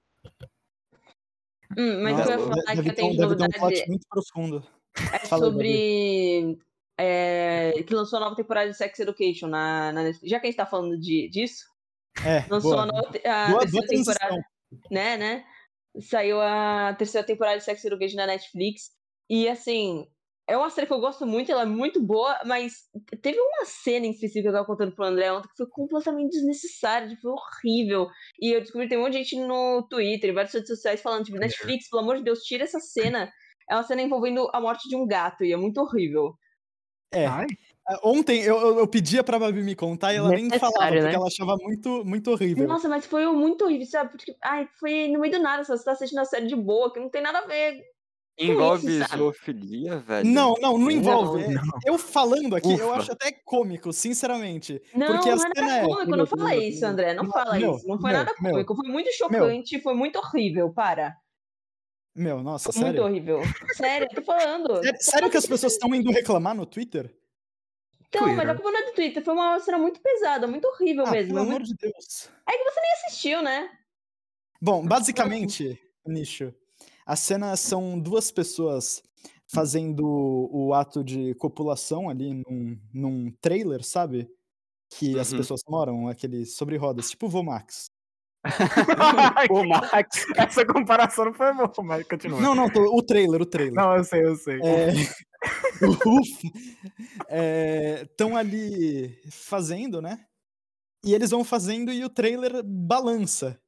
Hum, 1.78 2.04
mas 2.04 2.18
Nossa, 2.18 2.34
eu 2.34 2.40
ia 2.40 2.46
falar 2.48 2.84
que 2.84 2.90
eu 2.90 2.96
tenho 2.96 3.12
de 3.12 3.18
deve 3.18 3.18
ter 3.18 3.26
um 3.26 3.30
novidade 3.30 3.58
plot 3.58 3.88
muito 3.88 4.06
profundo. 4.10 4.68
é 5.14 5.20
Fala 5.20 5.46
sobre... 5.46 6.58
é, 6.98 7.82
que 7.88 7.96
lançou 7.96 8.18
a 8.18 8.24
nova 8.24 8.36
temporada 8.36 8.70
de 8.70 8.76
Sex 8.76 9.00
Education 9.00 9.48
na, 9.48 9.94
na. 9.94 10.12
Já 10.22 10.38
que 10.42 10.48
a 10.48 10.50
gente 10.52 10.58
tá 10.58 10.66
falando 10.66 11.00
de, 11.00 11.30
disso, 11.30 11.71
É, 12.26 12.46
lançou 12.50 12.72
boa. 12.72 12.84
a, 12.84 12.86
nova, 12.86 13.12
te- 13.12 13.28
a 13.28 13.48
Boa, 13.50 13.60
terceira 13.62 13.88
boa 13.88 13.88
temporada, 13.88 14.46
né, 14.92 15.18
né? 15.18 15.46
Saiu 16.00 16.40
a 16.42 16.94
terceira 16.98 17.26
temporada 17.26 17.58
de 17.58 17.64
Sex 17.64 17.84
Education 17.84 18.18
na 18.18 18.28
Netflix. 18.28 18.92
E, 19.30 19.48
assim, 19.48 20.08
é 20.48 20.58
uma 20.58 20.70
série 20.70 20.88
que 20.88 20.94
eu 20.94 21.00
gosto 21.00 21.26
muito, 21.26 21.52
ela 21.52 21.62
é 21.62 21.66
muito 21.66 22.02
boa, 22.02 22.38
mas 22.46 22.90
teve 23.22 23.40
uma 23.40 23.66
cena 23.66 24.06
em 24.06 24.12
específico 24.12 24.44
que 24.44 24.48
eu 24.50 24.54
tava 24.54 24.66
contando 24.66 24.94
pro 24.94 25.06
André 25.06 25.32
ontem 25.32 25.48
que 25.48 25.56
foi 25.58 25.68
completamente 25.70 26.32
desnecessária, 26.32 27.08
tipo, 27.08 27.22
foi 27.22 27.32
horrível. 27.32 28.08
E 28.40 28.54
eu 28.54 28.60
descobri 28.62 28.86
que 28.88 28.90
tem 28.90 28.98
um 28.98 29.04
monte 29.04 29.14
de 29.14 29.24
gente 29.24 29.38
no 29.38 29.88
Twitter, 29.90 30.30
em 30.30 30.34
várias 30.34 30.54
redes 30.54 30.68
sociais, 30.70 31.02
falando, 31.02 31.26
tipo, 31.26 31.38
Netflix, 31.38 31.90
pelo 31.90 32.02
amor 32.02 32.18
de 32.18 32.24
Deus, 32.24 32.44
tira 32.44 32.64
essa 32.66 32.80
cena. 32.80 33.32
É 33.70 33.76
uma 33.76 33.84
cena 33.84 34.02
envolvendo 34.02 34.50
a 34.54 34.60
morte 34.60 34.90
de 34.90 34.96
um 34.96 35.08
gato, 35.08 35.46
e 35.46 35.54
é 35.54 35.58
muito 35.58 35.80
horrível. 35.80 36.34
É, 37.14 37.26
Ai, 37.26 37.48
Ontem 38.04 38.42
eu, 38.42 38.58
eu, 38.58 38.80
eu 38.80 38.88
pedia 38.88 39.24
pra 39.24 39.40
Babi 39.40 39.64
me 39.64 39.76
contar 39.76 40.14
e 40.14 40.18
ela 40.18 40.30
nem 40.30 40.50
falava, 40.52 40.88
porque 40.88 41.02
né? 41.02 41.14
ela 41.14 41.28
achava 41.28 41.56
muito, 41.62 42.06
muito 42.06 42.32
horrível. 42.32 42.68
Nossa, 42.68 42.88
mas 42.88 43.06
foi 43.06 43.26
muito 43.26 43.66
horrível, 43.66 43.88
sabe? 43.88 44.12
Porque, 44.12 44.36
ai, 44.44 44.68
foi 44.80 45.08
no 45.08 45.20
meio 45.20 45.34
do 45.34 45.40
nada, 45.42 45.64
só 45.64 45.76
você 45.76 45.84
tá 45.84 45.92
assistindo 45.92 46.20
a 46.20 46.26
série 46.26 46.48
de 46.48 46.56
boa, 46.56 46.94
que 46.94 47.00
não 47.00 47.10
tem 47.10 47.22
nada 47.22 47.40
a 47.40 47.48
ver. 47.48 47.82
Envolve 48.38 49.00
isso, 49.00 49.18
zoofilia, 49.18 50.00
velho. 50.00 50.28
Não, 50.28 50.56
não, 50.62 50.78
não 50.78 50.90
envolve. 50.90 51.48
não. 51.48 51.62
Eu 51.86 51.98
falando 51.98 52.56
aqui, 52.56 52.72
eu 52.72 52.88
Ufa. 52.88 52.96
acho 52.98 53.12
até 53.12 53.32
cômico, 53.44 53.92
sinceramente. 53.92 54.82
Não, 54.96 55.08
porque 55.08 55.30
a 55.30 55.36
não 55.36 55.46
é 55.46 55.54
cena 55.54 55.68
nada 55.68 55.74
é. 55.74 55.84
cômico, 55.84 56.18
não 56.18 56.26
fala 56.26 56.56
isso, 56.56 56.86
André. 56.86 57.14
Não 57.14 57.24
Não, 57.26 57.32
fala 57.32 57.60
meu, 57.60 57.76
isso. 57.76 57.88
Não 57.88 58.00
foi 58.00 58.12
meu, 58.12 58.20
nada 58.20 58.34
meu, 58.40 58.52
cômico. 58.52 58.76
Foi 58.76 58.90
muito 58.90 59.12
chocante, 59.14 59.82
foi 59.82 59.94
muito 59.94 60.18
horrível. 60.18 60.72
Para. 60.74 61.16
Meu, 62.16 62.42
nossa, 62.42 62.72
Foi 62.72 62.82
muito 62.82 62.96
sério. 62.96 63.10
horrível. 63.10 63.42
Sério, 63.76 64.08
eu 64.10 64.16
tô 64.16 64.22
falando. 64.22 64.84
Sério, 64.84 64.98
sério 65.02 65.30
que 65.30 65.38
as 65.38 65.46
pessoas 65.46 65.74
estão 65.74 65.94
indo 65.94 66.12
reclamar 66.12 66.56
no 66.56 66.66
Twitter? 66.66 67.14
Então, 68.14 68.36
mas 68.36 68.50
a 68.50 68.54
culpa 68.56 68.72
não 68.72 68.80
é 68.80 68.86
do 68.88 68.94
Twitter. 68.94 69.24
Foi 69.24 69.34
uma 69.34 69.58
cena 69.62 69.78
muito 69.78 70.02
pesada, 70.02 70.46
muito 70.46 70.68
horrível 70.68 71.06
Ah, 71.08 71.12
mesmo. 71.12 71.34
pelo 71.34 71.48
amor 71.48 71.64
de 71.64 71.74
Deus. 71.76 72.30
assistiu, 73.08 73.42
né? 73.42 73.70
Bom, 74.62 74.86
basicamente, 74.86 75.82
Nicho, 76.06 76.54
a 77.06 77.16
cena 77.16 77.56
são 77.56 77.98
duas 78.00 78.30
pessoas 78.30 79.02
fazendo 79.48 80.04
o 80.06 80.74
ato 80.74 81.04
de 81.04 81.34
copulação 81.36 82.10
ali 82.10 82.34
num, 82.34 82.78
num 82.94 83.32
trailer, 83.42 83.84
sabe? 83.84 84.30
Que 84.90 85.18
as 85.18 85.32
Uhum. 85.32 85.38
pessoas 85.38 85.62
moram, 85.68 86.08
aquele 86.08 86.46
sobre 86.46 86.76
rodas, 86.78 87.10
tipo 87.10 87.28
o 87.28 87.30
Vomax. 87.30 87.86
Ô, 89.50 89.64
Max. 89.64 90.26
Essa 90.36 90.66
comparação 90.66 91.26
não 91.26 91.34
foi 91.34 91.54
boa, 91.54 91.72
mas 91.84 92.08
continua. 92.08 92.42
Não, 92.42 92.56
não, 92.56 92.66
o 92.66 93.02
trailer, 93.02 93.42
o 93.42 93.46
trailer. 93.46 93.74
Não, 93.74 93.96
eu 93.96 94.04
sei, 94.04 94.24
eu 94.26 94.36
sei. 94.36 94.60
É, 94.62 94.88
estão 98.02 98.36
ali 98.36 99.20
fazendo, 99.30 100.02
né? 100.02 100.26
E 101.04 101.14
eles 101.14 101.32
vão 101.32 101.44
fazendo 101.44 101.92
e 101.92 102.04
o 102.04 102.10
trailer 102.10 102.62
balança. 102.64 103.60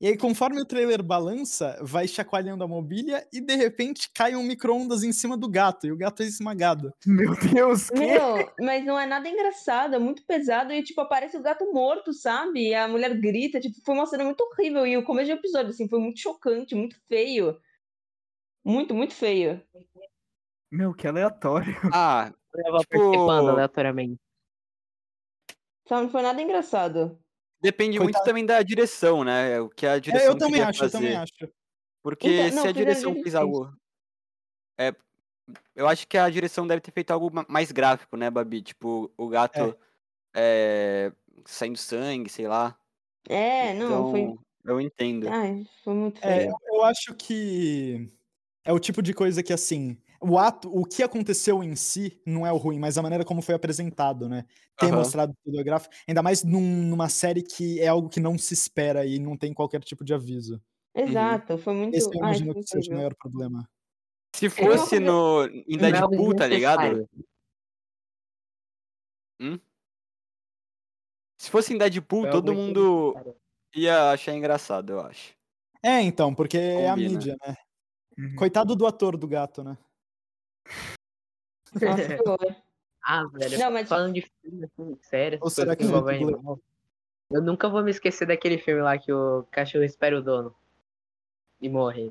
E 0.00 0.08
aí, 0.08 0.18
conforme 0.18 0.60
o 0.60 0.66
trailer 0.66 1.02
balança, 1.02 1.78
vai 1.80 2.06
chacoalhando 2.08 2.64
a 2.64 2.68
mobília 2.68 3.26
e 3.32 3.40
de 3.40 3.54
repente 3.54 4.10
cai 4.12 4.34
um 4.34 4.42
micro-ondas 4.42 5.04
em 5.04 5.12
cima 5.12 5.36
do 5.36 5.48
gato 5.48 5.86
e 5.86 5.92
o 5.92 5.96
gato 5.96 6.22
é 6.22 6.26
esmagado. 6.26 6.92
Meu 7.06 7.34
Deus, 7.36 7.88
que... 7.88 8.00
Meu, 8.00 8.52
mas 8.60 8.84
não 8.84 8.98
é 8.98 9.06
nada 9.06 9.28
engraçado, 9.28 9.94
é 9.94 9.98
muito 9.98 10.26
pesado 10.26 10.72
e, 10.72 10.82
tipo, 10.82 11.00
aparece 11.00 11.36
o 11.36 11.42
gato 11.42 11.72
morto, 11.72 12.12
sabe? 12.12 12.68
E 12.68 12.74
a 12.74 12.88
mulher 12.88 13.18
grita, 13.18 13.60
tipo, 13.60 13.80
foi 13.82 13.94
uma 13.94 14.04
cena 14.04 14.24
muito 14.24 14.40
horrível. 14.42 14.84
E 14.84 14.96
o 14.96 15.04
começo 15.04 15.30
do 15.30 15.38
episódio, 15.38 15.70
assim, 15.70 15.88
foi 15.88 16.00
muito 16.00 16.18
chocante, 16.18 16.74
muito 16.74 16.96
feio. 17.08 17.56
Muito, 18.64 18.94
muito 18.94 19.14
feio. 19.14 19.62
Meu, 20.70 20.94
que 20.94 21.06
aleatório. 21.06 21.74
Ah, 21.92 22.32
Eu 22.54 22.62
tava 22.64 22.78
Tipo- 22.80 22.90
participando 22.98 23.48
aleatoriamente. 23.50 24.20
Sabe, 25.86 26.02
não 26.04 26.10
foi 26.10 26.22
nada 26.22 26.40
engraçado. 26.40 27.18
depende 27.60 27.98
muito 27.98 28.14
Coitado. 28.14 28.24
também 28.24 28.44
da 28.46 28.62
direção, 28.62 29.24
né? 29.24 29.60
O 29.60 29.68
que 29.68 29.86
a 29.86 29.96
É, 29.96 30.00
direção 30.00 30.32
eu 30.32 30.38
também 30.38 30.60
acho, 30.62 30.78
eu 30.84 30.90
fazer. 30.90 30.98
também 30.98 31.16
acho. 31.16 31.32
Porque 32.02 32.28
Então, 32.28 32.50
se 32.50 32.56
não, 32.56 32.64
a 32.68 32.72
direção 32.72 33.14
fez 33.14 33.34
algo. 33.34 33.72
É, 34.78 34.94
eu 35.74 35.88
acho 35.88 36.06
que 36.06 36.16
a 36.18 36.28
direção 36.28 36.66
deve 36.66 36.80
ter 36.80 36.90
feito 36.92 37.10
algo 37.10 37.30
ma- 37.32 37.46
mais 37.48 37.72
gráfico, 37.72 38.16
né, 38.16 38.30
Babi? 38.30 38.62
Tipo, 38.62 39.10
o 39.16 39.28
gato 39.28 39.76
é, 40.34 41.12
saindo 41.46 41.78
sangue, 41.78 42.28
sei 42.30 42.46
lá. 42.48 42.78
É, 43.28 43.72
não, 43.74 43.86
então, 43.86 44.10
foi. 44.10 44.38
eu 44.64 44.80
entendo. 44.80 45.28
Ai, 45.28 45.66
foi 45.82 45.94
muito 45.94 46.18
É, 46.22 46.40
feio. 46.40 46.50
eu, 46.50 46.74
eu 46.76 46.84
acho 46.84 47.14
que 47.14 48.10
é 48.64 48.72
o 48.72 48.78
tipo 48.78 49.00
de 49.02 49.14
coisa 49.14 49.42
que, 49.42 49.52
assim, 49.52 49.96
o 50.24 50.38
ato, 50.38 50.68
o 50.74 50.84
que 50.84 51.02
aconteceu 51.02 51.62
em 51.62 51.76
si 51.76 52.20
não 52.26 52.46
é 52.46 52.52
o 52.52 52.56
ruim, 52.56 52.78
mas 52.78 52.96
a 52.98 53.02
maneira 53.02 53.24
como 53.24 53.42
foi 53.42 53.54
apresentado, 53.54 54.28
né? 54.28 54.44
Ter 54.78 54.86
Aham. 54.86 54.96
mostrado 54.96 55.34
tudo 55.44 55.62
gráfico, 55.64 55.94
ainda 56.08 56.22
mais 56.22 56.42
num- 56.42 56.82
numa 56.84 57.08
série 57.08 57.42
que 57.42 57.80
é 57.80 57.86
algo 57.88 58.08
que 58.08 58.20
não 58.20 58.36
se 58.38 58.54
espera 58.54 59.04
e 59.06 59.18
não 59.18 59.36
tem 59.36 59.52
qualquer 59.54 59.82
tipo 59.82 60.04
de 60.04 60.14
aviso. 60.14 60.60
Exato, 60.94 61.58
foi 61.58 61.74
muito. 61.74 61.96
Esse 61.96 62.08
eu 62.08 62.12
Ai, 62.14 62.18
imagino 62.28 62.52
foi 62.52 62.62
que 62.62 62.68
seja 62.68 62.90
o 62.92 62.94
maior 62.96 63.14
problema. 63.14 63.68
Se 64.34 64.48
fosse 64.48 64.98
no, 64.98 65.44
em 65.46 65.76
é 65.78 65.92
Deadpool, 65.92 66.34
tá 66.34 66.46
ligado? 66.46 66.80
desnecessário. 66.80 67.08
Se 71.38 71.50
fosse 71.50 71.74
em 71.74 71.78
Deadpool, 71.78 72.22
Foi 72.22 72.30
todo 72.30 72.54
mundo 72.54 73.14
ia 73.74 74.12
achar 74.12 74.34
engraçado, 74.34 74.90
eu 74.90 75.00
acho. 75.00 75.34
É, 75.82 76.00
então, 76.00 76.34
porque 76.34 76.56
é 76.56 76.88
a 76.88 76.92
Combina. 76.96 77.18
mídia, 77.18 77.36
né? 77.46 77.54
Uhum. 78.18 78.36
Coitado 78.36 78.76
do 78.76 78.86
ator 78.86 79.16
do 79.16 79.28
gato, 79.28 79.62
né? 79.64 79.76
Nossa. 81.80 82.18
Ah, 83.06 83.22
velho. 83.26 83.58
Não, 83.58 83.70
mas- 83.70 83.86
Falando 83.86 84.14
de 84.14 84.22
filme, 84.40 84.64
assim, 84.64 84.98
sério, 85.02 85.38
Ou 85.42 85.50
será 85.50 85.76
que 85.76 85.82
animal, 85.84 86.58
Eu 87.30 87.42
nunca 87.42 87.68
vou 87.68 87.82
me 87.84 87.90
esquecer 87.90 88.26
daquele 88.26 88.56
filme 88.56 88.80
lá 88.80 88.96
que 88.96 89.12
o 89.12 89.42
cachorro 89.50 89.84
espera 89.84 90.18
o 90.18 90.22
dono. 90.22 90.56
E 91.60 91.68
morre. 91.68 92.10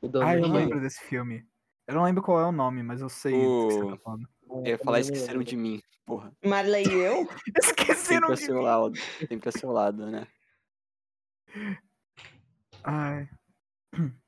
O 0.00 0.08
dono 0.08 0.24
Ah, 0.26 0.34
eu 0.36 0.48
morre. 0.48 0.58
lembro 0.60 0.80
desse 0.80 1.02
filme. 1.04 1.46
Eu 1.86 1.96
não 1.96 2.04
lembro 2.04 2.22
qual 2.22 2.40
é 2.40 2.46
o 2.46 2.52
nome, 2.52 2.82
mas 2.82 3.02
eu 3.02 3.10
sei 3.10 3.32
do 3.32 3.68
que 3.68 3.74
você 3.74 3.82
O- 3.82 3.90
tá 3.90 3.96
falando. 3.98 4.28
Eu 4.48 4.66
ia 4.66 4.78
falar 4.78 5.00
esqueceram 5.00 5.42
de 5.42 5.54
mim, 5.56 5.82
porra. 6.06 6.32
Marley 6.42 6.86
e 6.88 6.92
eu? 6.94 7.28
Esqueceram 7.94 8.28
Sempre 8.28 8.34
de 8.36 8.40
seu 8.46 8.54
mim. 8.56 8.62
lado. 8.62 8.92
Sempre 9.28 9.48
a 9.50 9.52
seu 9.52 9.70
lado, 9.70 10.06
né? 10.10 10.26
Ai. 12.84 13.28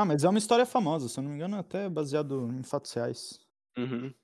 Ah, 0.00 0.04
mas 0.04 0.22
é 0.22 0.28
uma 0.28 0.38
história 0.38 0.64
famosa, 0.64 1.08
se 1.08 1.18
eu 1.18 1.24
não 1.24 1.30
me 1.30 1.34
engano, 1.36 1.56
é 1.56 1.58
até 1.58 1.88
baseado 1.88 2.48
em 2.52 2.62
fatos 2.62 2.92
reais. 2.92 3.40
Uhum. 3.76 4.14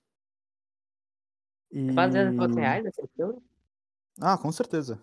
E... 1.72 1.92
Fazendo 1.92 2.36
fotos 2.36 2.54
reais 2.56 2.86
esse 2.86 3.02
filme? 3.16 3.42
Ah, 4.20 4.38
com 4.38 4.52
certeza. 4.52 5.02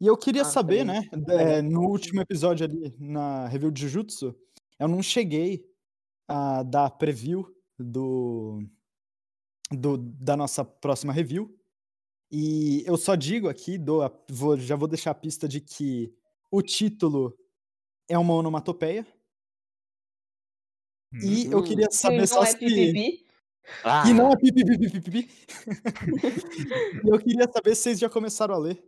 E 0.00 0.08
eu 0.08 0.16
queria 0.16 0.42
Ah, 0.42 0.44
saber, 0.44 0.84
né? 0.84 1.08
é, 1.28 1.62
no 1.62 1.82
último 1.82 2.20
episódio 2.20 2.66
ali, 2.66 2.92
na 2.98 3.46
review 3.46 3.70
de 3.70 3.82
Jujutsu, 3.82 4.34
eu 4.76 4.88
não 4.88 5.00
cheguei 5.04 5.64
a 6.26 6.64
dar 6.64 6.90
preview 6.90 7.46
do, 7.78 8.60
do 9.70 9.98
da 9.98 10.36
nossa 10.36 10.64
próxima 10.64 11.12
review. 11.12 11.56
E 12.28 12.82
eu 12.84 12.96
só 12.96 13.14
digo 13.14 13.48
aqui, 13.48 13.78
dou 13.78 14.02
a- 14.02 14.10
vou- 14.28 14.58
já 14.58 14.74
vou 14.74 14.88
deixar 14.88 15.12
a 15.12 15.14
pista 15.14 15.46
de 15.46 15.60
que 15.60 16.12
o 16.50 16.60
título 16.60 17.38
é 18.08 18.18
uma 18.18 18.34
onomatopeia. 18.34 19.06
E 21.12 21.46
eu 21.46 21.58
Hum. 21.58 21.62
queria 21.62 21.88
Que 21.88 21.94
saber 21.96 22.18
não 22.18 22.26
só 22.26 22.42
é 22.42 22.46
se. 22.46 23.24
Ah, 23.84 24.04
E 24.08 24.12
não 24.14 24.30
é 24.30 24.36
pipi, 24.36 24.64
pipi, 24.64 24.90
pipi, 24.90 25.10
pipi. 25.10 25.46
Eu 27.12 27.18
queria 27.18 27.46
saber 27.50 27.74
se 27.74 27.82
vocês 27.82 27.98
já 27.98 28.08
começaram 28.08 28.54
a 28.54 28.58
ler. 28.58 28.82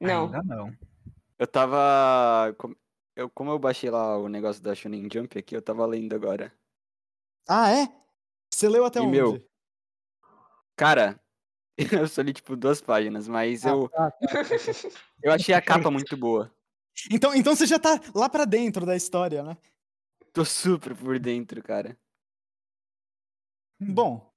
Não. 0.00 0.24
Ainda 0.26 0.42
não. 0.42 0.72
eu 1.38 1.46
tava. 1.46 2.54
Eu, 3.16 3.28
como 3.30 3.50
eu 3.50 3.58
baixei 3.58 3.90
lá 3.90 4.16
o 4.16 4.28
negócio 4.28 4.62
da 4.62 4.74
Shonen 4.74 5.08
Jump 5.12 5.36
aqui, 5.38 5.56
eu 5.56 5.62
tava 5.62 5.84
lendo 5.86 6.14
agora. 6.14 6.52
Ah, 7.48 7.70
é? 7.72 7.88
Você 8.52 8.68
leu 8.68 8.84
até 8.84 9.00
E, 9.00 9.02
onde? 9.02 9.10
meu, 9.10 9.48
Cara, 10.76 11.20
eu 12.06 12.06
só 12.08 12.22
li 12.22 12.32
tipo 12.32 12.54
duas 12.56 12.80
páginas, 12.80 13.26
mas 13.26 13.64
Ah, 13.64 13.70
eu, 13.70 13.88
tá, 13.88 14.12
eu 15.22 15.32
achei 15.32 15.54
a 15.54 15.60
capa 15.60 15.90
muito 15.90 16.16
boa. 16.16 16.52
Então, 17.10 17.34
então 17.34 17.54
você 17.54 17.66
já 17.66 17.78
tá 17.78 18.00
lá 18.14 18.28
pra 18.28 18.44
dentro 18.44 18.84
da 18.86 18.94
história, 18.96 19.42
né? 19.42 19.56
Tô 20.38 20.44
super 20.44 20.94
por 20.94 21.18
dentro, 21.18 21.60
cara. 21.60 21.98
Bom, 23.80 24.30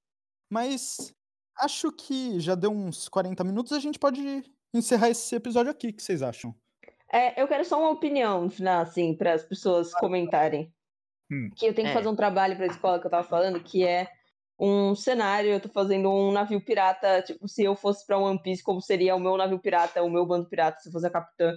mas 0.50 1.14
acho 1.56 1.92
que 1.92 2.40
já 2.40 2.56
deu 2.56 2.72
uns 2.72 3.08
40 3.08 3.44
minutos, 3.44 3.70
a 3.70 3.78
gente 3.78 4.00
pode 4.00 4.42
encerrar 4.74 5.10
esse 5.10 5.32
episódio 5.36 5.70
aqui. 5.70 5.90
O 5.90 5.94
que 5.94 6.02
vocês 6.02 6.20
acham? 6.20 6.52
É, 7.12 7.40
eu 7.40 7.46
quero 7.46 7.64
só 7.64 7.78
uma 7.78 7.90
opinião 7.90 8.42
no 8.42 8.50
final, 8.50 8.82
assim, 8.82 9.14
para 9.14 9.32
as 9.34 9.44
pessoas 9.44 9.94
comentarem. 9.94 10.74
Hum. 11.30 11.50
Que 11.54 11.66
eu 11.66 11.72
tenho 11.72 11.86
que 11.86 11.92
É. 11.92 11.96
fazer 11.96 12.08
um 12.08 12.16
trabalho 12.16 12.56
para 12.56 12.64
a 12.64 12.68
escola 12.68 12.98
que 12.98 13.06
eu 13.06 13.10
tava 13.10 13.22
falando, 13.28 13.62
que 13.62 13.84
é 13.86 14.08
um 14.58 14.96
cenário, 14.96 15.50
eu 15.50 15.60
tô 15.60 15.68
fazendo 15.68 16.10
um 16.10 16.32
navio 16.32 16.60
pirata, 16.60 17.22
tipo, 17.22 17.46
se 17.46 17.62
eu 17.62 17.76
fosse 17.76 18.04
pra 18.04 18.18
One 18.18 18.42
Piece, 18.42 18.60
como 18.64 18.80
seria 18.80 19.14
o 19.14 19.20
meu 19.20 19.36
navio 19.36 19.60
pirata, 19.60 20.02
o 20.02 20.10
meu 20.10 20.26
bando 20.26 20.48
pirata, 20.48 20.80
se 20.80 20.88
eu 20.88 20.92
fosse 20.92 21.06
a 21.06 21.10
capitã. 21.10 21.56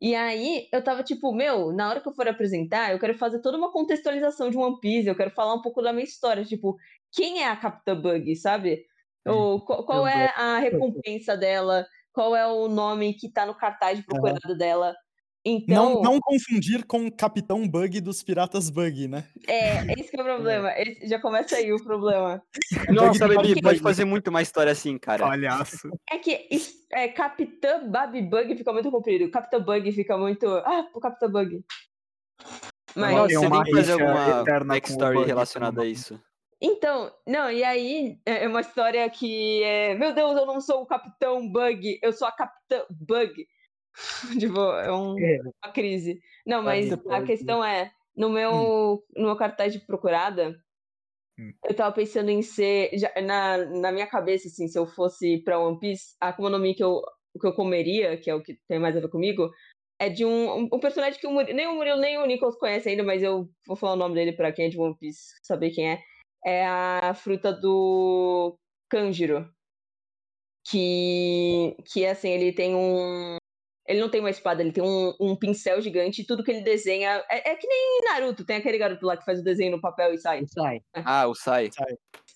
E 0.00 0.14
aí, 0.14 0.68
eu 0.72 0.82
tava 0.82 1.02
tipo, 1.02 1.32
meu, 1.32 1.72
na 1.72 1.88
hora 1.88 2.00
que 2.00 2.08
eu 2.08 2.12
for 2.14 2.28
apresentar, 2.28 2.92
eu 2.92 2.98
quero 2.98 3.14
fazer 3.16 3.40
toda 3.40 3.56
uma 3.56 3.72
contextualização 3.72 4.50
de 4.50 4.56
One 4.58 4.78
Piece, 4.80 5.08
eu 5.08 5.16
quero 5.16 5.30
falar 5.30 5.54
um 5.54 5.62
pouco 5.62 5.80
da 5.82 5.92
minha 5.92 6.04
história, 6.04 6.44
tipo, 6.44 6.76
quem 7.12 7.42
é 7.42 7.48
a 7.48 7.56
Capitã 7.56 7.98
Bug, 8.00 8.34
sabe? 8.36 8.84
Ou 9.26 9.64
qual, 9.64 9.84
qual 9.86 10.06
é 10.06 10.28
a 10.36 10.58
recompensa 10.58 11.36
dela? 11.36 11.86
Qual 12.12 12.36
é 12.36 12.46
o 12.46 12.68
nome 12.68 13.14
que 13.14 13.32
tá 13.32 13.46
no 13.46 13.56
cartaz 13.56 14.00
procurado 14.04 14.56
dela? 14.58 14.94
Então, 15.46 15.96
Não, 15.96 16.02
não 16.02 16.20
confundir 16.20 16.86
com 16.86 17.06
o 17.06 17.12
Capitão 17.14 17.68
Bug 17.68 18.00
dos 18.00 18.22
Piratas 18.22 18.70
Bug, 18.70 19.06
né? 19.08 19.24
é, 19.46 19.92
esse 19.92 20.10
que 20.10 20.16
é 20.18 20.22
o 20.22 20.24
problema. 20.24 20.72
Esse- 20.78 21.06
já 21.06 21.20
começa 21.20 21.56
aí 21.56 21.70
o 21.70 21.76
problema. 21.84 22.42
Nossa, 22.90 23.28
Baby, 23.28 23.48
Bug- 23.48 23.62
pode 23.62 23.80
fazer 23.80 24.06
muito 24.06 24.32
mais 24.32 24.48
história 24.48 24.72
assim, 24.72 24.96
cara. 24.96 25.26
Palhaço. 25.26 25.90
É 26.10 26.16
que 26.18 26.46
is- 26.50 26.86
é, 26.90 27.08
Capitã 27.08 27.86
Baby 27.90 28.22
Bug 28.22 28.56
fica 28.56 28.72
muito 28.72 28.90
comprido. 28.90 29.30
Capitã 29.30 29.60
Bug 29.60 29.92
fica 29.92 30.16
muito. 30.16 30.48
Ah, 30.48 30.88
o 30.94 31.00
Capitã 31.00 31.30
Bug. 31.30 31.62
Mas. 32.96 33.14
Nossa, 33.14 33.34
você 33.40 33.50
tem 33.50 33.62
que 33.64 33.70
fazer 33.72 33.92
alguma 33.92 34.64
backstory 34.64 35.24
relacionada 35.24 35.82
a 35.82 35.86
isso. 35.86 36.18
Então, 36.60 37.12
não, 37.26 37.50
e 37.50 37.62
aí 37.62 38.16
é 38.24 38.44
é 38.44 38.48
uma 38.48 38.62
história 38.62 39.08
que 39.10 39.62
é. 39.62 39.94
Meu 39.94 40.14
Deus, 40.14 40.36
eu 40.38 40.46
não 40.46 40.58
sou 40.60 40.80
o 40.82 40.86
Capitão 40.86 41.46
Bug, 41.50 41.98
eu 42.02 42.12
sou 42.14 42.26
a 42.26 42.32
Capitã 42.32 42.82
Bug. 42.90 43.46
tipo, 44.38 44.58
é 44.58 44.92
um- 44.92 45.16
uma 45.64 45.72
crise. 45.72 46.20
Não, 46.46 46.62
mas 46.62 46.92
a 46.92 47.22
questão 47.22 47.64
é, 47.64 47.90
no 48.16 48.28
meu, 48.28 49.02
no 49.16 49.26
meu 49.26 49.36
cartaz 49.36 49.72
de 49.72 49.80
procurada, 49.80 50.56
Hum. 51.38 51.52
eu 51.64 51.74
tava 51.74 51.92
pensando 51.94 52.30
em 52.30 52.42
ser. 52.42 52.90
já- 52.96 53.12
na, 53.22 53.58
na 53.58 53.92
minha 53.92 54.06
cabeça, 54.06 54.46
assim, 54.48 54.68
se 54.68 54.78
eu 54.78 54.86
fosse 54.86 55.38
pra 55.42 55.58
One 55.58 55.78
Piece, 55.80 56.14
a 56.20 56.28
Akuma 56.28 56.48
no 56.48 56.58
Mi 56.58 56.74
que 56.74 56.84
eu, 56.84 57.02
que 57.40 57.46
eu 57.46 57.52
comeria, 57.54 58.16
que 58.16 58.30
é 58.30 58.34
o 58.34 58.42
que 58.42 58.56
tem 58.68 58.78
mais 58.78 58.96
a 58.96 59.00
ver 59.00 59.08
comigo, 59.08 59.50
é 59.98 60.08
de 60.08 60.24
um, 60.24 60.68
um, 60.72 60.78
personagem 60.80 61.18
que 61.18 61.26
o 61.26 61.32
Murilo, 61.32 61.56
nem 61.56 61.66
o 61.66 61.74
Murilo 61.74 61.98
nem 61.98 62.18
o 62.18 62.26
Nicholas 62.26 62.56
conhecem 62.56 62.92
ainda, 62.92 63.02
mas 63.02 63.22
eu 63.22 63.48
vou 63.66 63.76
falar 63.76 63.94
o 63.94 63.96
nome 63.96 64.14
dele 64.14 64.32
pra 64.32 64.52
quem 64.52 64.66
é 64.66 64.68
de 64.68 64.78
One 64.78 64.96
Piece 64.98 65.34
saber 65.42 65.70
quem 65.70 65.90
é. 65.92 66.02
É 66.44 66.66
a 66.66 67.14
fruta 67.14 67.52
do 67.52 68.56
Kanjiro. 68.88 69.48
Que, 70.66 71.76
que 71.92 72.06
assim, 72.06 72.30
ele 72.30 72.52
tem 72.52 72.74
um. 72.74 73.36
Ele 73.86 74.00
não 74.00 74.08
tem 74.08 74.20
uma 74.20 74.30
espada, 74.30 74.62
ele 74.62 74.72
tem 74.72 74.82
um, 74.82 75.14
um 75.20 75.36
pincel 75.36 75.80
gigante 75.80 76.22
e 76.22 76.26
tudo 76.26 76.42
que 76.42 76.50
ele 76.50 76.62
desenha. 76.62 77.22
É, 77.30 77.50
é 77.50 77.54
que 77.54 77.66
nem 77.66 78.00
Naruto, 78.04 78.44
tem 78.44 78.56
aquele 78.56 78.78
garoto 78.78 79.04
lá 79.04 79.16
que 79.16 79.24
faz 79.24 79.40
o 79.40 79.44
desenho 79.44 79.72
no 79.72 79.80
papel 79.80 80.14
e 80.14 80.18
sai. 80.18 80.46
Sai. 80.46 80.80
Ah, 80.94 81.26
o 81.26 81.34
Sai. 81.34 81.68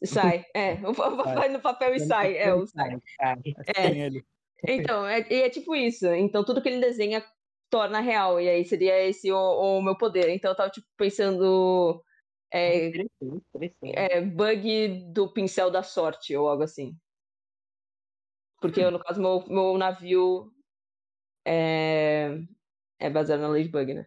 Sai, 0.04 0.44
é. 0.54 0.74
O, 0.84 0.90
o, 0.90 1.24
faz 1.24 1.52
no 1.52 1.60
papel 1.60 1.94
e 1.94 2.00
sai. 2.00 2.36
É, 2.36 2.54
o 2.54 2.66
sai. 2.66 2.98
sai. 3.18 3.40
É. 3.66 3.72
Tem 3.72 4.00
ele. 4.02 4.24
Então, 4.66 5.06
é, 5.06 5.26
e 5.30 5.42
é 5.42 5.48
tipo 5.48 5.74
isso. 5.74 6.06
Então, 6.08 6.44
tudo 6.44 6.60
que 6.60 6.68
ele 6.68 6.80
desenha 6.80 7.24
torna 7.70 8.00
real. 8.00 8.40
E 8.40 8.48
aí 8.48 8.64
seria 8.64 9.00
esse 9.08 9.32
o, 9.32 9.38
o 9.38 9.82
meu 9.82 9.96
poder. 9.96 10.28
Então, 10.28 10.50
eu 10.50 10.56
tava, 10.56 10.70
tipo, 10.70 10.86
pensando. 10.96 12.02
É, 12.50 12.86
Interessante, 12.88 13.44
interessante. 13.54 13.92
é, 13.94 14.20
bug 14.22 15.12
do 15.12 15.32
pincel 15.32 15.70
da 15.70 15.82
sorte, 15.82 16.36
ou 16.36 16.48
algo 16.48 16.62
assim. 16.62 16.96
Porque, 18.60 18.88
no 18.90 18.98
caso, 18.98 19.20
meu, 19.20 19.44
meu 19.48 19.78
navio 19.78 20.50
é, 21.48 22.38
é 22.98 23.08
baseado 23.10 23.40
na 23.40 23.48
Ladybug, 23.48 23.94
né? 23.94 24.06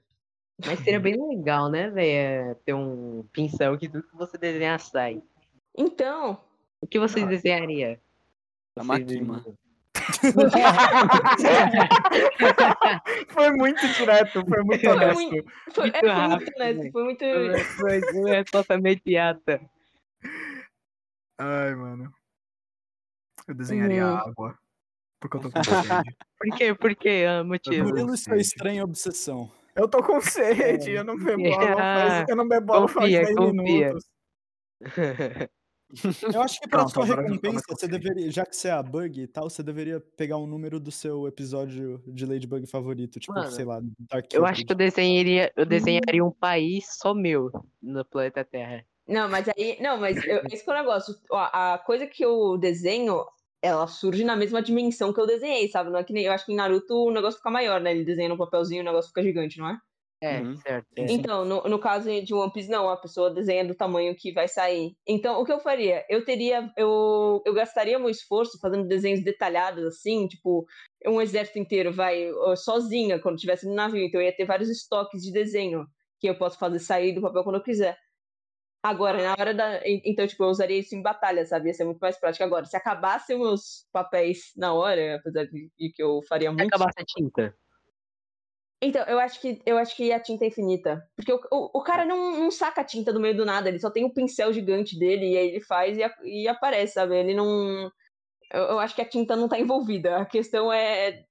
Mas 0.66 0.80
seria 0.80 1.00
bem 1.00 1.16
legal, 1.30 1.70
né, 1.72 1.90
velho? 1.90 2.56
Ter 2.64 2.74
um 2.76 3.24
pincel 3.34 3.76
que 3.80 3.90
tudo 3.90 4.04
que 4.08 4.16
você 4.16 4.38
desenhar 4.38 4.80
sai. 4.80 5.22
Então, 5.76 6.40
O 6.80 6.86
que 6.88 7.00
você 7.00 7.26
desenharia? 7.26 8.00
A 8.76 8.84
Makima. 8.84 9.44
Foi 13.30 13.52
muito 13.52 13.88
direto, 13.94 14.46
foi 14.46 14.64
muito 14.64 14.82
foi 14.82 14.90
honesto. 14.90 15.32
muito, 15.32 15.52
foi, 15.74 15.90
é, 15.90 15.92
Muito 15.92 16.00
foi 16.00 16.10
rápido, 16.10 16.40
muito 16.40 16.56
honesto, 16.58 16.84
né? 16.84 16.92
foi 16.92 17.04
muito. 17.04 17.26
Foi 17.76 18.02
uma 18.22 18.36
resposta 18.36 18.74
imediata. 18.76 19.62
Ai, 21.38 21.76
mano. 21.76 22.14
Eu 23.48 23.56
desenharia 23.56 24.06
Hum. 24.08 24.18
água. 24.18 24.58
Porque 25.22 25.38
eu 25.38 25.42
tô 25.42 25.52
com 25.52 25.64
sede. 25.64 26.16
Por 26.38 26.58
quê? 26.58 26.74
Por 26.76 26.96
quê? 26.96 27.26
Ah, 27.30 27.44
motivo. 27.44 27.88
Murilo 27.88 28.18
sua 28.18 28.34
sede. 28.34 28.42
estranha 28.42 28.84
obsessão. 28.84 29.50
Eu 29.76 29.88
tô 29.88 30.04
com 30.04 30.20
sede, 30.20 30.92
eu 30.92 31.04
não 31.04 31.16
bebo 31.18 31.54
água 31.54 31.78
faz, 31.78 32.26
eu 32.28 32.36
não 32.36 32.48
bebo 32.48 32.74
água 32.74 32.88
faz 32.90 33.06
Confia, 33.06 33.24
10 33.24 33.36
confia. 33.38 33.64
minutos. 33.64 34.06
Eu 36.34 36.42
acho 36.42 36.60
que 36.62 36.70
pra 36.70 36.80
Pronto, 36.80 36.94
sua 36.94 37.04
agora 37.04 37.22
recompensa, 37.24 37.64
você 37.68 37.86
deveria, 37.86 38.32
já 38.32 38.46
que 38.46 38.56
você 38.56 38.70
é 38.70 38.72
a 38.72 38.82
Bug 38.82 39.22
e 39.22 39.28
tal, 39.28 39.50
você 39.50 39.62
deveria 39.62 40.00
pegar 40.16 40.38
um 40.38 40.48
número 40.48 40.80
do 40.80 40.90
seu 40.90 41.28
episódio 41.28 42.02
de 42.08 42.26
Ladybug 42.26 42.66
favorito, 42.66 43.20
tipo, 43.20 43.34
Mano, 43.34 43.52
sei 43.52 43.66
lá, 43.66 43.82
Dark 44.10 44.34
Eu 44.34 44.46
acho 44.46 44.64
que 44.66 44.72
eu 44.72 44.76
desenharia, 44.78 45.52
eu 45.54 45.66
desenharia 45.66 46.24
um 46.24 46.32
país 46.32 46.86
só 46.98 47.14
meu 47.14 47.52
no 47.82 48.06
planeta 48.06 48.46
Terra. 48.46 48.86
Não, 49.06 49.28
mas 49.28 49.50
aí. 49.50 49.78
Não, 49.82 49.98
mas 49.98 50.16
eu, 50.26 50.42
esse 50.50 50.64
que 50.64 50.70
é 50.70 50.74
o 50.74 50.78
negócio. 50.78 51.14
Ó, 51.30 51.38
A 51.52 51.78
coisa 51.86 52.08
que 52.08 52.24
eu 52.24 52.58
desenho, 52.58 53.26
ela 53.62 53.88
surge 53.88 54.24
na 54.24 54.36
mesma 54.36 54.62
dimensão 54.62 55.14
que 55.14 55.20
eu 55.20 55.28
desenhei, 55.28 55.68
sabe? 55.68 55.90
Não 55.90 56.00
é 56.00 56.04
que 56.04 56.14
nem. 56.14 56.26
Eu 56.26 56.32
acho 56.34 56.46
que 56.46 56.52
em 56.52 56.56
Naruto 56.56 56.94
o 56.94 57.12
negócio 57.12 57.38
fica 57.38 57.52
maior, 57.52 57.80
né? 57.80 57.92
Ele 57.92 58.04
desenha 58.04 58.30
no 58.30 58.38
papelzinho 58.38 58.80
e 58.80 58.82
o 58.82 58.86
negócio 58.86 59.10
fica 59.10 59.24
gigante, 59.24 59.60
não 59.60 59.70
é? 59.70 59.78
É, 60.24 60.40
Uhum. 60.40 60.56
certo. 60.58 60.86
é. 60.98 61.12
Então, 61.12 61.44
no, 61.44 61.64
no 61.64 61.80
caso 61.80 62.10
de 62.22 62.34
One 62.34 62.54
Piece, 62.54 62.70
não, 62.70 62.88
a 62.90 62.98
pessoa 62.98 63.34
desenha 63.34 63.66
do 63.66 63.74
tamanho 63.74 64.16
que 64.16 64.32
vai 64.32 64.48
sair. 64.48 64.96
Então, 65.08 65.42
o 65.42 65.46
que 65.46 65.52
eu 65.52 65.60
faria? 65.60 66.06
Eu 66.10 66.24
teria. 66.24 66.72
Eu, 66.78 67.42
eu 67.44 67.54
gastaria 67.54 67.98
meu 67.98 68.10
esforço 68.10 68.60
fazendo 68.60 68.88
desenhos 68.88 69.24
detalhados, 69.24 69.84
assim, 69.84 70.28
tipo, 70.28 70.66
um 71.08 71.20
exército 71.20 71.58
inteiro, 71.58 71.92
vai, 71.92 72.30
sozinha, 72.56 73.20
quando 73.20 73.36
estivesse 73.36 73.68
no 73.68 73.74
navio. 73.74 74.04
Então, 74.04 74.22
eu 74.22 74.26
ia 74.28 74.36
ter 74.36 74.46
vários 74.46 74.70
estoques 74.70 75.24
de 75.24 75.32
desenho 75.32 75.86
que 76.20 76.30
eu 76.30 76.38
posso 76.38 76.60
fazer 76.60 76.78
sair 76.80 77.14
do 77.14 77.22
papel 77.22 77.44
quando 77.44 77.56
eu 77.56 77.64
quiser. 77.64 77.98
Agora, 78.84 79.22
na 79.22 79.36
hora 79.40 79.54
da. 79.54 79.88
en- 79.88 80.02
Então, 80.06 80.26
tipo, 80.26 80.44
eu 80.44 80.50
usaria 80.50 80.80
isso 80.80 80.96
em 80.96 81.02
batalha, 81.02 81.46
sabe? 81.46 81.68
Ia 81.68 81.74
ser 81.74 81.84
muito 81.84 82.00
mais 82.00 82.18
prático. 82.18 82.44
Agora, 82.44 82.66
se 82.66 82.76
acabassem 82.76 83.38
meus 83.38 83.88
papéis 83.92 84.52
na 84.56 84.74
hora, 84.74 85.16
apesar 85.18 85.46
de, 85.46 85.72
de 85.78 85.92
que 85.92 86.02
eu 86.02 86.22
faria 86.28 86.50
Se 86.50 86.56
muito. 86.58 86.74
acabasse 86.74 87.00
a 87.00 87.06
tinta. 87.06 87.56
Então, 88.84 89.04
eu 89.06 89.20
acho 89.20 89.40
que 89.40 89.62
eu 89.64 89.78
acho 89.78 89.96
que 89.96 90.12
a 90.12 90.20
tinta 90.20 90.44
é 90.44 90.48
infinita. 90.48 91.08
Porque 91.16 91.32
o, 91.32 91.40
o, 91.52 91.80
o 91.80 91.84
cara 91.84 92.04
não, 92.04 92.40
não 92.40 92.50
saca 92.50 92.82
a 92.82 92.84
tinta 92.84 93.14
do 93.14 93.20
meio 93.20 93.38
do 93.38 93.46
nada, 93.46 93.70
ele 93.70 93.80
só 93.80 93.92
tem 93.92 94.04
o 94.04 94.12
pincel 94.14 94.52
gigante 94.52 94.98
dele, 94.98 95.34
e 95.34 95.38
aí 95.38 95.48
ele 95.50 95.62
faz 95.62 95.96
e, 95.98 96.04
a- 96.04 96.16
e 96.24 96.48
aparece, 96.48 96.94
sabe? 96.94 97.16
Ele 97.16 97.36
não. 97.36 97.92
Eu, 98.54 98.62
eu 98.64 98.80
acho 98.80 98.96
que 98.96 99.02
a 99.02 99.10
tinta 99.10 99.36
não 99.36 99.48
tá 99.50 99.60
envolvida. 99.60 100.18
A 100.18 100.26
questão 100.26 100.74
é. 100.74 101.24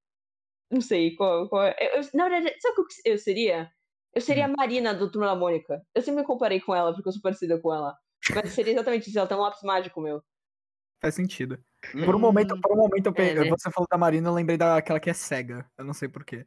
Não 0.71 0.81
sei 0.81 1.17
qual, 1.17 1.49
qual 1.49 1.65
é. 1.65 1.77
Eu- 1.99 2.03
na 2.15 2.29
verdade, 2.29 2.61
sabe 2.61 2.81
o 2.81 2.87
que 2.87 2.95
eu 3.11 3.19
seria? 3.19 3.71
Eu 4.15 4.21
seria 4.21 4.47
a 4.47 4.49
Marina 4.49 4.93
do 4.93 5.11
Turma 5.11 5.29
da 5.29 5.37
Mônica. 5.37 5.83
Eu 5.95 6.03
sempre 6.03 6.23
me 6.23 6.27
comparei 6.27 6.61
com 6.61 6.75
ela, 6.75 6.93
porque 6.93 7.09
eu 7.09 7.13
sou 7.13 7.23
parecida 7.23 7.59
com 7.59 7.73
ela. 7.73 7.97
Mas 8.35 8.53
seria 8.53 8.73
exatamente 8.73 9.09
isso, 9.09 9.19
ela 9.19 9.29
tem 9.29 9.37
um 9.37 9.41
lápis 9.41 9.63
mágico 9.63 10.01
meu. 10.01 10.23
Faz 11.01 11.15
sentido. 11.15 11.59
Por 12.05 12.15
um 12.15 12.19
momento, 12.19 12.61
por 12.61 12.73
um 12.73 12.77
momento 12.77 13.07
eu. 13.07 13.15
É, 13.17 13.35
né? 13.35 13.49
você 13.49 13.71
falou 13.71 13.89
da 13.91 13.97
Marina, 13.97 14.29
eu 14.29 14.35
lembrei 14.35 14.59
daquela 14.59 15.01
que 15.01 15.09
é 15.09 15.15
cega. 15.15 15.65
Eu 15.79 15.85
não 15.85 15.95
sei 15.95 16.09
porquê. 16.09 16.45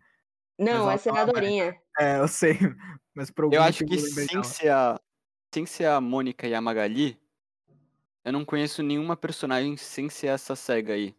Não, 0.60 0.90
essa 0.92 1.10
é 1.10 1.18
a 1.18 1.26
Dorinha. 1.26 1.76
É, 2.00 2.20
eu 2.20 2.28
sei. 2.28 2.54
Mas 3.16 3.32
por 3.32 3.46
algum 3.46 3.56
Eu 3.56 3.64
acho 3.64 3.84
que 3.84 3.96
eu 3.96 4.00
sem 4.00 4.44
ser, 4.44 4.70
a, 4.70 5.00
sem 5.54 5.66
ser 5.66 5.86
a 5.86 6.00
Mônica 6.00 6.48
e 6.48 6.54
a 6.54 6.62
Magali, 6.62 7.20
eu 8.24 8.32
não 8.32 8.46
conheço 8.46 8.84
nenhuma 8.84 9.18
personagem 9.18 9.76
sem 9.76 10.10
ser 10.10 10.28
essa 10.28 10.56
cega 10.56 10.94
aí. 10.94 11.16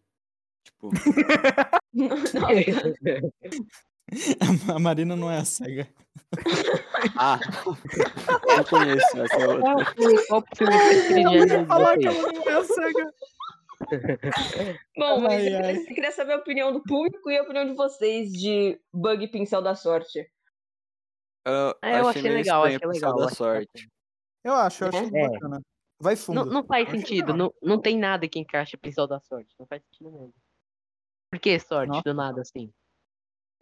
Tipo, 0.63 0.91
Nossa. 1.93 2.39
A 4.75 4.79
Marina 4.79 5.17
não 5.17 5.31
é 5.31 5.39
a 5.39 5.45
cega. 5.45 5.89
ah, 7.19 7.39
não 7.65 8.65
conheço 8.65 9.19
essa 9.23 9.49
outra. 9.49 9.95
Qual 10.29 10.41
o 10.43 10.57
filme 10.57 10.79
preferido 10.79 11.47
de 11.47 11.67
falar 11.67 11.99
que 11.99 12.07
ela 12.07 12.33
não 12.33 12.43
é 12.49 12.53
a 12.53 12.65
cega. 12.65 13.15
Bom, 14.97 15.21
mas 15.21 15.33
Ai, 15.33 15.49
eu 15.55 15.65
ai. 15.65 15.77
eu 15.79 15.85
queria 15.87 16.13
saber 16.13 16.35
a 16.35 16.37
opinião 16.37 16.73
do 16.73 16.83
público 16.83 17.31
e 17.31 17.37
a 17.39 17.43
opinião 17.43 17.67
de 17.67 17.75
vocês 17.75 18.31
de 18.33 18.81
Bug 18.93 19.27
Pincel 19.29 19.61
da 19.63 19.75
Sorte. 19.75 20.31
Eu, 21.47 21.75
É, 21.83 22.01
eu 22.01 22.09
achei 22.09 22.23
meio 22.23 22.35
legal, 22.35 22.65
achei 22.65 22.79
legal. 22.87 23.17
da 23.17 23.25
achei 23.27 23.37
sorte. 23.37 23.89
Eu 24.45 24.55
acho, 24.55 24.85
eu 24.85 24.89
acho 24.89 25.17
É. 25.17 25.29
bacana. 25.29 25.61
Vai 26.01 26.17
fundo. 26.17 26.45
Não, 26.45 26.53
não 26.53 26.65
faz 26.65 26.87
Achei 26.89 27.01
sentido, 27.01 27.33
legal. 27.33 27.37
não, 27.37 27.55
não 27.63 27.81
tem 27.81 27.99
nada 27.99 28.29
que 28.29 28.39
encaixe 28.39 28.77
pincel 28.77 29.07
da 29.07 29.21
sorte. 29.21 29.55
Não 29.59 29.67
faz 29.67 29.83
sentido 29.83 30.11
mesmo. 30.11 30.35
Por 31.31 31.41
que 31.41 31.59
sorte 31.59 31.89
Nossa. 31.89 32.03
do 32.03 32.15
nada 32.15 32.41
assim? 32.43 32.73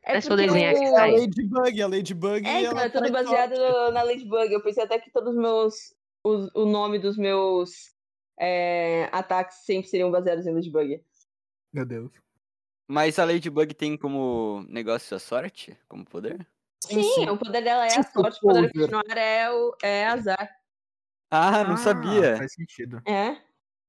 É 0.05 0.21
só 0.21 0.31
porque 0.31 0.47
desenhar 0.47 0.75
É 0.75 0.87
a. 0.89 1.07
Ladybug, 1.07 1.83
a 1.83 1.87
Ladybug. 1.87 2.47
É, 2.47 2.61
então, 2.61 2.71
ela 2.73 2.83
é 2.85 2.89
tudo 2.89 3.13
baseado 3.13 3.55
no- 3.57 3.91
na 3.93 4.03
Ladybug. 4.03 4.53
Eu 4.53 4.63
pensei 4.63 4.83
até 4.83 4.99
que 4.99 5.11
todos 5.11 5.35
os 5.35 5.41
meus. 5.41 5.95
os- 6.25 6.51
o 6.55 6.65
nome 6.67 6.99
dos 6.99 7.17
meus 7.17 7.93
é, 8.39 9.09
ataques 9.13 9.59
sempre 9.65 9.89
seriam 9.89 10.11
baseados 10.11 10.47
em 10.47 10.55
Ladybug. 10.55 11.03
Meu 11.73 11.85
Deus. 11.87 12.13
Mas 12.89 13.19
a 13.19 13.25
Ladybug 13.25 13.75
tem 13.75 13.97
como 13.97 14.65
negócio 14.69 15.17
a 15.17 15.21
sorte? 15.21 15.77
Como 15.89 16.05
poder? 16.05 16.47
Sim, 16.85 17.03
sim. 17.03 17.29
o 17.29 17.37
poder 17.39 17.63
dela 17.63 17.87
é 17.87 17.97
a 17.97 18.03
sorte, 18.03 18.39
o 18.39 18.49
poder 18.49 18.73
continuar 18.73 19.17
é, 19.17 19.51
o, 19.51 19.77
é 19.83 20.07
azar. 20.07 20.51
Ah, 21.31 21.65
não 21.65 21.77
sabia. 21.77 22.37
Faz 22.37 22.53
sentido. 22.53 23.01
É? 23.07 23.37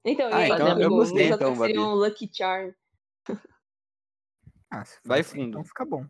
Então, 0.05 0.29
Ah, 0.31 0.37
aí, 0.37 0.51
então 0.51 0.79
eu 0.79 0.89
gostei, 0.89 1.27
então, 1.29 1.55
seriam 1.55 1.97
Babi. 1.97 2.09
Lucky 2.09 2.29
Charm. 2.31 2.71
Ah, 4.73 4.83
se 4.85 4.99
Vai 5.05 5.19
assim, 5.19 5.35
fundo. 5.35 5.49
Então 5.49 5.63
fica 5.63 5.85
bom. 5.85 6.05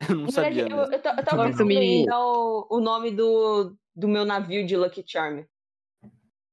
Eu 0.08 0.14
não 0.16 0.30
sabia 0.30 0.66
eu, 0.68 0.76
eu, 0.78 1.02
ta- 1.02 1.14
eu 1.18 1.24
tava 1.24 1.36
Nossa, 1.36 1.50
pensando 1.50 1.66
me- 1.66 1.74
em 2.02 2.06
dar 2.06 2.18
o, 2.24 2.66
o 2.70 2.80
nome 2.80 3.10
do, 3.10 3.76
do 3.94 4.08
meu 4.08 4.24
navio 4.24 4.64
de 4.64 4.76
Lucky 4.76 5.04
Charm. 5.06 5.42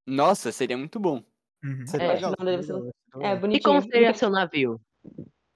Nossa, 0.06 0.52
seria 0.52 0.78
muito 0.78 1.00
bom. 1.00 1.24
Uhum. 1.64 1.86
Seria 1.88 2.08
É, 2.14 2.20
não 2.20 2.32
deve 2.46 2.64
ser- 2.64 2.74
legal. 2.74 2.92
É, 3.22 3.56
E 3.56 3.62
como 3.62 3.82
seria 3.84 4.14
seu 4.14 4.30
navio? 4.30 4.82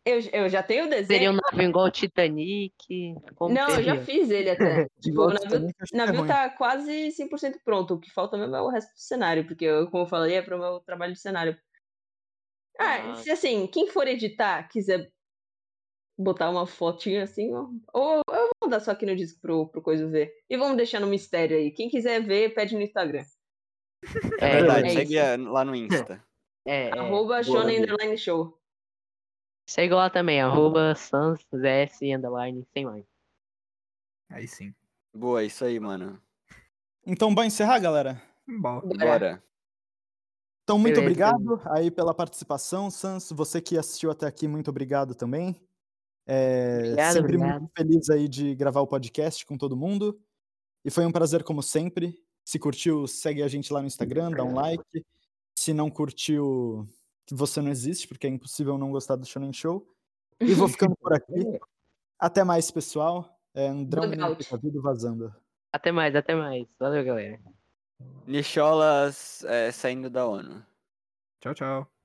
Eu, 0.06 0.20
eu 0.32 0.50
já 0.50 0.64
tenho 0.64 0.86
o 0.86 0.90
desenho. 0.90 1.08
Seria 1.08 1.32
um 1.32 1.36
navio 1.52 1.70
igual 1.70 1.86
o 1.88 1.92
Titanic? 1.92 2.74
Não, 3.42 3.70
eu 3.70 3.84
já 3.84 3.98
fiz 4.04 4.30
ele 4.32 4.50
até. 4.52 4.88
tipo, 5.02 5.22
o 5.22 5.34
navio, 5.34 5.68
o 5.68 5.70
é 5.70 5.98
navio 5.98 6.28
tá 6.28 6.50
quase 6.50 7.12
100% 7.12 7.60
pronto. 7.64 7.96
O 7.96 8.00
que 8.00 8.12
falta 8.12 8.38
mesmo 8.38 8.56
é 8.56 8.62
o 8.62 8.70
resto 8.70 8.94
do 8.94 9.00
cenário, 9.00 9.46
porque, 9.46 9.66
eu, 9.66 9.90
como 9.92 10.04
eu 10.04 10.08
falei, 10.08 10.36
é 10.36 10.42
pro 10.42 10.58
meu 10.58 10.80
trabalho 10.80 11.14
de 11.14 11.20
cenário. 11.20 11.58
Ah, 12.80 13.12
Ah. 13.12 13.16
se 13.16 13.30
assim, 13.30 13.68
quem 13.68 13.88
for 13.90 14.08
editar, 14.08 14.68
quiser 14.70 15.12
botar 16.22 16.50
uma 16.50 16.66
fotinha 16.68 17.24
assim, 17.24 17.54
ó, 17.54 17.68
ou 17.94 18.22
eu 18.30 18.34
vou 18.34 18.50
mandar 18.64 18.80
só 18.80 18.92
aqui 18.92 19.06
no 19.06 19.16
disco 19.16 19.40
pro, 19.42 19.68
pro 19.68 19.82
Coisa 19.82 20.08
ver. 20.08 20.34
E 20.50 20.58
vamos 20.58 20.78
deixar 20.78 21.00
no 21.00 21.08
mistério 21.08 21.58
aí. 21.58 21.72
Quem 21.72 21.90
quiser 21.90 22.22
ver, 22.22 22.54
pede 22.54 22.76
no 22.76 22.82
Instagram. 22.82 23.26
É 24.40 24.48
É, 24.48 24.56
verdade, 24.58 24.88
é 24.88 24.92
segue 24.92 25.16
isso. 25.18 25.52
lá 25.52 25.66
no 25.66 25.76
Insta. 25.76 26.24
É, 26.64 26.90
é. 26.90 27.00
Arroba 27.00 27.42
Shonen. 27.42 27.80
Underline 27.80 28.16
Show. 28.16 28.56
Segue 29.68 29.96
lá 29.96 30.12
também, 30.12 30.40
arroba 30.40 30.94
sans, 30.94 31.44
S, 31.52 32.14
underline, 32.14 32.64
sem 32.72 32.86
mais. 32.86 33.04
Aí 34.30 34.48
sim. 34.48 34.72
Boa, 35.12 35.44
isso 35.44 35.66
aí, 35.66 35.80
mano. 35.80 36.22
Então, 37.04 37.34
bora 37.34 37.48
encerrar, 37.48 37.80
galera? 37.80 38.22
Bom. 38.48 38.80
Bora. 38.82 39.44
Então, 40.64 40.78
muito 40.78 41.02
Beleza, 41.02 41.02
obrigado 41.36 41.62
aí 41.72 41.90
pela 41.90 42.14
participação, 42.14 42.92
Sans. 42.92 43.32
Você 43.32 43.60
que 43.60 43.78
assistiu 43.78 44.12
até 44.12 44.28
aqui, 44.28 44.48
muito 44.48 44.70
obrigado 44.70 45.16
também. 45.16 45.60
É, 46.26 46.78
Obrigado, 46.80 47.14
sempre 47.14 47.36
obrigado. 47.36 47.60
muito 47.60 47.72
feliz 47.76 48.10
aí 48.10 48.28
de 48.28 48.56
gravar 48.56 48.82
o 48.82 48.88
podcast 48.88 49.46
com 49.46 49.58
todo 49.58 49.76
mundo. 49.76 50.20
E 50.84 50.90
foi 50.90 51.06
um 51.06 51.12
prazer, 51.12 51.44
como 51.44 51.62
sempre. 51.62 52.16
Se 52.44 52.58
curtiu, 52.58 53.08
segue 53.08 53.44
a 53.44 53.48
gente 53.48 53.72
lá 53.72 53.82
no 53.82 53.88
Instagram, 53.88 54.32
dá 54.32 54.44
um 54.44 54.56
like. 54.56 55.06
Se 55.56 55.74
não 55.74 55.90
curtiu, 55.90 56.88
você 57.30 57.62
não 57.62 57.70
existe, 57.70 58.08
porque 58.08 58.28
é 58.28 58.30
impossível 58.30 58.78
não 58.78 58.92
gostar 58.92 59.16
do 59.16 59.26
Shonen 59.26 59.54
Show. 59.54 59.88
E 60.40 60.54
vou 60.54 60.68
ficando 60.68 60.96
por 60.96 61.14
aqui. 61.14 61.34
Até 62.20 62.44
mais, 62.44 62.70
pessoal. 62.72 63.38
É 63.54 63.68
Andrão 63.68 64.10
Bugout. 64.10 64.48
Menino 64.64 64.82
vazando. 64.82 65.36
Até 65.74 65.92
mais, 65.92 66.16
até 66.16 66.36
mais. 66.36 66.68
Valeu, 66.78 67.04
galera. 67.04 67.40
Nicholas 68.28 69.44
é, 69.46 69.72
saindo 69.72 70.10
da 70.10 70.28
ONU. 70.28 70.66
Tchau, 71.40 71.54
tchau. 71.54 72.01